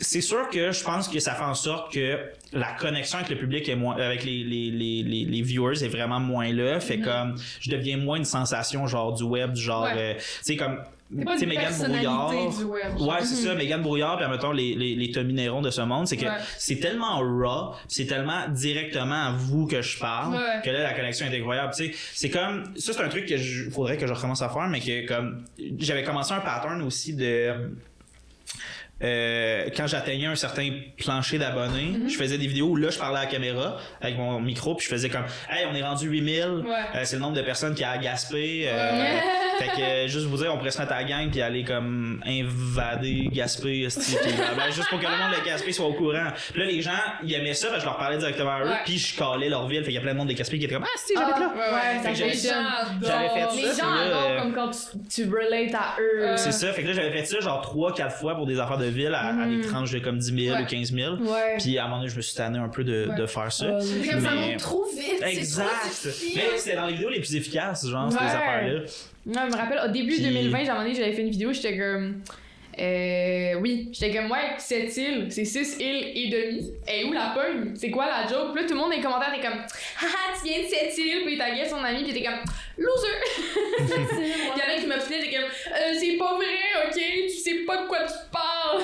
[0.00, 2.18] C'est sûr que je pense que ça fait en sorte que
[2.52, 6.18] la connexion avec le public est moins avec les, les, les, les, viewers est vraiment
[6.20, 9.92] moins là fait comme je deviens moins une sensation genre du web du genre Ouais.
[9.96, 10.78] euh, tu sais comme
[11.12, 13.00] Mégane personnalité Brouillard du web.
[13.00, 16.06] Ouais, c'est ça, Mégane Brouillard, puis mettons les, les, les Tommy Néron de ce monde,
[16.06, 16.36] c'est que Ouais.
[16.56, 20.60] c'est tellement raw, c'est tellement directement à vous que je parle, Ouais.
[20.64, 21.72] que là, la connexion est incroyable.
[21.76, 24.50] Tu sais, c'est comme, ça, c'est un truc que je, faudrait que je recommence à
[24.50, 25.42] faire, mais que comme,
[25.78, 27.54] j'avais commencé un pattern aussi de,
[29.02, 32.08] euh, quand j'atteignais un certain plancher d'abonnés, Mm-hmm.
[32.10, 34.84] je faisais des vidéos où là, je parlais à la caméra avec mon micro, puis
[34.86, 36.70] je faisais comme, hey, on est rendu 8000, Ouais.
[36.94, 38.64] euh, c'est le nombre de personnes qui a gaspé.
[38.66, 39.20] euh, Ouais.
[39.64, 41.64] Fait que, euh, juste vous dire, on pourrait se mettre à la gang puis aller
[41.64, 45.86] comme invader Gaspé, esti, puis, euh, ben, juste pour que le monde de Gaspé soit
[45.86, 46.28] au courant.
[46.52, 46.90] Puis là, les gens,
[47.22, 49.80] ils aimaient ça, je leur parlais directement à eux, puis je calais leur ville.
[49.80, 51.36] Fait qu'il y a plein de monde de Gaspé qui était comme, ah, si, j'habite
[51.38, 51.52] là.
[51.54, 52.54] Ouais, ça j'avais- fait ça.
[53.56, 54.78] Les gens adorent euh, comme quand tu,
[55.24, 56.22] tu relates à eux.
[56.22, 56.72] Euh, C'est ça.
[56.72, 59.28] Fait que là, j'avais fait ça genre 3-4 fois pour des affaires de ville à,
[59.42, 60.62] à des tranches de comme 10 000 Ouais.
[60.62, 61.14] ou 15 000.
[61.16, 61.56] Ouais.
[61.58, 63.16] Puis à un moment donné, je me suis tanné un peu de, Ouais.
[63.16, 63.64] de faire ça.
[63.66, 65.04] Euh, C'est ça Mais- monte trop vite.
[65.18, 65.66] c'est trop Exact.
[65.88, 66.32] difficile.
[66.36, 68.80] Mais c'était dans les vidéos les plus efficaces, genre, ces affaires-là.
[69.26, 71.30] Non, je me rappelle, au début Puis- 2020, j'ai un moment donné, j'avais fait une
[71.30, 72.22] vidéo, j'étais comme.
[72.78, 76.72] Euh, oui, j'étais comme, ouais, cette île, c'est 6 îles et demi.
[76.88, 77.72] Et où la pogne?
[77.74, 78.52] C'est quoi la joke?
[78.54, 80.96] Puis là, tout le monde dans les commentaires était comme, haha, tu viens de cette
[80.96, 82.38] île, puis taguait son ami, puis était comme,
[82.80, 83.18] loser!
[83.80, 87.00] Il y en a qui m'obstinaient, j'étais comme, euh, c'est pas vrai, ok?
[87.28, 88.82] Tu sais pas de quoi tu parles!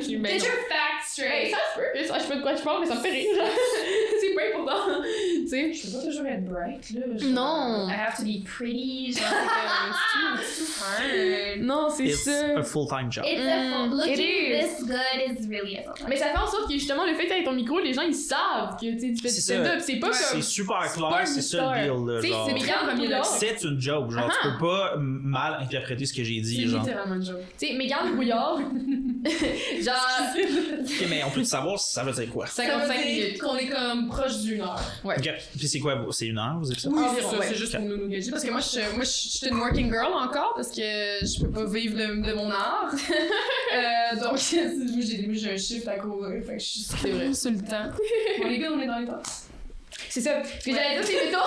[0.00, 1.50] J'ai dit, ben Get your facts straight.
[1.50, 3.26] ça se peut, je sais pas de quoi je parle, mais ça me fait rire.
[4.20, 5.02] c'est pas important.
[5.02, 5.72] tu sais?
[5.72, 7.00] Je peux pas toujours être bright, là.
[7.18, 7.88] genre, Non.
[7.88, 9.12] I have to be pretty.
[9.12, 11.60] Genre, c'est comme, it's too, it's too hard.
[11.60, 12.58] Non, c'est It's ça.
[12.58, 13.24] a full-time job.
[13.26, 14.76] It's a full, Mm, looking it is.
[14.78, 17.24] this good is really a full Mais ça fait en sorte que justement, le fait
[17.24, 19.54] que t'aies ton micro, les gens ils savent que tu fais du C'est ça.
[19.54, 19.80] stand-up.
[19.80, 20.42] C'est pas C'est comme.
[20.42, 22.20] super pas clair, c'est ça le deal, là.
[22.20, 22.46] Tu sais, genre.
[22.48, 23.23] c'est Mégane Brouillard.
[23.24, 26.80] C'est une joke, genre, tu peux pas mal interpréter ce que j'ai C'est dit, genre.
[26.82, 27.40] littéralement une joke.
[27.58, 28.58] Tu sais, Mégane Brouillard.
[29.82, 30.06] genre.
[30.80, 32.46] Ok, mais on peut savoir si ça veut dire quoi?
[32.46, 33.38] Ça veut 55 dire minutes.
[33.40, 34.80] qu'on est comme proche d'une heure.
[35.04, 35.16] Ouais.
[35.18, 36.60] Ok, puis c'est quoi, c'est une heure?
[36.62, 37.46] Oui, Environ, c'est ça, ouais.
[37.48, 38.30] c'est juste pour nous nous gager.
[38.30, 41.40] Parce que moi, je, moi, je je suis une working girl encore parce que je
[41.44, 42.92] peux pas vivre de, de mon art.
[43.74, 46.42] euh, donc, j'ai un shift à courir.
[46.44, 47.32] Fait que je suis C'est vrai.
[47.34, 47.90] sur le temps.
[48.40, 49.22] Bon, les gars, on est dans les temps.
[50.08, 50.42] C'est ça.
[50.44, 51.38] Ce que j'allais dire, c'est mettons.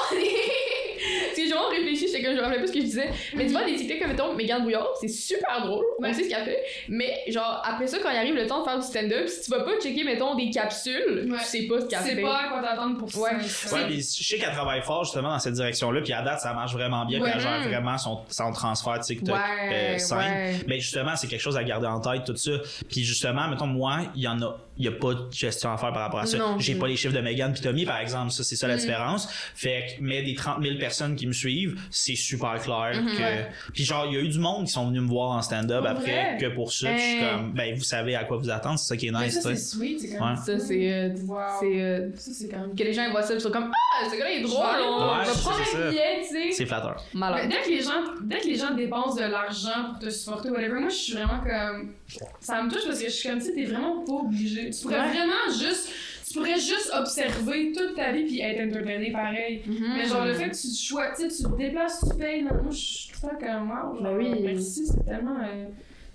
[0.97, 3.09] Parce que j'ai vraiment réfléchi, j'étais comme je me rappelais plus ce que je disais.
[3.35, 5.85] Mais tu vois, des TikTok comme mettons Mégane Brouillard, c'est super drôle.
[5.99, 6.63] On sait ce qu'elle fait.
[6.89, 9.51] Mais genre, après ça, quand il arrive le temps de faire du stand-up, si tu
[9.51, 11.37] vas pas checker, mettons, des capsules, Ouais.
[11.39, 12.21] tu sais pas ce qu'elle C'est fait.
[12.21, 13.19] pas à quoi t'attendre pour ça.
[13.19, 13.29] Ouais.
[13.31, 16.53] Ouais, puis je sais qu'elle travaille fort justement dans cette direction-là, puis à date, ça
[16.53, 17.31] marche vraiment bien, puis Ouais.
[17.35, 20.17] elle gère vraiment son, son transfert TikTok Ouais, euh, scène.
[20.17, 20.55] ouais.
[20.67, 22.51] Mais justement, c'est quelque chose à garder en tête, tout ça.
[22.89, 25.77] Puis justement, mettons, moi, il y en a, il y a pas de gestion à
[25.77, 26.37] faire par rapport à ça.
[26.59, 29.27] J'ai pas les chiffres de Megan puis Tommy, par exemple, ça, c'est ça la différence.
[29.55, 33.11] Fait que, mais des 30 000 personnes qui me suivent, c'est super clair Mhm.
[33.15, 33.21] que.
[33.21, 33.47] Ouais.
[33.73, 35.83] Puis genre, il y a eu du monde qui sont venus me voir en stand-up
[35.85, 36.37] après vrai?
[36.39, 36.87] que pour ça.
[36.89, 37.29] puis Je suis Hey.
[37.31, 39.99] comme, ben vous savez à quoi vous attendre, c'est ça qui est nice, c'est sweet,
[39.99, 40.29] c'est comme.
[40.29, 40.35] Ouais.
[40.35, 40.93] Ça, c'est.
[40.93, 41.37] euh, Wow.
[41.63, 42.75] euh, Ça, c'est quand même.
[42.75, 44.99] que les gens voient ça, ils sont comme Ah, ce gars-là il est drôle, on
[44.99, 46.51] va prendre un billet, tu sais.
[46.51, 47.03] C'est flatteur.
[47.13, 50.49] Mais dès que les gens dès que les gens dépensent de l'argent pour te supporter
[50.51, 51.93] whatever moi je suis vraiment comme
[52.39, 54.81] ça me touche parce que je suis comme tu sais t'es vraiment pas obligé tu
[54.81, 55.07] pourrais Ouais.
[55.09, 55.89] vraiment juste
[56.27, 59.93] tu pourrais juste observer toute ta vie puis être entertainé pareil Mhm.
[59.97, 62.75] mais genre le fait que tu choisis tu te déplaces tu payes non, moi je
[62.77, 64.41] suis tout le temps comme wow Ben oui.
[64.43, 65.65] merci c'est tellement euh,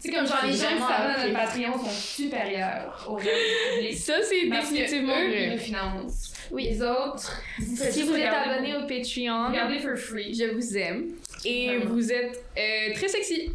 [0.02, 1.32] tu sais comme genre C'est les gens qui s'abonnent à notre.
[1.32, 3.96] Patreon sont supérieurs au reste du public.
[3.98, 5.50] Ça, c'est définitivement vrai.
[5.52, 6.32] nous financent.
[6.50, 6.64] Oui.
[6.70, 10.34] Les autres, Si vous êtes abonné au Patreon, regardez for free.
[10.34, 11.10] je vous aime.
[11.44, 11.94] Et Vraiment.
[11.94, 13.50] vous êtes euh, très sexy.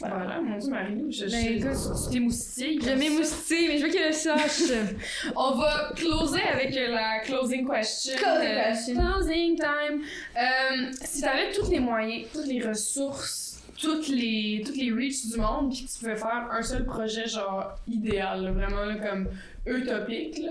[0.00, 2.80] Voilà, mon dieu, Marie-Lou, je, Ben, je, écoute, tu t'émoustilles.
[2.82, 4.62] Je m'émoustille, mais je veux qu'elle le sache.
[5.36, 8.16] On va closer avec la closing question.
[8.16, 8.94] Closing Euh, question.
[8.94, 10.02] Closing time.
[10.36, 15.38] Euh, si t'avais tous les moyens, toutes les ressources, toutes les, toutes les reaches du
[15.38, 19.28] monde, puis que tu pouvais faire un seul projet, genre idéal, là, vraiment là, comme
[19.66, 20.50] utopique, là,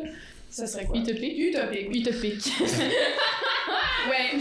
[0.50, 0.98] ça serait quoi?
[0.98, 1.38] Utopique?
[1.40, 1.96] Utopique.
[1.96, 2.52] Utopique.
[4.08, 4.38] Ouais.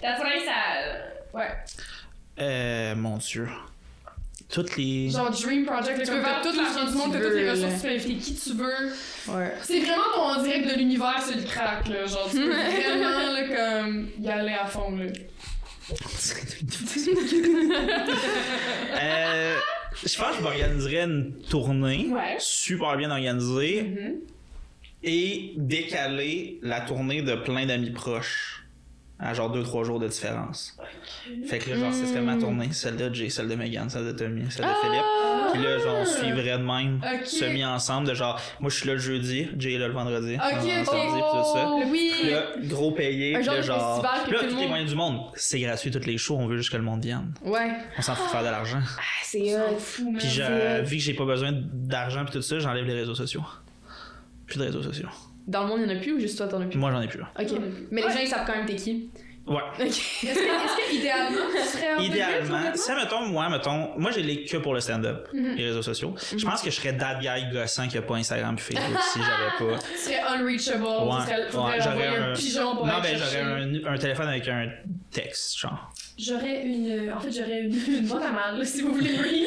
[0.00, 1.02] What I said.
[1.34, 1.48] Ouais.
[2.40, 3.48] Euh, mon dieu.
[4.50, 5.10] Toutes les.
[5.10, 7.74] Genre Dream Project, Tu peux faire tout l'argent du monde, t'as tu toutes les ressources,
[7.74, 8.92] tu peux inviter qui tu veux.
[9.34, 9.52] Ouais.
[9.62, 12.06] C'est vraiment ton direct de l'univers sur le crack, là.
[12.06, 15.06] Genre, tu peux vraiment, là, comme, y aller à fond, là.
[19.00, 19.56] Euh,
[20.04, 22.36] je pense que je m'organiserais une tournée Ouais.
[22.38, 24.14] super bien organisée Mhm.
[25.02, 28.63] et décaler la tournée de plein d'amis proches
[29.18, 30.76] à genre 2-3 jours de différence.
[31.46, 34.06] Fait que là, genre, ce serait ma tournée, celle de Jay, celle de Megan, celle
[34.06, 35.04] de Tommy, celle de Philippe.
[35.52, 37.12] Puis là, genre, on suivrait de même, Ah!
[37.20, 37.26] Ok.
[37.26, 40.34] semi ensemble, de genre, moi je suis là le jeudi, Jay est là le vendredi,
[40.34, 40.60] Ok, ok.
[40.60, 41.70] samedi, puis tout ça.
[41.90, 42.12] Oui.
[42.20, 44.02] Puis là, gros payé, puis genre là, de genre.
[44.02, 46.06] festival que puis là, tout le tous les monde- moyens du monde, c'est gratuit, tous
[46.06, 47.32] les shows, on veut juste que le monde vienne.
[47.44, 47.70] Ouais.
[47.96, 48.80] On s'en fout de faire de l'argent.
[48.82, 49.38] Ah, c'est
[50.02, 50.18] man.
[50.18, 50.28] Puis
[50.84, 53.44] vu que j'ai pas besoin d'argent puis tout ça, j'enlève les réseaux sociaux.
[54.46, 55.08] Plus de réseaux sociaux.
[55.46, 56.78] Dans le monde, il y en a plus ou juste toi, t'en as plus?
[56.78, 57.20] Moi, j'en ai plus.
[57.20, 57.30] là.
[57.38, 57.48] Ok.
[57.90, 59.10] Mais les gens, ils savent quand même t'es qui.
[59.46, 59.56] Ouais.
[59.78, 59.84] Ok.
[59.84, 60.36] Est-ce que, est-ce
[60.90, 64.72] que, idéalement, tu serais en Idéalement, ça, mettons, moi, mettons, moi, j'ai les que pour
[64.72, 65.54] le stand-up, Mhm.
[65.56, 66.14] les réseaux sociaux.
[66.34, 69.18] Je pense que je serais that guy gossant qui a pas Instagram puis Facebook si
[69.18, 69.78] j'avais pas.
[69.92, 70.82] Tu serais unreachable.
[70.84, 74.28] Ouais, tu serais, ouais, j'aurais un, un- pigeon pour Non, ben, j'aurais un, un téléphone
[74.28, 74.70] avec un
[75.10, 75.92] texte, genre.
[76.18, 77.12] J'aurais une.
[77.12, 79.46] En fait, j'aurais une, une boîte à mal, si vous voulez reach.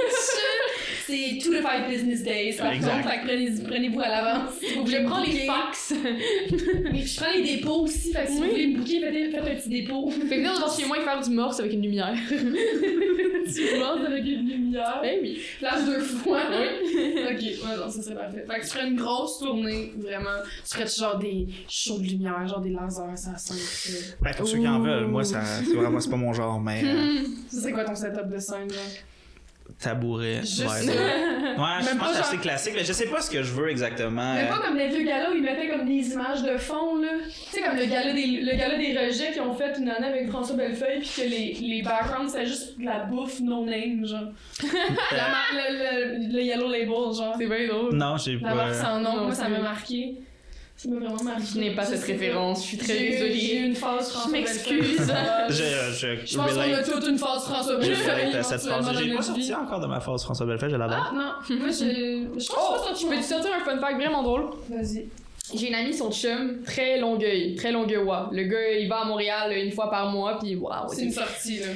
[1.05, 2.57] C'est two to five business days.
[2.57, 2.91] Par Exact.
[3.03, 4.53] contre, fait que prenez- prenez-vous à l'avance.
[4.61, 5.93] Je prends les fax.
[6.91, 8.11] Mais je prends les dépôts aussi.
[8.11, 10.09] Fait que si vous voulez me booker, faites, faites un petit dépôt.
[10.09, 12.13] Fait que venir dans chez moi et faire du morse avec une lumière.
[12.29, 15.01] tu lances avec une lumière.
[15.03, 15.39] Eh oui.
[15.59, 16.39] Flash deux fois.
[16.41, 18.45] ok, ouais, non, ça serait parfait.
[18.49, 20.41] Fait que tu ferais une grosse tournée, vraiment.
[20.69, 23.57] Tu ferais genre des shows de lumière, genre des lasers, ça sonne.
[24.21, 26.81] Ben, pour ceux qui en veulent, moi, ça, c'est vraiment, c'est pas mon genre, mais
[26.85, 28.81] euh, serait quoi ton setup de scène, genre?
[29.79, 30.39] tabouret.
[30.39, 30.95] Juste ouais, ouais.
[30.95, 33.69] Ouais, je pense que c'est assez classique, mais je sais pas ce que je veux
[33.69, 34.33] exactement.
[34.33, 36.95] Mais euh, pas comme les vieux galas où ils mettaient comme des images de fond,
[37.01, 37.09] là.
[37.51, 40.07] Tu sais, comme le gala des, le gala des rejets qui ont fait une année
[40.07, 44.29] avec François Bellefeuille, puis que les, les backgrounds, c'était juste de la bouffe no-name, genre.
[45.11, 45.77] La le,
[46.29, 47.35] le, le yellow label, genre.
[47.37, 47.93] C'est bien drôle.
[47.93, 48.55] Non, j'ai La pas.
[48.55, 50.15] marque sans nom, Non, moi, ça c'est- m'a marqué.
[50.77, 51.43] Ça m'a vraiment marqué.
[51.55, 53.67] Je n'ai pas Je cette référence, je suis très J'ai- J'ai eu désolée.
[53.67, 54.97] une phase François m'excuse.
[54.97, 55.15] Bellefeuille.
[55.49, 58.35] Je, je, Je pense qu'on a toute une phase François je Bellefeuille.
[58.37, 58.97] à cette phase.
[58.99, 61.11] J'ai pas sorti encore de ma phase François Bellefeuille, je l'adore.
[61.11, 61.55] Ah, non.
[61.57, 61.73] Moi, je.
[61.73, 64.49] Je pense que Oh, je je peux te sortir un fun fact vraiment drôle.
[64.69, 65.07] Vas-y.
[65.55, 68.29] J'ai une amie, son chum, très longueuil, très longueuillois.
[68.33, 70.89] Le gars, il va à Montréal une fois par mois, puis waouh.
[70.93, 71.67] C'est une sortie, là.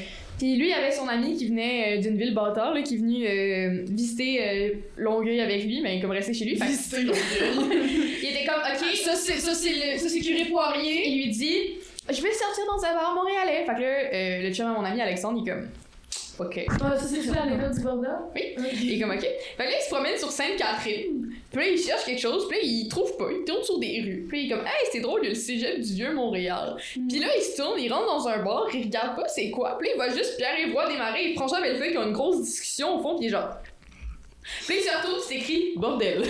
[0.41, 2.97] Puis lui, il avait son ami qui venait euh, d'une ville bâtard, là, qui est
[2.97, 6.55] venu euh, visiter euh, Longueuil avec lui, mais comme rester chez lui.
[6.55, 7.19] Visiter Longueuil.
[8.23, 11.09] il était comme, ok, Ça, c'est ça, c'est ça, c'est curé Poirier.
[11.09, 11.77] il lui dit,
[12.09, 13.65] je vais sortir dans un bar montréalais.
[13.67, 15.69] Fait que là, euh, le chum à mon ami Alexandre, il est comme,
[16.39, 16.65] ok.
[16.69, 18.31] Ah, ça, c'est ça, l'anecdote du?
[18.33, 18.55] Oui.
[18.81, 19.21] Il est comme, ok.
[19.21, 21.30] Fait que là, il se promène sur Sainte-Catherine.
[21.51, 22.47] Puis là, il cherche quelque chose.
[22.47, 23.27] Puis là, il trouve pas.
[23.31, 24.25] Il tourne sur des rues.
[24.27, 26.77] Puis là, il est comme, hey, c'est drôle, il y a le cégep du Vieux-Montréal.
[26.93, 29.77] Puis là, il se tourne, il rentre dans un bar, il regarde pas c'est quoi.
[29.77, 32.97] Puis là, il voit juste Pierre-Yves Desmarais et François Bellefeuille qui ont une grosse discussion
[32.97, 33.15] au fond.
[33.17, 33.49] Puis il est genre.
[34.65, 36.23] Puis là, il se retourne, c'est écrit bordel.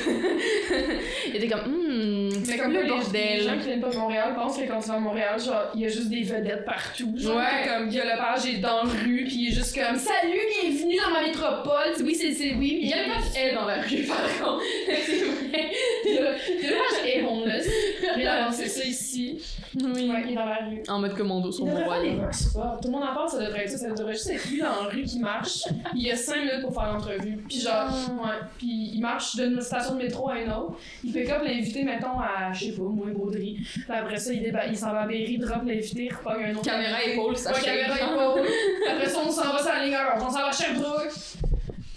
[1.28, 3.38] il était comme, hum, C'est c'est comme comme le le bordel.
[3.38, 5.64] Les gens qui viennent pas de Montréal pensent que quand tu vas à Montréal, genre,
[5.76, 7.14] il y a juste des vedettes partout.
[7.16, 7.68] Genre, Ouais.
[7.68, 11.12] comme Guy Lepage est dans la rue, puis il est juste comme Salut, bienvenue dans
[11.12, 11.94] ma métropole.
[12.04, 12.34] Oui, c'est.
[12.34, 14.64] c'est- Oui, Il y a le match est dans la rue, par contre.
[15.06, 15.72] c'est vrai.
[16.06, 17.70] Guy Le- Guy Lepage est homeless.
[18.18, 19.38] Il a lancé ça ici.
[19.82, 20.10] Oui.
[20.10, 20.84] Ouais, il est dans la rue.
[20.90, 22.80] En mode commando Il rock sports.
[22.82, 23.78] Tout le monde en parle, ça devrait être ça.
[23.78, 25.64] Ça devrait juste être lui dans la rue qui marche.
[25.96, 27.38] Il y a 5 minutes pour faire l'entrevue.
[27.48, 28.40] Puis genre, ouais.
[28.58, 30.78] Puis il marche d'une station de métro à une autre.
[31.04, 33.58] Il pick up l'invité, mettons, à, je sais pas, moins Baudry.
[33.62, 36.62] Puis après ça, il, déba- il s'en va à Berry, drop l'invité, repogne un autre.
[36.64, 38.48] Caméra épaule, ça Ouais, caméra épaule.
[38.92, 39.98] Après ça, on s'en va sur la ligne.
[40.18, 41.12] On s'en va à Sherbrooke.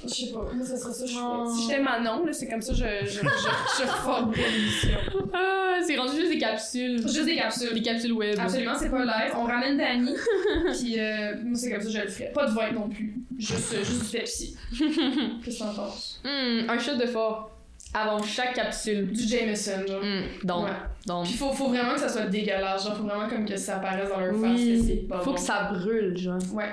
[0.06, 1.46] Je sais pas, moi ça serait ça que je Oh.
[1.56, 4.98] Si j'étais Manon, là, c'est comme ça je, je, je, je reformerais l'émission.
[5.32, 6.98] Ah, c'est rendu juste des capsules.
[7.08, 7.72] Juste des capsules.
[7.72, 8.38] Des capsules web.
[8.38, 9.32] Absolument, c'est pas live.
[9.34, 10.12] On ramène Danny.
[10.78, 12.32] Puis euh, moi, c'est comme ça que je le ferais.
[12.34, 13.14] Pas de vin non plus.
[13.38, 14.56] Juste, juste du Pepsi.
[15.44, 16.20] Qu'est-ce que t'en penses?
[16.24, 17.50] Hmm, un shot de fort.
[17.92, 19.12] Avant chaque capsule.
[19.12, 20.02] Du Jameson, genre.
[20.02, 20.70] Hmm, donc, Ouais.
[21.06, 21.24] donc.
[21.26, 22.84] Puis faut, faut vraiment que ça soit dégueulasse.
[22.84, 25.30] Genre, faut vraiment comme que ça apparaisse dans leur face que Oui, c'est pas faut
[25.30, 25.34] bon.
[25.36, 26.38] que ça brûle, genre.
[26.52, 26.64] Ouais.
[26.64, 26.70] Ouais.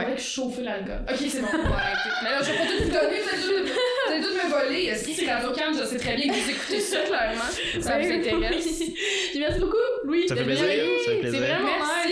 [0.00, 1.04] Faudrait que je chauffe l'alcool.
[1.08, 1.46] Ok, c'est bon.
[1.52, 2.12] Ouais, ok.
[2.22, 3.20] Mais là, je vais pas tout vous donner.
[3.20, 3.72] Vous allez tout,
[4.06, 4.84] vous allez tout me voler.
[4.86, 5.74] Est-ce que c'est Radio Cannes?
[5.78, 7.42] Je sais très bien que vous écoutez ça, clairement.
[7.80, 8.82] Ça vous intéresse.
[9.38, 10.26] Merci beaucoup, Louis.
[10.26, 10.64] Ça fait plaisir,
[11.22, 12.03] C'est vraiment nice.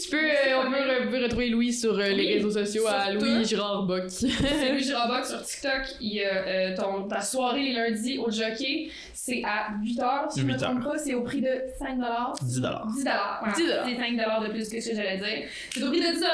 [0.00, 2.84] Tu peux, euh, on peut, re- peut retrouver Louis sur euh, les Oui, réseaux sociaux
[2.86, 3.44] à Louis.
[3.44, 4.04] Girard Bock.
[4.08, 5.82] C'est Louis Girard sur TikTok.
[6.00, 8.88] Il y a euh, ton, ta soirée les lundis au jockey.
[9.12, 10.96] C'est à 8h, si je me 8 trompe pas.
[10.98, 11.98] C'est au prix de 5
[12.42, 12.82] 10 10 voilà.
[12.94, 15.48] 10 C'est 5 de plus que ce que j'allais dire.
[15.70, 16.24] C'est au prix de 10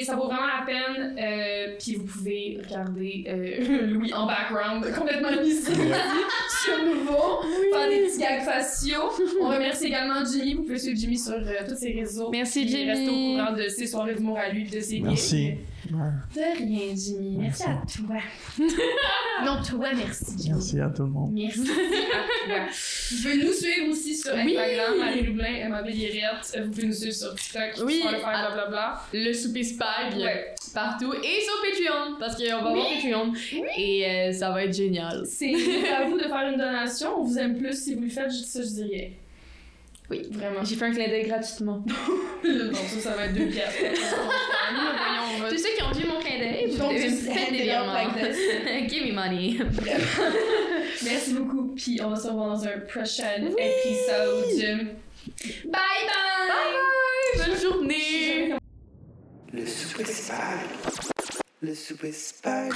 [0.00, 1.16] et ça vaut vraiment la peine.
[1.18, 7.42] Euh, Puis vous pouvez regarder euh, Louis en background, complètement mis sur nouveau,
[7.72, 9.10] faire des petits gags faciaux.
[9.40, 10.54] On remercie également Jimmy.
[10.54, 12.28] Vous pouvez suivre Jimmy sur euh, tous ses réseaux.
[12.30, 15.52] Merci, Puis Rester au courant de ses soirées d'humour à lui, de ses Merci.
[15.90, 17.36] De rien, Jimmy.
[17.38, 18.16] Merci, à toi.
[19.44, 20.48] non, toi, merci, Jimmy.
[20.54, 21.30] Merci à tout le monde.
[21.34, 22.66] Merci à toi.
[23.10, 26.58] Vous pouvez nous suivre aussi sur Instagram, Marie Loublin, Emma Bellirette.
[26.64, 29.00] Vous pouvez nous suivre sur TikTok, Oui, Spotify, à- blablabla.
[29.12, 30.54] Le souper spag Ouais.
[30.74, 32.80] partout et sur Patreon parce qu'on va Oui.
[32.80, 33.32] avoir Patreon
[33.76, 35.22] et euh, ça va être génial.
[35.26, 35.52] C'est
[35.92, 37.08] à vous de faire une donation.
[37.20, 39.08] On vous aime plus si vous le faites, je ça, je dis rien.
[40.10, 40.22] Oui.
[40.30, 40.62] Vraiment.
[40.64, 41.84] J'ai fait un clin d'œil gratuitement.
[42.44, 43.46] non, ça, ça va être deux
[45.40, 47.94] va- Tous ceux qui ont vu mon clin d'œil, vous devez me des virements.
[48.88, 49.56] Give me money.
[51.04, 51.74] Merci beaucoup.
[51.74, 54.88] Puis on va se revoir dans un prochain épisode.
[55.64, 56.08] Bye bye!
[56.48, 57.46] Bye!
[57.46, 58.54] Bonne journée!
[59.52, 60.58] Le souper spag.
[61.62, 62.72] Le souper spag.